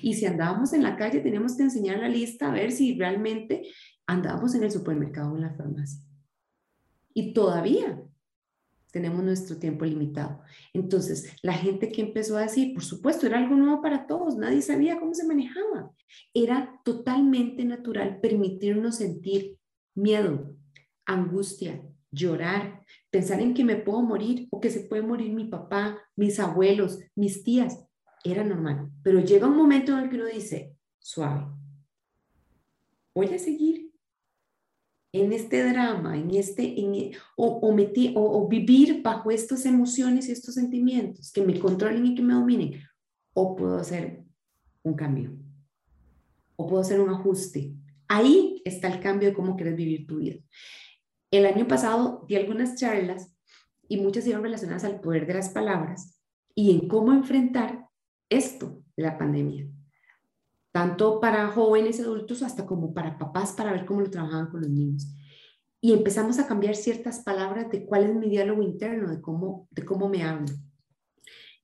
Y 0.01 0.15
si 0.15 0.27
andábamos 0.27 0.73
en 0.73 0.83
la 0.83 0.97
calle, 0.97 1.21
teníamos 1.21 1.57
que 1.57 1.65
enseñar 1.65 1.99
la 1.99 2.09
lista 2.09 2.49
a 2.49 2.53
ver 2.53 2.73
si 2.73 2.97
realmente 2.97 3.63
andábamos 4.07 4.55
en 4.55 4.65
el 4.65 4.71
supermercado 4.71 5.33
o 5.33 5.37
en 5.37 5.43
la 5.43 5.55
farmacia. 5.55 6.03
Y 7.15 7.33
todavía 7.33 8.03
tenemos 8.93 9.25
nuestro 9.25 9.59
tiempo 9.59 9.85
limitado. 9.85 10.43
Entonces, 10.73 11.35
la 11.43 11.55
gente 11.55 11.91
que 11.91 12.03
empezó 12.03 12.37
a 12.37 12.43
decir, 12.43 12.75
por 12.75 12.85
supuesto, 12.85 13.27
era 13.27 13.39
algo 13.39 13.57
nuevo 13.57 13.81
para 13.83 14.07
todos, 14.07 14.37
nadie 14.37 14.63
sabía 14.63 15.01
cómo 15.01 15.15
se 15.15 15.27
manejaba. 15.27 15.91
Era 16.35 16.81
totalmente 16.85 17.65
natural 17.65 18.21
permitirnos 18.21 18.97
sentir 18.97 19.59
miedo, 19.95 20.55
angustia, 21.07 21.83
llorar, 22.11 22.85
pensar 23.11 23.41
en 23.41 23.55
que 23.55 23.65
me 23.65 23.77
puedo 23.77 24.03
morir 24.03 24.47
o 24.51 24.61
que 24.61 24.71
se 24.71 24.81
puede 24.81 25.03
morir 25.03 25.33
mi 25.33 25.47
papá, 25.47 25.99
mis 26.15 26.39
abuelos, 26.39 26.99
mis 27.17 27.43
tías. 27.43 27.83
Era 28.25 28.45
normal, 28.45 28.91
pero 29.03 29.21
llega 29.21 29.49
un 29.49 29.57
momento 29.57 29.93
en 29.93 30.05
el 30.05 30.11
que 30.11 30.17
uno 30.17 30.27
dice, 30.27 30.77
suave, 30.99 31.47
voy 33.15 33.27
a 33.29 33.39
seguir 33.39 33.93
en 35.13 35.33
este 35.33 35.71
drama, 35.71 36.17
en 36.17 36.31
este, 36.31 36.81
en, 36.81 36.95
e, 36.95 37.13
o, 37.37 37.47
o, 37.47 37.73
o, 38.15 38.49
vivir 38.49 39.03
bajo 39.03 39.31
estas 39.31 39.67
emociones 39.67 40.29
y 40.29 40.33
estos 40.33 40.55
sentimientos 40.55 41.31
que 41.33 41.43
me 41.43 41.59
controlen 41.59 42.07
y 42.07 42.15
que 42.15 42.23
me 42.23 42.35
dominen, 42.35 42.81
o 43.35 43.55
puedo 43.55 43.77
hacer 43.77 44.25
un 44.83 44.95
cambio, 44.95 45.37
o 46.57 46.67
puedo 46.67 46.81
hacer 46.81 47.01
un 47.01 47.11
ajuste. 47.11 47.75
Ahí 48.09 48.63
está 48.65 48.89
el 48.89 49.01
cambio 49.01 49.29
de 49.29 49.35
cómo 49.35 49.57
quieres 49.57 49.77
vivir 49.77 50.07
tu 50.07 50.19
vida. 50.19 50.37
El 51.31 51.47
año 51.47 51.67
pasado 51.67 52.25
di 52.29 52.37
algunas 52.37 52.77
charlas 52.77 53.35
y 53.89 53.99
muchas 53.99 54.27
iban 54.27 54.43
relacionadas 54.43 54.85
al 54.85 55.01
poder 55.01 55.27
de 55.27 55.35
las 55.35 55.51
palabras 55.51 56.21
y 56.55 56.73
en 56.73 56.89
cómo 56.89 57.13
enfrentar 57.13 57.82
esto 58.37 58.83
la 58.97 59.17
pandemia 59.19 59.69
tanto 60.73 61.21
para 61.21 61.49
jóvenes 61.49 62.01
adultos 62.01 62.43
hasta 62.43 62.67
como 62.67 62.93
para 62.93 63.19
papás 63.19 63.53
para 63.53 63.73
ver 63.73 63.85
cómo 63.85 64.01
lo 64.01 64.11
trabajaban 64.11 64.51
con 64.51 64.63
los 64.63 64.71
niños. 64.71 65.07
Y 65.81 65.93
empezamos 65.93 66.39
a 66.39 66.47
cambiar 66.47 66.75
ciertas 66.75 67.21
palabras 67.21 67.71
de 67.71 67.85
cuál 67.85 68.05
es 68.05 68.15
mi 68.15 68.29
diálogo 68.31 68.63
interno, 68.63 69.11
de 69.11 69.21
cómo, 69.21 69.69
de 69.71 69.85
cómo 69.85 70.09
me 70.09 70.23
hablo. 70.23 70.53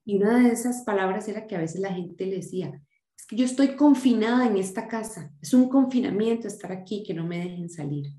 Y 0.05 0.17
una 0.17 0.39
de 0.39 0.51
esas 0.51 0.83
palabras 0.83 1.27
era 1.29 1.47
que 1.47 1.57
a 1.57 1.61
veces 1.61 1.81
la 1.81 1.93
gente 1.93 2.27
le 2.27 2.37
decía, 2.37 2.83
es 3.17 3.27
que 3.27 3.37
yo 3.37 3.45
estoy 3.45 3.77
confinada 3.77 4.47
en 4.47 4.57
esta 4.57 4.89
casa, 4.89 5.33
es 5.41 5.55
un 5.55 5.69
confinamiento 5.69 6.47
estar 6.47 6.73
aquí, 6.73 7.03
que 7.03 7.15
no 7.15 7.27
me 7.27 7.39
dejen 7.39 7.71
salir. 7.71 8.13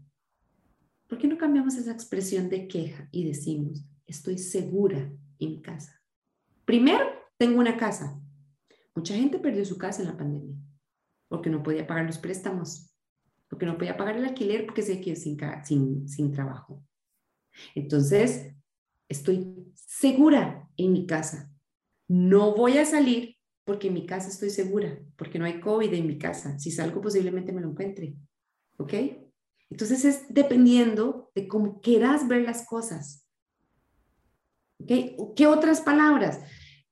¿Por 1.08 1.18
qué 1.18 1.28
no 1.28 1.38
cambiamos 1.38 1.76
esa 1.76 1.92
expresión 1.92 2.50
de 2.50 2.68
queja 2.68 3.10
y 3.12 3.26
decimos, 3.26 3.84
estoy 4.08 4.38
segura 4.38 5.12
en 5.40 5.62
casa? 5.62 6.02
Primero, 6.66 7.06
tengo 7.38 7.60
una 7.60 7.78
casa. 7.78 8.20
Mucha 9.00 9.16
gente 9.16 9.40
perdió 9.40 9.64
su 9.64 9.78
casa 9.78 10.02
en 10.02 10.10
la 10.10 10.18
pandemia 10.18 10.58
porque 11.30 11.50
no 11.50 11.64
podía 11.64 11.88
pagar 11.88 12.06
los 12.06 12.18
préstamos, 12.18 12.94
porque 13.48 13.66
no 13.66 13.78
podía 13.78 13.96
pagar 13.96 14.18
el 14.18 14.26
alquiler 14.26 14.66
porque 14.66 14.82
se 14.82 15.00
quedó 15.00 15.16
sin, 15.16 16.10
sin, 16.10 16.34
trabajo. 16.34 16.84
Entonces, 17.76 18.54
estoy 19.08 19.72
segura 19.74 20.70
en 20.76 20.92
mi 20.92 21.08
casa. 21.08 21.50
No 22.10 22.54
voy 22.54 22.78
a 22.78 22.84
salir 22.84 23.38
porque 23.64 23.88
en 23.88 23.94
mi 23.94 24.06
casa 24.06 24.28
estoy 24.28 24.50
segura, 24.50 25.00
porque 25.16 25.40
no 25.40 25.46
hay 25.46 25.62
COVID 25.62 25.94
en 25.94 26.06
mi 26.06 26.18
casa. 26.18 26.60
Si 26.60 26.70
salgo, 26.70 27.00
posiblemente 27.00 27.54
me 27.54 27.62
lo 27.62 27.70
encuentre. 27.70 28.18
¿Ok? 28.80 28.94
Entonces 29.70 30.04
es 30.04 30.26
dependiendo 30.28 31.32
de 31.34 31.48
cómo 31.48 31.80
quieras 31.80 32.28
ver 32.28 32.42
las 32.42 32.68
cosas. 32.68 33.26
¿Ok? 34.82 35.36
¿Qué 35.38 35.48
otras 35.48 35.80
palabras? 35.80 36.42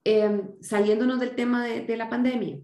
Em, 0.10 0.54
saliéndonos 0.62 1.20
del 1.20 1.36
tema 1.36 1.66
de, 1.66 1.98
la 1.98 2.08
pandemia. 2.08 2.62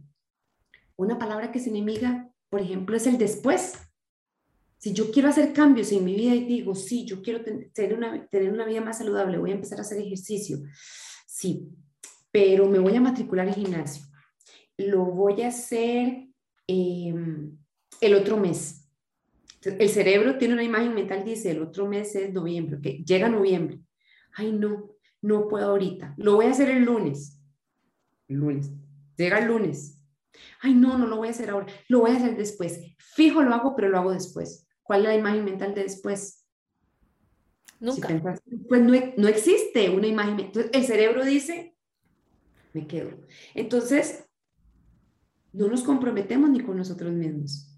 Una 0.95 1.19
palabra 1.19 1.51
que 1.51 1.59
es 1.59 1.67
enemiga, 1.67 2.31
por 2.49 2.61
ejemplo, 2.61 2.95
es 2.95 3.05
el 3.05 3.17
después. 3.17 3.73
Si 4.77 4.93
yo 4.93 5.11
quiero 5.11 5.27
hacer 5.27 5.51
cambios 5.51 5.91
en 5.91 6.05
mi 6.05 6.15
vida 6.15 6.33
y 6.35 6.45
digo, 6.45 6.73
sí, 6.73 7.03
yo 7.03 7.21
quiero 7.21 7.43
tener 7.43 7.95
una, 7.95 8.65
vida 8.65 8.79
más 8.79 8.99
saludable, 8.99 9.39
voy 9.39 9.51
a 9.51 9.55
empezar 9.55 9.77
a 9.77 9.81
hacer 9.81 9.99
ejercicio, 9.99 10.59
sí, 11.27 11.67
pero 12.31 12.69
me 12.69 12.79
voy 12.79 12.95
a 12.95 13.01
matricular 13.01 13.49
en 13.49 13.55
gimnasio. 13.55 14.05
Lo 14.77 15.03
voy 15.03 15.41
a 15.41 15.49
hacer 15.49 16.29
em, 16.65 17.57
el 17.99 18.13
otro 18.13 18.37
mes. 18.37 18.89
El 19.63 19.89
cerebro 19.89 20.37
tiene 20.37 20.53
una 20.53 20.63
imagen 20.63 20.93
mental, 20.93 21.25
dice, 21.25 21.51
el 21.51 21.61
otro 21.61 21.89
mes 21.89 22.15
es 22.15 22.31
noviembre, 22.31 22.79
que 22.81 23.03
llega 23.03 23.27
noviembre. 23.27 23.81
Ay, 24.33 24.53
no, 24.53 24.92
no 25.24 25.47
puedo 25.47 25.71
ahorita. 25.71 26.13
Lo 26.17 26.36
voy 26.36 26.45
a 26.45 26.51
hacer 26.51 26.69
el 26.69 26.84
lunes. 26.84 27.41
El 28.28 28.38
lunes. 28.38 28.71
Llega 29.17 29.39
el 29.39 29.47
lunes 29.47 30.03
ay, 30.61 30.74
no, 30.74 30.97
no 30.97 31.07
lo 31.07 31.17
voy 31.17 31.28
a 31.28 31.32
hacer 31.32 31.49
ahora, 31.49 31.67
lo 31.88 32.01
voy 32.01 32.11
a 32.11 32.17
hacer 32.17 32.36
después. 32.36 32.80
Fijo 32.97 33.43
lo 33.43 33.53
hago, 33.53 33.76
pero 33.76 33.89
lo 33.89 33.99
hago 33.99 34.11
después. 34.11 34.67
¿Cuál 34.82 35.01
es 35.01 35.07
la 35.07 35.15
imagen 35.15 35.45
mental 35.45 35.74
de 35.74 35.84
después? 35.84 36.45
Nunca. 37.80 38.07
pues 38.69 38.82
no, 38.82 38.93
no, 39.17 39.28
existe 39.28 39.89
una 39.89 40.07
imagen. 40.07 40.39
Entonces, 40.39 40.71
el 40.74 40.86
cerebro 40.86 41.26
dice, 41.26 41.76
me 42.74 42.88
quedo. 42.88 43.11
Entonces, 43.53 44.26
no 45.51 45.67
nos 45.67 45.84
comprometemos 45.84 46.49
ni 46.49 46.61
con 46.61 46.78
nosotros 46.78 47.11
mismos, 47.11 47.69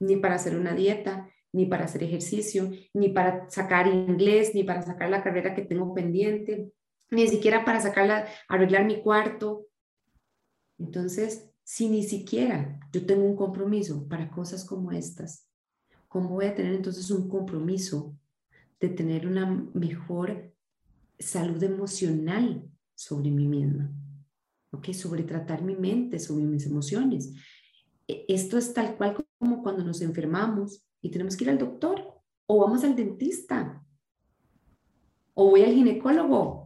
ni 0.00 0.16
para 0.16 0.34
hacer 0.34 0.56
una 0.56 0.74
dieta, 0.74 1.30
ni 1.52 1.66
para 1.66 1.84
hacer 1.84 2.02
ejercicio, 2.02 2.70
ni 2.92 3.10
para 3.10 3.48
sacar 3.48 3.86
inglés, 3.86 4.52
ni 4.54 4.64
para 4.64 4.82
sacar 4.82 5.10
la 5.10 5.22
carrera 5.22 5.54
que 5.54 5.62
tengo 5.62 5.94
pendiente, 5.94 6.72
ni 7.10 7.26
siquiera 7.28 7.64
para 7.64 7.80
sacarla, 7.80 8.26
arreglar 8.48 8.84
mi 8.84 9.02
cuarto. 9.02 9.66
Entonces, 10.78 11.50
si 11.62 11.88
ni 11.88 12.02
siquiera 12.02 12.78
yo 12.92 13.06
tengo 13.06 13.24
un 13.24 13.36
compromiso 13.36 14.06
para 14.08 14.30
cosas 14.30 14.64
como 14.64 14.92
estas, 14.92 15.48
¿cómo 16.08 16.30
voy 16.30 16.46
a 16.46 16.54
tener 16.54 16.74
entonces 16.74 17.10
un 17.10 17.28
compromiso 17.28 18.16
de 18.80 18.88
tener 18.88 19.26
una 19.26 19.46
mejor 19.74 20.52
salud 21.18 21.62
emocional 21.62 22.68
sobre 22.94 23.30
mí 23.30 23.46
misma? 23.46 23.90
¿Ok? 24.70 24.92
Sobre 24.92 25.22
tratar 25.22 25.62
mi 25.62 25.74
mente, 25.74 26.18
sobre 26.18 26.44
mis 26.44 26.66
emociones. 26.66 27.32
E, 28.06 28.24
esto 28.28 28.58
es 28.58 28.72
tal 28.72 28.96
cual 28.96 29.16
como 29.38 29.62
cuando 29.62 29.84
nos 29.84 30.00
enfermamos 30.02 30.86
y 31.00 31.10
tenemos 31.10 31.36
que 31.36 31.44
ir 31.44 31.50
al 31.50 31.58
doctor 31.58 32.22
o 32.46 32.60
vamos 32.60 32.84
al 32.84 32.94
dentista 32.94 33.84
o 35.34 35.50
voy 35.50 35.62
al 35.62 35.74
ginecólogo 35.74 36.65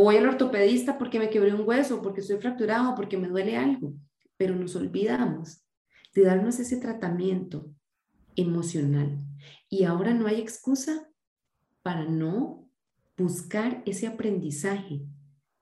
o 0.00 0.04
voy 0.04 0.16
al 0.16 0.28
ortopedista 0.28 0.96
porque 0.98 1.18
me 1.18 1.30
quebré 1.30 1.52
un 1.52 1.68
hueso, 1.68 2.00
porque 2.00 2.20
estoy 2.20 2.38
fracturado, 2.38 2.94
porque 2.94 3.18
me 3.18 3.28
duele 3.28 3.56
algo 3.56 3.94
pero 4.40 4.56
nos 4.56 4.74
olvidamos 4.74 5.62
de 6.14 6.22
darnos 6.22 6.58
ese 6.60 6.78
tratamiento 6.78 7.70
emocional. 8.36 9.18
Y 9.68 9.84
ahora 9.84 10.14
no 10.14 10.26
hay 10.26 10.40
excusa 10.40 11.10
para 11.82 12.06
no 12.06 12.66
buscar 13.18 13.82
ese 13.84 14.06
aprendizaje, 14.06 15.02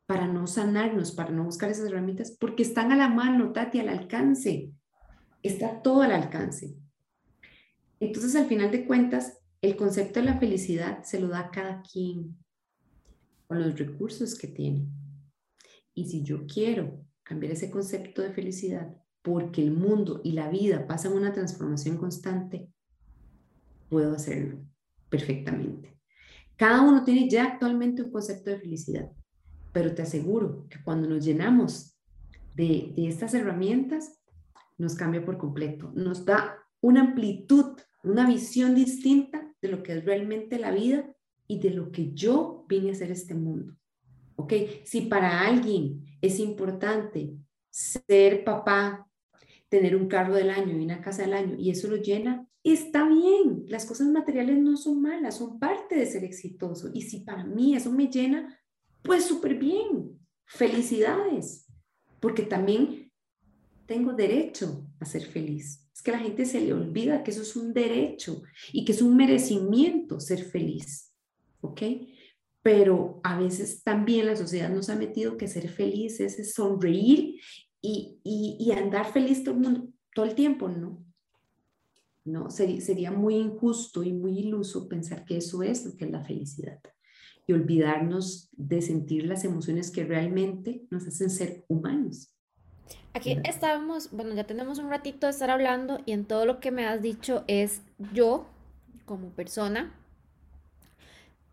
para 0.06 0.28
no 0.28 0.46
sanarnos, 0.46 1.10
para 1.10 1.32
no 1.32 1.42
buscar 1.42 1.72
esas 1.72 1.86
herramientas, 1.86 2.36
porque 2.38 2.62
están 2.62 2.92
a 2.92 2.96
la 2.96 3.08
mano, 3.08 3.50
Tati, 3.50 3.80
al 3.80 3.88
alcance. 3.88 4.70
Está 5.42 5.82
todo 5.82 6.02
al 6.02 6.12
alcance. 6.12 6.76
Entonces, 7.98 8.36
al 8.36 8.46
final 8.46 8.70
de 8.70 8.86
cuentas, 8.86 9.40
el 9.60 9.74
concepto 9.74 10.20
de 10.20 10.26
la 10.26 10.38
felicidad 10.38 11.02
se 11.02 11.18
lo 11.18 11.26
da 11.26 11.40
a 11.40 11.50
cada 11.50 11.82
quien 11.82 12.38
con 13.48 13.60
los 13.60 13.76
recursos 13.76 14.36
que 14.36 14.46
tiene. 14.46 14.86
Y 15.94 16.04
si 16.04 16.22
yo 16.22 16.46
quiero 16.46 17.04
cambiar 17.24 17.52
ese 17.52 17.70
concepto 17.70 18.22
de 18.22 18.32
felicidad, 18.32 18.94
porque 19.22 19.62
el 19.62 19.72
mundo 19.72 20.20
y 20.22 20.32
la 20.32 20.48
vida 20.48 20.86
pasan 20.86 21.14
una 21.14 21.32
transformación 21.32 21.96
constante, 21.96 22.70
puedo 23.88 24.14
hacerlo 24.14 24.60
perfectamente. 25.08 25.98
Cada 26.56 26.82
uno 26.82 27.04
tiene 27.04 27.28
ya 27.28 27.44
actualmente 27.44 28.02
un 28.02 28.12
concepto 28.12 28.50
de 28.50 28.60
felicidad, 28.60 29.10
pero 29.72 29.94
te 29.94 30.02
aseguro 30.02 30.66
que 30.68 30.82
cuando 30.82 31.08
nos 31.08 31.24
llenamos 31.24 31.98
de, 32.54 32.92
de 32.94 33.08
estas 33.08 33.34
herramientas, 33.34 34.20
nos 34.76 34.94
cambia 34.94 35.24
por 35.24 35.38
completo, 35.38 35.90
nos 35.94 36.24
da 36.24 36.58
una 36.80 37.00
amplitud, 37.00 37.76
una 38.04 38.26
visión 38.26 38.74
distinta 38.74 39.52
de 39.60 39.68
lo 39.68 39.82
que 39.82 39.92
es 39.92 40.04
realmente 40.04 40.58
la 40.58 40.70
vida 40.70 41.14
y 41.48 41.58
de 41.58 41.70
lo 41.70 41.90
que 41.90 42.12
yo 42.12 42.64
vine 42.68 42.90
a 42.90 42.92
hacer 42.92 43.10
este 43.10 43.34
mundo. 43.34 43.74
¿Ok? 44.36 44.52
Si 44.84 45.02
para 45.02 45.40
alguien 45.40 46.04
es 46.20 46.38
importante 46.38 47.34
ser 47.70 48.44
papá, 48.44 49.08
tener 49.68 49.96
un 49.96 50.06
carro 50.06 50.34
del 50.34 50.50
año 50.50 50.78
y 50.78 50.84
una 50.84 51.00
casa 51.00 51.22
del 51.22 51.34
año 51.34 51.56
y 51.58 51.70
eso 51.70 51.88
lo 51.88 51.96
llena, 51.96 52.46
está 52.62 53.06
bien. 53.08 53.64
Las 53.66 53.84
cosas 53.86 54.08
materiales 54.08 54.58
no 54.58 54.76
son 54.76 55.02
malas, 55.02 55.38
son 55.38 55.58
parte 55.58 55.96
de 55.96 56.06
ser 56.06 56.24
exitoso. 56.24 56.90
Y 56.94 57.02
si 57.02 57.20
para 57.20 57.44
mí 57.44 57.74
eso 57.74 57.90
me 57.90 58.08
llena, 58.08 58.58
pues 59.02 59.24
súper 59.24 59.56
bien. 59.56 60.18
Felicidades, 60.46 61.66
porque 62.20 62.42
también 62.42 63.12
tengo 63.86 64.12
derecho 64.12 64.86
a 65.00 65.04
ser 65.04 65.22
feliz. 65.22 65.86
Es 65.94 66.02
que 66.02 66.10
a 66.10 66.14
la 66.14 66.20
gente 66.20 66.44
se 66.44 66.60
le 66.60 66.72
olvida 66.72 67.22
que 67.22 67.30
eso 67.30 67.42
es 67.42 67.56
un 67.56 67.72
derecho 67.72 68.42
y 68.72 68.84
que 68.84 68.92
es 68.92 69.02
un 69.02 69.16
merecimiento 69.16 70.20
ser 70.20 70.44
feliz. 70.44 71.07
¿Ok? 71.60 71.82
Pero 72.62 73.20
a 73.22 73.38
veces 73.38 73.82
también 73.82 74.26
la 74.26 74.36
sociedad 74.36 74.70
nos 74.70 74.90
ha 74.90 74.96
metido 74.96 75.36
que 75.36 75.48
ser 75.48 75.68
feliz 75.68 76.20
es 76.20 76.54
sonreír 76.54 77.40
y, 77.80 78.20
y, 78.24 78.72
andar 78.72 79.12
feliz 79.12 79.44
todo 79.44 79.54
el, 79.54 79.60
mundo, 79.60 79.88
todo 80.14 80.26
el 80.26 80.34
tiempo, 80.34 80.68
¿no? 80.68 81.04
No, 82.24 82.50
sería, 82.50 82.80
sería 82.80 83.10
muy 83.12 83.36
injusto 83.36 84.02
y 84.02 84.12
muy 84.12 84.38
iluso 84.40 84.88
pensar 84.88 85.24
que 85.24 85.36
eso 85.36 85.62
es 85.62 85.86
lo 85.86 85.96
que 85.96 86.04
es 86.04 86.10
la 86.10 86.24
felicidad 86.24 86.80
y 87.46 87.54
olvidarnos 87.54 88.50
de 88.52 88.82
sentir 88.82 89.24
las 89.24 89.44
emociones 89.44 89.90
que 89.90 90.04
realmente 90.04 90.82
nos 90.90 91.06
hacen 91.06 91.30
ser 91.30 91.64
humanos. 91.68 92.30
Aquí 93.14 93.38
estábamos, 93.44 94.10
bueno, 94.12 94.34
ya 94.34 94.46
tenemos 94.46 94.78
un 94.78 94.90
ratito 94.90 95.26
de 95.26 95.30
estar 95.30 95.50
hablando 95.50 95.98
y 96.04 96.12
en 96.12 96.26
todo 96.26 96.44
lo 96.44 96.60
que 96.60 96.70
me 96.70 96.86
has 96.86 97.00
dicho 97.00 97.44
es 97.46 97.80
yo 98.12 98.46
como 99.06 99.30
persona 99.30 99.94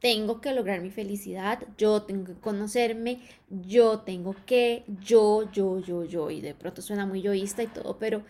tengo 0.06 0.39
que 0.39 0.53
lograr 0.53 0.82
mi 0.82 0.91
felicidad, 0.91 1.64
yo 1.80 2.03
tengo 2.03 2.26
que 2.26 2.39
conocerme, 2.39 3.22
yo 3.49 4.01
tengo 4.01 4.36
que, 4.45 4.84
yo, 5.01 5.51
yo, 5.51 5.80
yo, 5.80 6.03
yo, 6.03 6.30
y 6.30 6.41
de 6.41 6.53
pronto 6.53 6.84
suena 6.84 7.08
muy 7.08 7.24
yoísta 7.24 7.64
y 7.64 7.68
todo, 7.68 7.97
pero 7.97 8.22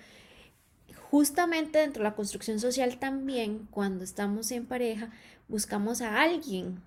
justamente 1.11 1.79
dentro 1.79 2.01
de 2.01 2.09
la 2.09 2.15
construcción 2.15 2.61
social 2.61 2.97
también, 2.97 3.67
cuando 3.71 4.05
estamos 4.05 4.51
en 4.51 4.65
pareja, 4.65 5.09
buscamos 5.49 6.01
a 6.01 6.21
alguien, 6.21 6.79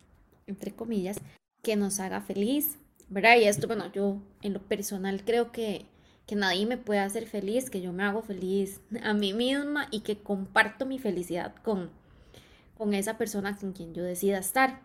entre 0.47 0.72
comillas, 0.72 1.18
que 1.62 1.76
nos 1.76 2.01
haga 2.01 2.22
feliz, 2.22 2.78
¿verdad? 3.11 3.36
Y 3.36 3.45
esto, 3.45 3.66
bueno, 3.66 3.93
yo 3.93 4.22
en 4.41 4.55
lo 4.55 4.62
personal 4.62 5.22
creo 5.22 5.53
que, 5.53 5.84
que 6.26 6.34
nadie 6.34 6.64
me 6.64 6.78
puede 6.78 7.01
hacer 7.01 7.26
feliz, 7.26 7.68
que 7.68 7.82
yo 7.82 7.93
me 7.93 8.05
hago 8.05 8.22
feliz 8.22 8.80
a 9.03 9.12
mí 9.12 9.34
misma 9.34 9.89
y 9.91 10.01
que 10.01 10.16
comparto 10.16 10.86
mi 10.86 10.99
felicidad 10.99 11.55
con, 11.62 11.91
con 12.79 12.95
esa 12.95 13.18
persona 13.18 13.57
con 13.57 13.72
quien 13.72 13.93
yo 13.93 14.03
decida 14.03 14.39
estar. 14.39 14.81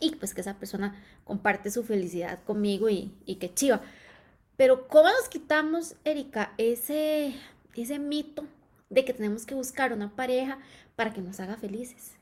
Y 0.00 0.16
pues 0.16 0.34
que 0.34 0.40
esa 0.40 0.58
persona 0.58 0.96
comparte 1.24 1.70
su 1.70 1.84
felicidad 1.84 2.42
conmigo 2.44 2.88
y, 2.88 3.12
y 3.26 3.36
que 3.36 3.52
chiva. 3.52 3.82
Pero 4.56 4.88
¿cómo 4.88 5.08
nos 5.08 5.28
quitamos, 5.28 5.94
Erika, 6.04 6.52
ese, 6.58 7.34
ese 7.74 7.98
mito 7.98 8.44
de 8.88 9.04
que 9.04 9.14
tenemos 9.14 9.46
que 9.46 9.54
buscar 9.54 9.92
una 9.92 10.14
pareja 10.16 10.58
para 10.96 11.12
que 11.12 11.22
nos 11.22 11.38
haga 11.40 11.56
felices? 11.56 12.12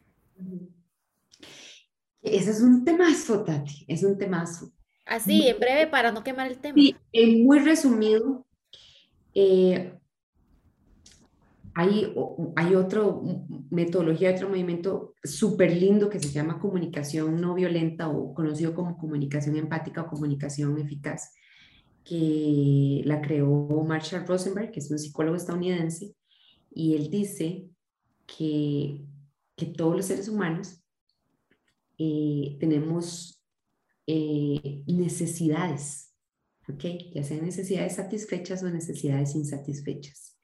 Ese 2.23 2.51
es 2.51 2.61
un 2.61 2.85
temazo, 2.85 3.43
Tati, 3.45 3.85
es 3.89 4.03
un 4.03 4.19
temazo. 4.19 4.73
Así, 5.07 5.49
en 5.49 5.59
breve, 5.59 5.87
para 5.87 6.13
no 6.13 6.23
quemar 6.23 6.49
el 6.49 6.59
tema. 6.59 6.75
Sí, 6.75 6.95
en 7.13 7.45
muy 7.45 7.61
resumido, 7.61 8.47
eh, 9.35 9.99
hay, 11.79 12.12
hay 12.57 12.74
otra 12.74 13.03
metodología, 13.70 14.33
otro 14.33 14.49
movimiento 14.49 15.14
súper 15.22 15.76
lindo 15.76 16.11
que 16.11 16.18
se 16.18 16.31
llama 16.31 16.59
comunicación 16.59 17.41
no 17.41 17.55
violenta 17.55 18.09
o 18.09 18.35
conocido 18.35 18.74
como 18.74 18.99
comunicación 18.99 19.55
empática 19.55 20.03
o 20.03 20.09
comunicación 20.09 20.76
eficaz, 20.81 21.33
que 22.03 23.03
la 23.05 23.20
creó 23.20 23.68
Marshall 23.87 24.26
Rosenberg, 24.26 24.72
que 24.72 24.81
es 24.81 24.91
un 24.91 24.99
psicólogo 24.99 25.37
estadounidense, 25.37 26.16
y 26.72 26.97
él 26.97 27.11
dice 27.11 27.68
que, 28.26 29.05
que 29.55 29.66
todos 29.66 29.95
los 29.95 30.07
seres 30.07 30.29
humanos 30.29 30.83
eh, 31.97 32.57
tenemos 32.59 33.41
eh, 34.05 34.83
necesidades, 34.89 36.12
¿ok? 36.68 36.85
Ya 37.14 37.22
sean 37.22 37.45
necesidades 37.45 37.95
satisfechas 37.95 38.64
o 38.64 38.68
necesidades 38.68 39.37
insatisfechas 39.37 40.38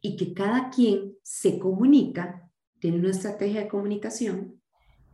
y 0.00 0.16
que 0.16 0.32
cada 0.32 0.70
quien 0.70 1.14
se 1.22 1.58
comunica, 1.58 2.48
tiene 2.80 2.98
una 2.98 3.10
estrategia 3.10 3.62
de 3.62 3.68
comunicación, 3.68 4.60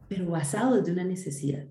pero 0.09 0.29
basado 0.31 0.77
desde 0.77 0.93
una 0.93 1.05
necesidad. 1.05 1.67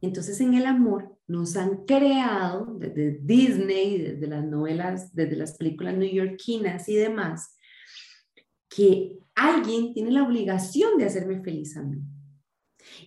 Entonces 0.00 0.40
en 0.40 0.54
el 0.54 0.66
amor 0.66 1.18
nos 1.26 1.56
han 1.56 1.84
creado 1.86 2.76
desde 2.78 3.18
Disney, 3.22 3.98
desde 3.98 4.26
las 4.26 4.44
novelas, 4.44 5.14
desde 5.14 5.36
las 5.36 5.56
películas 5.56 5.96
neoyorquinas 5.96 6.88
y 6.88 6.94
demás, 6.94 7.56
que 8.68 9.18
alguien 9.34 9.94
tiene 9.94 10.10
la 10.10 10.22
obligación 10.22 10.98
de 10.98 11.06
hacerme 11.06 11.42
feliz 11.42 11.76
a 11.76 11.82
mí. 11.82 11.98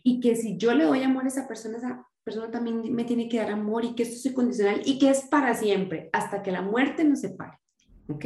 Y 0.04 0.20
que 0.20 0.36
si 0.36 0.58
yo 0.58 0.74
le 0.74 0.86
doy 0.86 1.04
amor 1.04 1.26
a 1.26 1.28
esa 1.28 1.48
persona, 1.48 1.78
esa 1.78 2.06
persona 2.24 2.50
también 2.50 2.94
me 2.94 3.06
tiene 3.06 3.30
que 3.30 3.38
dar 3.38 3.52
amor 3.52 3.86
y 3.86 3.94
que 3.94 4.04
esto 4.04 4.16
es 4.16 4.26
incondicional 4.26 4.82
y 4.84 4.98
que 4.98 5.10
es 5.10 5.22
para 5.22 5.54
siempre, 5.54 6.10
hasta 6.12 6.42
que 6.42 6.52
la 6.52 6.62
muerte 6.62 7.04
nos 7.04 7.22
separe. 7.22 7.58
¿Ok? 8.10 8.26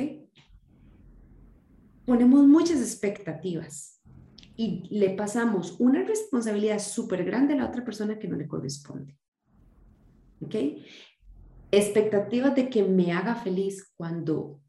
Ponemos 2.11 2.45
muchas 2.45 2.81
expectativas 2.81 4.01
y 4.57 4.85
le 4.89 5.11
pasamos 5.11 5.79
una 5.79 6.03
responsabilidad 6.03 6.79
súper 6.79 7.23
grande 7.23 7.53
a 7.53 7.55
la 7.55 7.67
otra 7.69 7.85
persona 7.85 8.19
que 8.19 8.27
no 8.27 8.35
le 8.35 8.49
corresponde. 8.49 9.17
¿Ok? 10.41 10.55
Expectativas 11.71 12.53
de 12.53 12.69
que 12.69 12.83
me 12.83 13.13
haga 13.13 13.35
feliz 13.35 13.93
cuando 13.95 14.59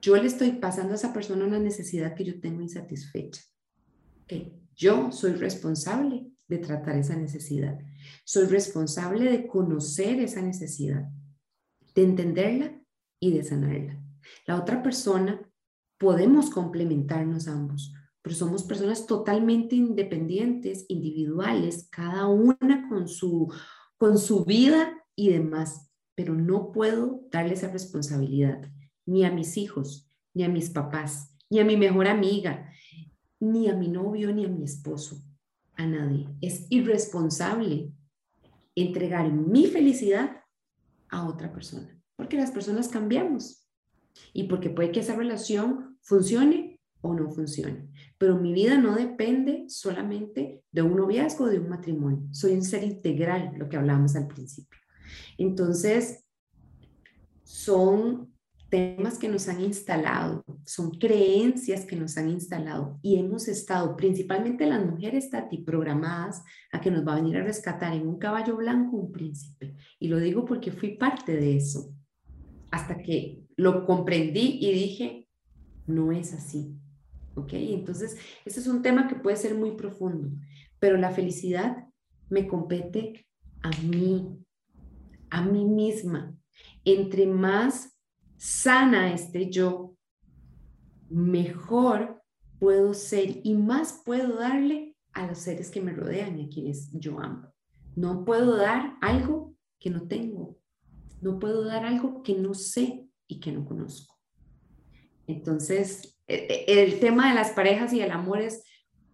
yo 0.00 0.14
le 0.14 0.28
estoy 0.28 0.52
pasando 0.52 0.92
a 0.92 0.94
esa 0.94 1.12
persona 1.12 1.44
una 1.44 1.58
necesidad 1.58 2.14
que 2.14 2.22
yo 2.22 2.40
tengo 2.40 2.62
insatisfecha. 2.62 3.42
¿Ok? 4.22 4.52
Yo 4.76 5.10
soy 5.10 5.32
responsable 5.32 6.30
de 6.46 6.58
tratar 6.58 6.96
esa 6.96 7.16
necesidad. 7.16 7.80
Soy 8.24 8.46
responsable 8.46 9.28
de 9.28 9.48
conocer 9.48 10.20
esa 10.20 10.40
necesidad, 10.40 11.08
de 11.96 12.04
entenderla 12.04 12.80
y 13.18 13.32
de 13.32 13.42
sanarla. 13.42 14.00
La 14.46 14.54
otra 14.54 14.84
persona 14.84 15.51
podemos 16.02 16.50
complementarnos 16.50 17.46
ambos, 17.46 17.94
pero 18.22 18.34
somos 18.34 18.64
personas 18.64 19.06
totalmente 19.06 19.76
independientes, 19.76 20.84
individuales, 20.88 21.86
cada 21.92 22.26
una 22.26 22.88
con 22.88 23.06
su, 23.06 23.54
con 23.98 24.18
su 24.18 24.44
vida 24.44 25.00
y 25.14 25.30
demás, 25.30 25.92
pero 26.16 26.34
no 26.34 26.72
puedo 26.72 27.20
darle 27.30 27.54
esa 27.54 27.70
responsabilidad 27.70 28.68
ni 29.06 29.24
a 29.24 29.30
mis 29.30 29.56
hijos, 29.56 30.10
ni 30.34 30.42
a 30.42 30.48
mis 30.48 30.70
papás, 30.70 31.36
ni 31.48 31.60
a 31.60 31.64
mi 31.64 31.76
mejor 31.76 32.08
amiga, 32.08 32.68
ni 33.38 33.68
a 33.68 33.76
mi 33.76 33.86
novio, 33.86 34.34
ni 34.34 34.44
a 34.44 34.48
mi 34.48 34.64
esposo, 34.64 35.22
a 35.76 35.86
nadie. 35.86 36.28
Es 36.40 36.66
irresponsable 36.68 37.92
entregar 38.74 39.32
mi 39.32 39.68
felicidad 39.68 40.42
a 41.10 41.28
otra 41.28 41.52
persona, 41.52 41.96
porque 42.16 42.38
las 42.38 42.50
personas 42.50 42.88
cambiamos 42.88 43.68
y 44.32 44.44
porque 44.44 44.68
puede 44.68 44.90
que 44.90 44.98
esa 44.98 45.14
relación 45.14 45.91
funcione 46.02 46.80
o 47.00 47.14
no 47.14 47.30
funcione. 47.30 47.88
Pero 48.18 48.38
mi 48.38 48.52
vida 48.52 48.78
no 48.78 48.94
depende 48.94 49.64
solamente 49.68 50.62
de 50.70 50.82
un 50.82 50.96
noviazgo 50.96 51.44
o 51.44 51.48
de 51.48 51.58
un 51.58 51.68
matrimonio. 51.68 52.28
Soy 52.32 52.52
un 52.52 52.62
ser 52.62 52.84
integral, 52.84 53.52
lo 53.56 53.68
que 53.68 53.76
hablábamos 53.76 54.14
al 54.16 54.28
principio. 54.28 54.78
Entonces, 55.38 56.24
son 57.42 58.32
temas 58.70 59.18
que 59.18 59.28
nos 59.28 59.48
han 59.48 59.60
instalado, 59.60 60.42
son 60.64 60.92
creencias 60.92 61.84
que 61.84 61.94
nos 61.94 62.16
han 62.16 62.30
instalado 62.30 62.98
y 63.02 63.18
hemos 63.18 63.46
estado, 63.46 63.94
principalmente 63.96 64.66
las 64.66 64.82
mujeres, 64.86 65.28
Tati, 65.28 65.58
programadas 65.58 66.42
a 66.72 66.80
que 66.80 66.90
nos 66.90 67.06
va 67.06 67.12
a 67.12 67.16
venir 67.16 67.36
a 67.36 67.44
rescatar 67.44 67.92
en 67.92 68.08
un 68.08 68.18
caballo 68.18 68.56
blanco 68.56 68.96
un 68.96 69.12
príncipe. 69.12 69.76
Y 69.98 70.08
lo 70.08 70.18
digo 70.18 70.46
porque 70.46 70.72
fui 70.72 70.96
parte 70.96 71.36
de 71.36 71.58
eso, 71.58 71.94
hasta 72.70 72.96
que 72.96 73.42
lo 73.56 73.84
comprendí 73.84 74.58
y 74.62 74.72
dije, 74.72 75.21
no 75.86 76.12
es 76.12 76.32
así. 76.32 76.78
¿Ok? 77.34 77.52
Entonces, 77.54 78.16
este 78.44 78.60
es 78.60 78.66
un 78.66 78.82
tema 78.82 79.08
que 79.08 79.14
puede 79.14 79.36
ser 79.36 79.54
muy 79.54 79.72
profundo, 79.72 80.30
pero 80.78 80.96
la 80.96 81.10
felicidad 81.10 81.86
me 82.28 82.46
compete 82.46 83.26
a 83.62 83.70
mí, 83.82 84.38
a 85.30 85.42
mí 85.42 85.64
misma. 85.64 86.36
Entre 86.84 87.26
más 87.26 87.98
sana 88.36 89.14
esté 89.14 89.50
yo, 89.50 89.96
mejor 91.08 92.22
puedo 92.58 92.94
ser 92.94 93.40
y 93.44 93.54
más 93.54 94.02
puedo 94.04 94.36
darle 94.38 94.96
a 95.12 95.26
los 95.26 95.38
seres 95.38 95.70
que 95.70 95.80
me 95.80 95.92
rodean 95.92 96.38
y 96.38 96.46
a 96.46 96.48
quienes 96.48 96.90
yo 96.92 97.20
amo. 97.20 97.52
No 97.94 98.24
puedo 98.24 98.56
dar 98.56 98.96
algo 99.00 99.54
que 99.78 99.90
no 99.90 100.08
tengo. 100.08 100.58
No 101.20 101.38
puedo 101.38 101.64
dar 101.64 101.84
algo 101.84 102.22
que 102.22 102.34
no 102.34 102.54
sé 102.54 103.08
y 103.26 103.40
que 103.40 103.52
no 103.52 103.64
conozco. 103.64 104.11
Entonces, 105.32 106.18
e, 106.26 106.66
e, 106.66 106.82
el 106.82 107.00
tema 107.00 107.28
de 107.28 107.34
las 107.34 107.50
parejas 107.50 107.92
y 107.92 108.00
el 108.00 108.10
amor 108.10 108.40
es 108.40 108.64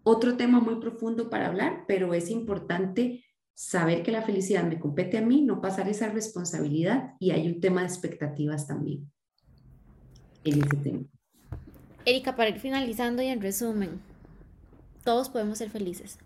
otro 0.03 0.37
tema 0.37 0.59
muy 0.59 0.79
profundo 0.79 1.29
para 1.29 1.47
hablar, 1.47 1.85
pero 1.87 2.13
es 2.13 2.29
importante 2.29 3.23
saber 3.53 4.03
que 4.03 4.11
la 4.11 4.21
felicidad 4.21 4.63
me 4.63 4.79
compete 4.79 5.17
a 5.17 5.21
mí, 5.21 5.41
no 5.41 5.61
pasar 5.61 5.89
esa 5.89 6.09
responsabilidad 6.09 7.13
y 7.19 7.31
hay 7.31 7.47
un 7.47 7.59
tema 7.59 7.81
de 7.81 7.87
expectativas 7.87 8.67
también 8.67 9.11
en 10.43 10.63
ese 10.63 10.77
tema. 10.77 11.03
Erika, 12.05 12.35
para 12.35 12.49
ir 12.49 12.59
finalizando 12.59 13.21
y 13.21 13.27
en 13.27 13.41
resumen, 13.41 13.99
todos 15.03 15.29
podemos 15.29 15.57
ser 15.57 15.69
felices, 15.69 16.17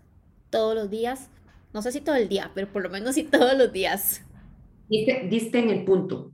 todos 0.50 0.74
los 0.74 0.90
días, 0.90 1.28
no 1.72 1.82
sé 1.82 1.90
si 1.90 2.00
todo 2.00 2.14
el 2.14 2.28
día, 2.28 2.52
pero 2.54 2.72
por 2.72 2.82
lo 2.82 2.90
menos 2.90 3.16
sí 3.16 3.24
todos 3.24 3.56
los 3.58 3.72
días. 3.72 4.22
Diste, 4.88 5.26
diste 5.28 5.58
en 5.58 5.70
el 5.70 5.84
punto. 5.84 6.32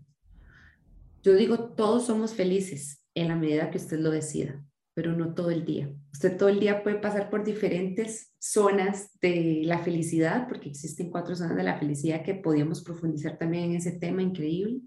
Yo 1.22 1.34
digo, 1.34 1.58
todos 1.70 2.06
somos 2.06 2.34
felices 2.34 2.99
en 3.20 3.28
la 3.28 3.36
medida 3.36 3.70
que 3.70 3.78
usted 3.78 3.98
lo 3.98 4.10
decida, 4.10 4.64
pero 4.94 5.12
no 5.12 5.34
todo 5.34 5.50
el 5.50 5.64
día. 5.64 5.92
Usted 6.12 6.36
todo 6.36 6.48
el 6.48 6.60
día 6.60 6.82
puede 6.82 6.96
pasar 6.96 7.30
por 7.30 7.44
diferentes 7.44 8.32
zonas 8.38 9.18
de 9.20 9.62
la 9.64 9.78
felicidad, 9.78 10.48
porque 10.48 10.70
existen 10.70 11.10
cuatro 11.10 11.36
zonas 11.36 11.56
de 11.56 11.62
la 11.62 11.78
felicidad 11.78 12.22
que 12.22 12.34
podíamos 12.34 12.82
profundizar 12.82 13.38
también 13.38 13.64
en 13.64 13.76
ese 13.76 13.92
tema 13.92 14.22
increíble, 14.22 14.80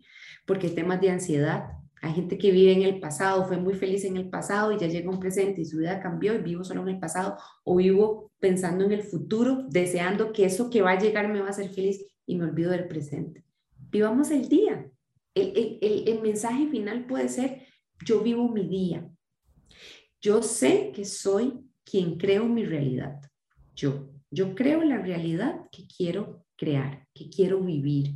porque 0.46 0.68
hay 0.68 0.76
temas 0.76 1.00
de 1.00 1.12
ansiedad. 1.12 1.66
Hay 2.02 2.14
gente 2.14 2.38
que 2.38 2.52
vive 2.52 2.74
en 2.74 2.82
el 2.82 3.00
pasado, 3.00 3.46
fue 3.46 3.58
muy 3.58 3.76
feliz 3.76 4.04
en 4.04 4.18
el 4.18 4.30
pasado 4.30 4.74
y 4.74 4.80
ya 4.80 4.88
llega 4.88 5.10
un 5.10 5.20
presente 5.20 5.62
y 5.62 5.66
su 5.66 5.78
vida 5.78 6.02
cambió 6.02 6.34
y 6.34 6.40
vivo 6.40 6.64
solo 6.66 6.82
en 6.82 6.90
el 6.90 7.00
pasado 7.00 7.38
o 7.64 7.78
vivo 7.78 8.32
pensando 8.40 8.84
en 8.84 8.92
el 8.92 9.04
futuro, 9.04 9.66
deseando 9.70 10.34
que 10.34 10.44
eso 10.44 10.70
que 10.70 10.82
va 10.82 10.92
a 10.92 11.00
llegar 11.00 11.32
me 11.32 11.40
va 11.40 11.48
a 11.48 11.52
hacer 11.52 11.70
feliz 11.70 12.06
y 12.26 12.36
me 12.36 12.44
olvido 12.44 12.72
del 12.72 12.88
presente. 12.88 13.46
Vivamos 13.90 14.32
el 14.32 14.50
día. 14.50 14.90
El, 15.34 15.80
el, 15.82 16.04
el 16.08 16.22
mensaje 16.22 16.68
final 16.68 17.06
puede 17.06 17.30
ser, 17.30 17.62
yo 18.06 18.22
vivo 18.22 18.50
mi 18.50 18.68
día. 18.68 19.10
Yo 20.22 20.42
sé 20.42 20.92
que 20.94 21.06
soy 21.06 21.60
quien 21.84 22.18
creo 22.18 22.46
mi 22.46 22.66
realidad. 22.66 23.22
Yo, 23.76 24.10
yo 24.32 24.56
creo 24.56 24.84
la 24.84 24.98
realidad 24.98 25.68
que 25.72 25.86
quiero 25.86 26.46
crear, 26.56 27.08
que 27.14 27.30
quiero 27.30 27.62
vivir. 27.62 28.16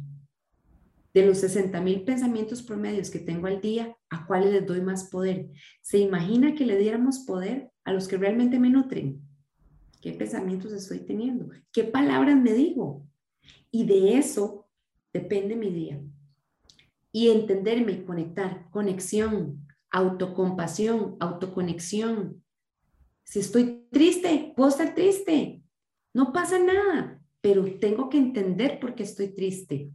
De 1.14 1.26
los 1.26 1.40
60 1.40 1.82
mil 1.82 2.04
pensamientos 2.04 2.62
promedios 2.62 3.10
que 3.10 3.20
tengo 3.20 3.48
al 3.48 3.60
día, 3.60 3.98
¿a 4.10 4.26
cuáles 4.28 4.54
les 4.54 4.66
doy 4.66 4.82
más 4.82 5.10
poder? 5.10 5.50
¿Se 5.82 5.98
imagina 5.98 6.56
que 6.56 6.66
le 6.66 6.78
diéramos 6.78 7.20
poder 7.20 7.72
a 7.84 7.92
los 7.92 8.08
que 8.08 8.18
realmente 8.18 8.60
me 8.60 8.70
nutren? 8.70 9.22
¿Qué 10.02 10.14
pensamientos 10.14 10.72
estoy 10.72 11.00
teniendo? 11.00 11.50
¿Qué 11.72 11.84
palabras 11.84 12.38
me 12.38 12.54
digo? 12.54 13.06
Y 13.72 13.86
de 13.86 14.18
eso 14.18 14.70
depende 15.12 15.56
mi 15.56 15.72
día. 15.72 16.00
Y 17.12 17.30
entenderme 17.30 17.94
y 17.94 18.04
conectar, 18.04 18.70
conexión, 18.70 19.67
autocompasión, 19.92 21.18
autoconexión. 21.20 22.44
Si 23.24 23.40
estoy 23.40 23.88
triste, 23.92 24.54
puedo 24.56 24.70
estar 24.70 24.94
triste. 24.96 25.64
No 26.14 26.32
pasa 26.32 26.60
nada, 26.60 27.22
pero 27.42 27.66
tengo 27.80 28.10
que 28.10 28.18
entender 28.18 28.80
por 28.80 28.96
qué 28.96 29.04
estoy 29.04 29.30
triste. 29.30 29.92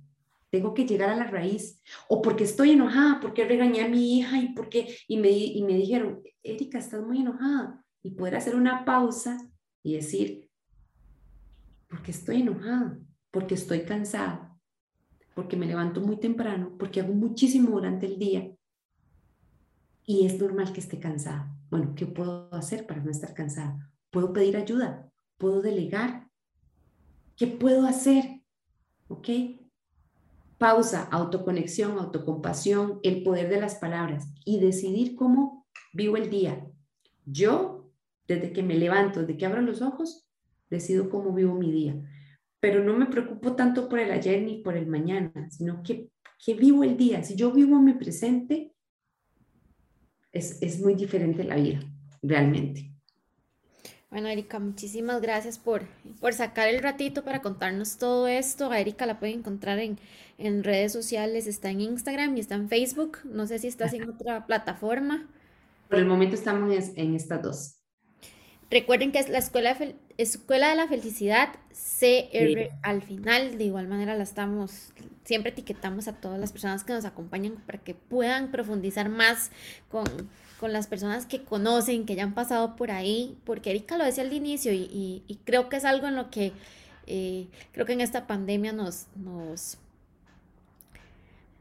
Tengo 0.50 0.74
que 0.74 0.86
llegar 0.86 1.08
a 1.10 1.16
la 1.16 1.24
raíz. 1.24 1.82
O 2.08 2.20
porque 2.20 2.44
estoy 2.44 2.72
enojada, 2.72 3.20
porque 3.20 3.44
regañé 3.44 3.82
a 3.82 3.88
mi 3.88 4.18
hija 4.18 4.38
y, 4.38 4.52
porque, 4.54 4.96
y, 5.08 5.16
me, 5.16 5.30
y 5.30 5.62
me 5.62 5.74
dijeron, 5.74 6.22
Erika, 6.42 6.78
estás 6.78 7.02
muy 7.02 7.20
enojada. 7.20 7.84
Y 8.02 8.10
poder 8.10 8.36
hacer 8.36 8.54
una 8.54 8.84
pausa 8.84 9.38
y 9.82 9.94
decir, 9.94 10.50
porque 11.88 12.10
estoy 12.10 12.42
enojada, 12.42 12.98
porque 13.30 13.54
estoy 13.54 13.82
cansada, 13.82 14.58
porque 15.34 15.56
me 15.56 15.66
levanto 15.66 16.00
muy 16.00 16.18
temprano, 16.18 16.76
porque 16.78 17.00
hago 17.00 17.14
muchísimo 17.14 17.70
durante 17.70 18.06
el 18.06 18.18
día 18.18 18.52
y 20.04 20.26
es 20.26 20.40
normal 20.40 20.72
que 20.72 20.80
esté 20.80 20.98
cansada. 20.98 21.54
Bueno, 21.70 21.94
¿qué 21.94 22.06
puedo 22.06 22.52
hacer 22.54 22.86
para 22.86 23.02
no 23.02 23.10
estar 23.10 23.34
cansada? 23.34 23.90
Puedo 24.10 24.32
pedir 24.32 24.56
ayuda, 24.56 25.10
puedo 25.38 25.62
delegar. 25.62 26.28
¿Qué 27.36 27.46
puedo 27.46 27.86
hacer? 27.86 28.42
¿Ok? 29.08 29.28
Pausa, 30.58 31.08
autoconexión, 31.10 31.98
autocompasión, 31.98 33.00
el 33.02 33.22
poder 33.22 33.48
de 33.48 33.60
las 33.60 33.76
palabras 33.76 34.28
y 34.44 34.60
decidir 34.60 35.16
cómo 35.16 35.66
vivo 35.92 36.16
el 36.16 36.30
día. 36.30 36.66
Yo, 37.24 37.90
desde 38.28 38.52
que 38.52 38.62
me 38.62 38.74
levanto, 38.74 39.20
desde 39.20 39.36
que 39.36 39.46
abro 39.46 39.62
los 39.62 39.82
ojos, 39.82 40.28
decido 40.70 41.10
cómo 41.10 41.32
vivo 41.32 41.54
mi 41.54 41.70
día. 41.70 41.94
Pero 42.60 42.84
no 42.84 42.96
me 42.96 43.06
preocupo 43.06 43.54
tanto 43.56 43.88
por 43.88 43.98
el 43.98 44.10
ayer 44.12 44.42
ni 44.42 44.58
por 44.58 44.76
el 44.76 44.86
mañana, 44.86 45.50
sino 45.50 45.82
que, 45.82 46.10
que 46.44 46.54
vivo 46.54 46.84
el 46.84 46.96
día. 46.96 47.24
Si 47.24 47.34
yo 47.34 47.52
vivo 47.52 47.78
mi 47.80 47.94
presente, 47.94 48.71
es, 50.32 50.80
muy 50.80 50.94
diferente 50.94 51.44
la 51.44 51.56
vida, 51.56 51.80
realmente. 52.22 52.90
Bueno, 54.10 54.28
Erika, 54.28 54.58
muchísimas 54.58 55.22
gracias 55.22 55.58
por, 55.58 55.82
por 56.20 56.34
sacar 56.34 56.68
el 56.68 56.82
ratito 56.82 57.24
para 57.24 57.40
contarnos 57.40 57.96
todo 57.96 58.28
esto. 58.28 58.70
A 58.70 58.80
Erika 58.80 59.06
la 59.06 59.18
pueden 59.18 59.38
encontrar 59.38 59.78
en, 59.78 59.98
en 60.38 60.64
redes 60.64 60.92
sociales, 60.92 61.46
está 61.46 61.70
en 61.70 61.80
Instagram 61.80 62.36
y 62.36 62.40
está 62.40 62.54
en 62.56 62.68
Facebook. 62.68 63.18
No 63.24 63.46
sé 63.46 63.58
si 63.58 63.68
estás 63.68 63.94
en 63.94 64.08
otra 64.10 64.46
plataforma. 64.46 65.26
Por 65.88 65.98
el 65.98 66.06
momento 66.06 66.34
estamos 66.34 66.70
en 66.96 67.14
estas 67.14 67.42
dos. 67.42 67.81
Recuerden 68.72 69.12
que 69.12 69.18
es 69.18 69.28
la 69.28 69.36
Escuela, 69.36 69.76
Escuela 70.16 70.70
de 70.70 70.76
la 70.76 70.88
Felicidad, 70.88 71.50
CR 72.00 72.70
al 72.80 73.02
final. 73.02 73.58
De 73.58 73.64
igual 73.64 73.86
manera 73.86 74.16
la 74.16 74.22
estamos, 74.22 74.94
siempre 75.24 75.52
etiquetamos 75.52 76.08
a 76.08 76.14
todas 76.14 76.40
las 76.40 76.52
personas 76.52 76.82
que 76.82 76.94
nos 76.94 77.04
acompañan 77.04 77.56
para 77.66 77.76
que 77.76 77.94
puedan 77.94 78.50
profundizar 78.50 79.10
más 79.10 79.50
con, 79.90 80.06
las 80.62 80.86
personas 80.86 81.26
que 81.26 81.42
conocen, 81.42 82.06
que 82.06 82.14
ya 82.14 82.22
han 82.22 82.32
pasado 82.32 82.76
por 82.76 82.92
ahí, 82.92 83.36
porque 83.44 83.70
Erika 83.70 83.98
lo 83.98 84.04
decía 84.04 84.24
al 84.24 84.32
inicio 84.32 84.72
y, 84.72 85.38
creo 85.44 85.68
que 85.68 85.76
es 85.76 85.84
algo 85.84 86.06
en 86.06 86.16
lo 86.16 86.30
que 86.30 86.52
eh, 87.06 87.48
creo 87.72 87.84
que 87.84 87.92
en 87.92 88.00
esta 88.00 88.26
pandemia 88.26 88.72
nos, 88.72 89.06
nos, 89.16 89.76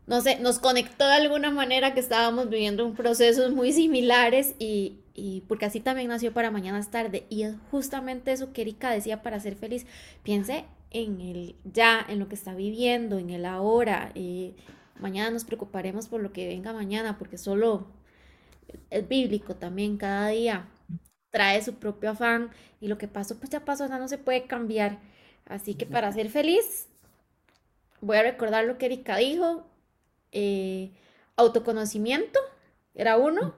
no 0.08 0.22
sé, 0.22 0.40
nos 0.40 0.60
conectó 0.60 1.08
de 1.08 1.16
alguna 1.16 1.50
manera 1.50 1.94
que 1.94 2.00
estábamos 2.00 2.48
viviendo 2.48 2.86
un 2.86 2.96
procesos 2.96 3.52
muy 3.52 3.74
similares 3.74 4.54
y, 4.60 5.01
y 5.14 5.42
porque 5.48 5.66
así 5.66 5.80
también 5.80 6.08
nació 6.08 6.34
para 6.34 6.52
mañana 6.52 6.80
es 6.80 6.90
tarde 6.90 7.26
y 7.30 7.44
es 7.44 7.56
justamente 7.70 8.32
eso 8.32 8.54
que 8.54 8.62
Erika 8.62 8.92
decía 8.92 9.22
para 9.22 9.40
ser 9.40 9.56
feliz. 9.56 9.86
Piense 10.24 10.66
en 10.92 11.22
el 11.22 11.56
ya 11.64 12.06
en 12.08 12.20
lo 12.20 12.28
que 12.28 12.36
está 12.36 12.54
viviendo 12.54 13.18
en 13.18 13.30
el 13.30 13.46
ahora 13.46 14.12
eh, 14.14 14.56
mañana 15.00 15.32
nos 15.32 15.46
preocuparemos 15.46 16.08
por 16.08 16.22
lo 16.22 16.34
que 16.34 16.48
venga 16.48 16.74
mañana 16.74 17.18
porque 17.18 17.38
solo 17.38 17.88
es 18.90 19.08
bíblico 19.08 19.56
también 19.56 19.98
cada 19.98 20.28
día 20.28 20.68
trae 21.30 21.62
su 21.64 21.76
propio 21.76 22.12
afán 22.12 22.52
y 22.82 22.88
lo 22.88 22.98
que 22.98 23.08
pasó 23.08 23.38
pues 23.38 23.50
ya 23.50 23.66
pasó 23.66 23.88
no 23.88 24.08
se 24.08 24.18
puede 24.18 24.44
cambiar. 24.46 25.00
Así 25.46 25.76
que 25.76 25.86
para 25.86 26.12
ser 26.12 26.30
feliz 26.30 26.88
voy 28.00 28.18
a 28.18 28.24
recordar 28.24 28.66
lo 28.66 28.78
que 28.78 28.86
Erika 28.88 29.18
dijo 29.18 29.66
eh, 30.32 30.92
autoconocimiento 31.36 32.40
era 32.94 33.18
uno 33.18 33.56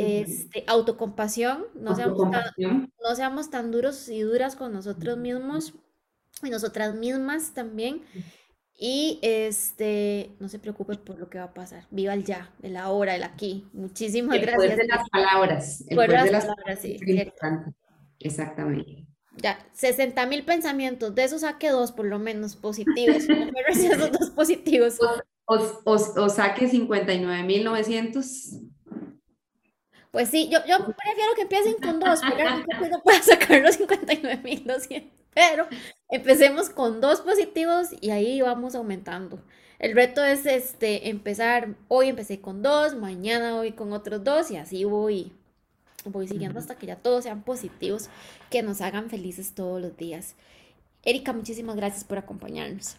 este, 0.00 0.64
autocompasión, 0.66 1.66
no 1.74 1.94
seamos, 1.94 2.30
tan, 2.30 2.44
no 2.58 3.14
seamos 3.14 3.50
tan 3.50 3.70
duros 3.70 4.08
y 4.08 4.20
duras 4.20 4.56
con 4.56 4.72
nosotros 4.72 5.16
mismos 5.18 5.74
y 6.42 6.50
nosotras 6.50 6.94
mismas 6.94 7.52
también. 7.54 8.02
Y 8.82 9.18
este, 9.20 10.30
no 10.38 10.48
se 10.48 10.58
preocupe 10.58 10.96
por 10.96 11.18
lo 11.18 11.28
que 11.28 11.38
va 11.38 11.44
a 11.44 11.54
pasar. 11.54 11.86
Viva 11.90 12.14
el 12.14 12.24
ya, 12.24 12.50
el 12.62 12.78
ahora, 12.78 13.14
el 13.14 13.24
aquí. 13.24 13.68
Muchísimas 13.74 14.36
el 14.36 14.42
gracias. 14.42 14.72
Poder 14.72 14.78
de 14.78 14.86
las 14.86 15.08
palabras. 15.10 15.84
El 15.86 15.96
poder, 15.96 16.22
de 16.24 16.30
las 16.30 16.46
palabras, 16.46 16.78
sí. 16.80 16.96
Exactamente. 18.18 19.06
Ya, 19.36 19.58
60 19.74 20.24
mil 20.26 20.44
pensamientos. 20.44 21.14
De 21.14 21.24
esos 21.24 21.42
saque 21.42 21.68
dos, 21.68 21.92
por 21.92 22.06
lo 22.06 22.18
menos, 22.18 22.56
positivos. 22.56 23.24
esos 23.68 24.12
dos 24.12 24.30
positivos. 24.30 24.98
O, 25.52 25.56
o, 25.84 25.94
o 25.94 26.28
saque 26.28 26.68
59 26.68 27.42
mil 27.42 27.64
900 27.64 28.52
pues 30.10 30.28
sí, 30.28 30.48
yo, 30.50 30.58
yo 30.66 30.78
prefiero 30.78 31.34
que 31.36 31.42
empiecen 31.42 31.74
con 31.74 32.00
dos, 32.00 32.20
porque 32.20 32.90
no 32.90 33.02
pueda 33.02 33.22
sacar 33.22 33.60
los 33.60 33.78
59.200. 33.78 35.10
Pero 35.32 35.66
empecemos 36.08 36.70
con 36.70 37.00
dos 37.00 37.20
positivos 37.20 37.88
y 38.00 38.10
ahí 38.10 38.40
vamos 38.40 38.74
aumentando. 38.74 39.40
El 39.78 39.94
reto 39.94 40.24
es 40.24 40.44
este, 40.44 41.08
empezar, 41.08 41.74
hoy 41.88 42.08
empecé 42.08 42.40
con 42.40 42.62
dos, 42.62 42.94
mañana 42.96 43.54
voy 43.54 43.72
con 43.72 43.92
otros 43.92 44.22
dos 44.24 44.50
y 44.50 44.56
así 44.56 44.84
voy, 44.84 45.32
voy 46.04 46.28
siguiendo 46.28 46.58
hasta 46.58 46.74
que 46.74 46.86
ya 46.86 46.96
todos 46.96 47.24
sean 47.24 47.42
positivos, 47.42 48.10
que 48.50 48.62
nos 48.62 48.80
hagan 48.80 49.08
felices 49.08 49.54
todos 49.54 49.80
los 49.80 49.96
días. 49.96 50.34
Erika, 51.04 51.32
muchísimas 51.32 51.76
gracias 51.76 52.04
por 52.04 52.18
acompañarnos. 52.18 52.96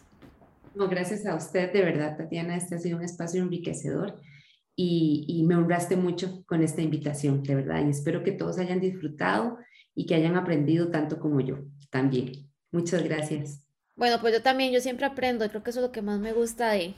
No, 0.74 0.88
gracias 0.88 1.26
a 1.26 1.34
usted, 1.34 1.70
de 1.72 1.82
verdad, 1.82 2.16
Tatiana, 2.16 2.56
este 2.56 2.74
ha 2.74 2.78
sido 2.78 2.96
un 2.96 3.04
espacio 3.04 3.42
enriquecedor 3.42 4.18
y, 4.74 5.44
me 5.46 5.56
honraste 5.56 5.96
mucho 5.96 6.44
con 6.46 6.62
esta 6.62 6.80
invitación, 6.82 7.42
de 7.42 7.54
verdad, 7.54 7.84
y 7.84 7.90
espero 7.90 8.22
que 8.22 8.32
todos 8.32 8.58
hayan 8.58 8.80
disfrutado 8.80 9.58
y 9.94 10.06
que 10.06 10.14
hayan 10.14 10.36
aprendido 10.36 10.88
tanto 10.90 11.18
como 11.18 11.40
yo 11.40 11.58
también. 11.90 12.32
Muchas 12.70 13.02
gracias. 13.02 13.66
Bueno, 13.94 14.18
pues 14.20 14.32
yo 14.32 14.42
también, 14.42 14.72
yo 14.72 14.80
siempre 14.80 15.04
aprendo, 15.04 15.46
creo 15.48 15.62
que 15.62 15.70
eso 15.70 15.80
es 15.80 15.86
lo 15.86 15.92
que 15.92 16.00
más 16.00 16.18
me 16.18 16.32
gusta 16.32 16.70
de, 16.70 16.94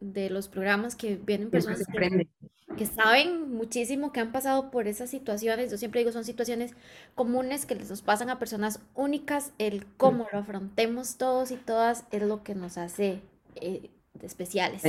de 0.00 0.30
los 0.30 0.48
programas 0.48 0.96
que 0.96 1.14
vienen 1.14 1.50
personas 1.50 1.84
que, 1.86 2.28
que, 2.76 2.86
saben 2.86 3.52
muchísimo, 3.52 4.12
que 4.12 4.18
han 4.18 4.32
pasado 4.32 4.72
por 4.72 4.88
esas 4.88 5.08
situaciones, 5.08 5.70
yo 5.70 5.78
siempre 5.78 6.00
digo, 6.00 6.10
son 6.10 6.24
situaciones 6.24 6.74
comunes 7.14 7.66
que 7.66 7.76
les 7.76 7.88
nos 7.88 8.02
pasan 8.02 8.30
a 8.30 8.40
personas 8.40 8.80
únicas, 8.94 9.52
el 9.58 9.86
cómo 9.96 10.26
lo 10.32 10.40
afrontemos 10.40 11.16
todos 11.18 11.52
y 11.52 11.56
todas 11.56 12.04
es 12.10 12.22
lo 12.22 12.42
que 12.42 12.56
nos 12.56 12.78
hace 12.78 13.20
eh, 13.54 13.90
especiales. 14.20 14.82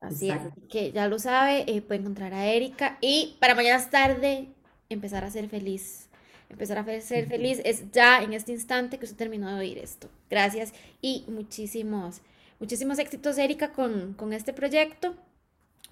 Así 0.00 0.30
es, 0.30 0.38
que 0.70 0.92
ya 0.92 1.08
lo 1.08 1.18
sabe, 1.18 1.64
eh, 1.66 1.82
puede 1.82 2.00
encontrar 2.00 2.32
a 2.32 2.46
Erika 2.46 2.96
y 3.02 3.36
para 3.38 3.54
mañana 3.54 3.76
es 3.78 3.90
tarde 3.90 4.48
empezar 4.88 5.24
a 5.24 5.30
ser 5.30 5.48
feliz. 5.48 6.08
Empezar 6.48 6.78
a 6.78 7.00
ser 7.00 7.28
feliz 7.28 7.60
es 7.64 7.92
ya 7.92 8.22
en 8.22 8.32
este 8.32 8.52
instante 8.52 8.98
que 8.98 9.04
usted 9.04 9.16
terminó 9.16 9.48
de 9.54 9.60
oír 9.60 9.78
esto. 9.78 10.08
Gracias 10.28 10.72
y 11.00 11.24
muchísimos, 11.28 12.22
muchísimos 12.58 12.98
éxitos, 12.98 13.38
Erika, 13.38 13.72
con, 13.72 14.14
con 14.14 14.32
este 14.32 14.52
proyecto. 14.52 15.14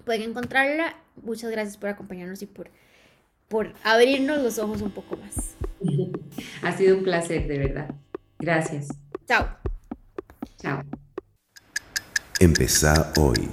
pueden 0.05 0.23
encontrarla. 0.23 0.97
Muchas 1.21 1.51
gracias 1.51 1.77
por 1.77 1.89
acompañarnos 1.89 2.41
y 2.41 2.45
por, 2.45 2.69
por 3.47 3.73
abrirnos 3.83 4.41
los 4.41 4.57
ojos 4.59 4.81
un 4.81 4.91
poco 4.91 5.17
más. 5.17 5.55
Ha 6.61 6.75
sido 6.77 6.97
un 6.97 7.03
placer, 7.03 7.47
de 7.47 7.57
verdad. 7.57 7.95
Gracias. 8.37 8.87
Chao. 9.27 9.47
Chao. 10.57 10.83
Empezá 12.39 13.11
hoy. 13.17 13.49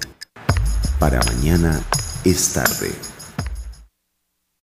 Para 0.98 1.20
mañana 1.24 1.78
es 2.24 2.54
tarde. 2.54 3.15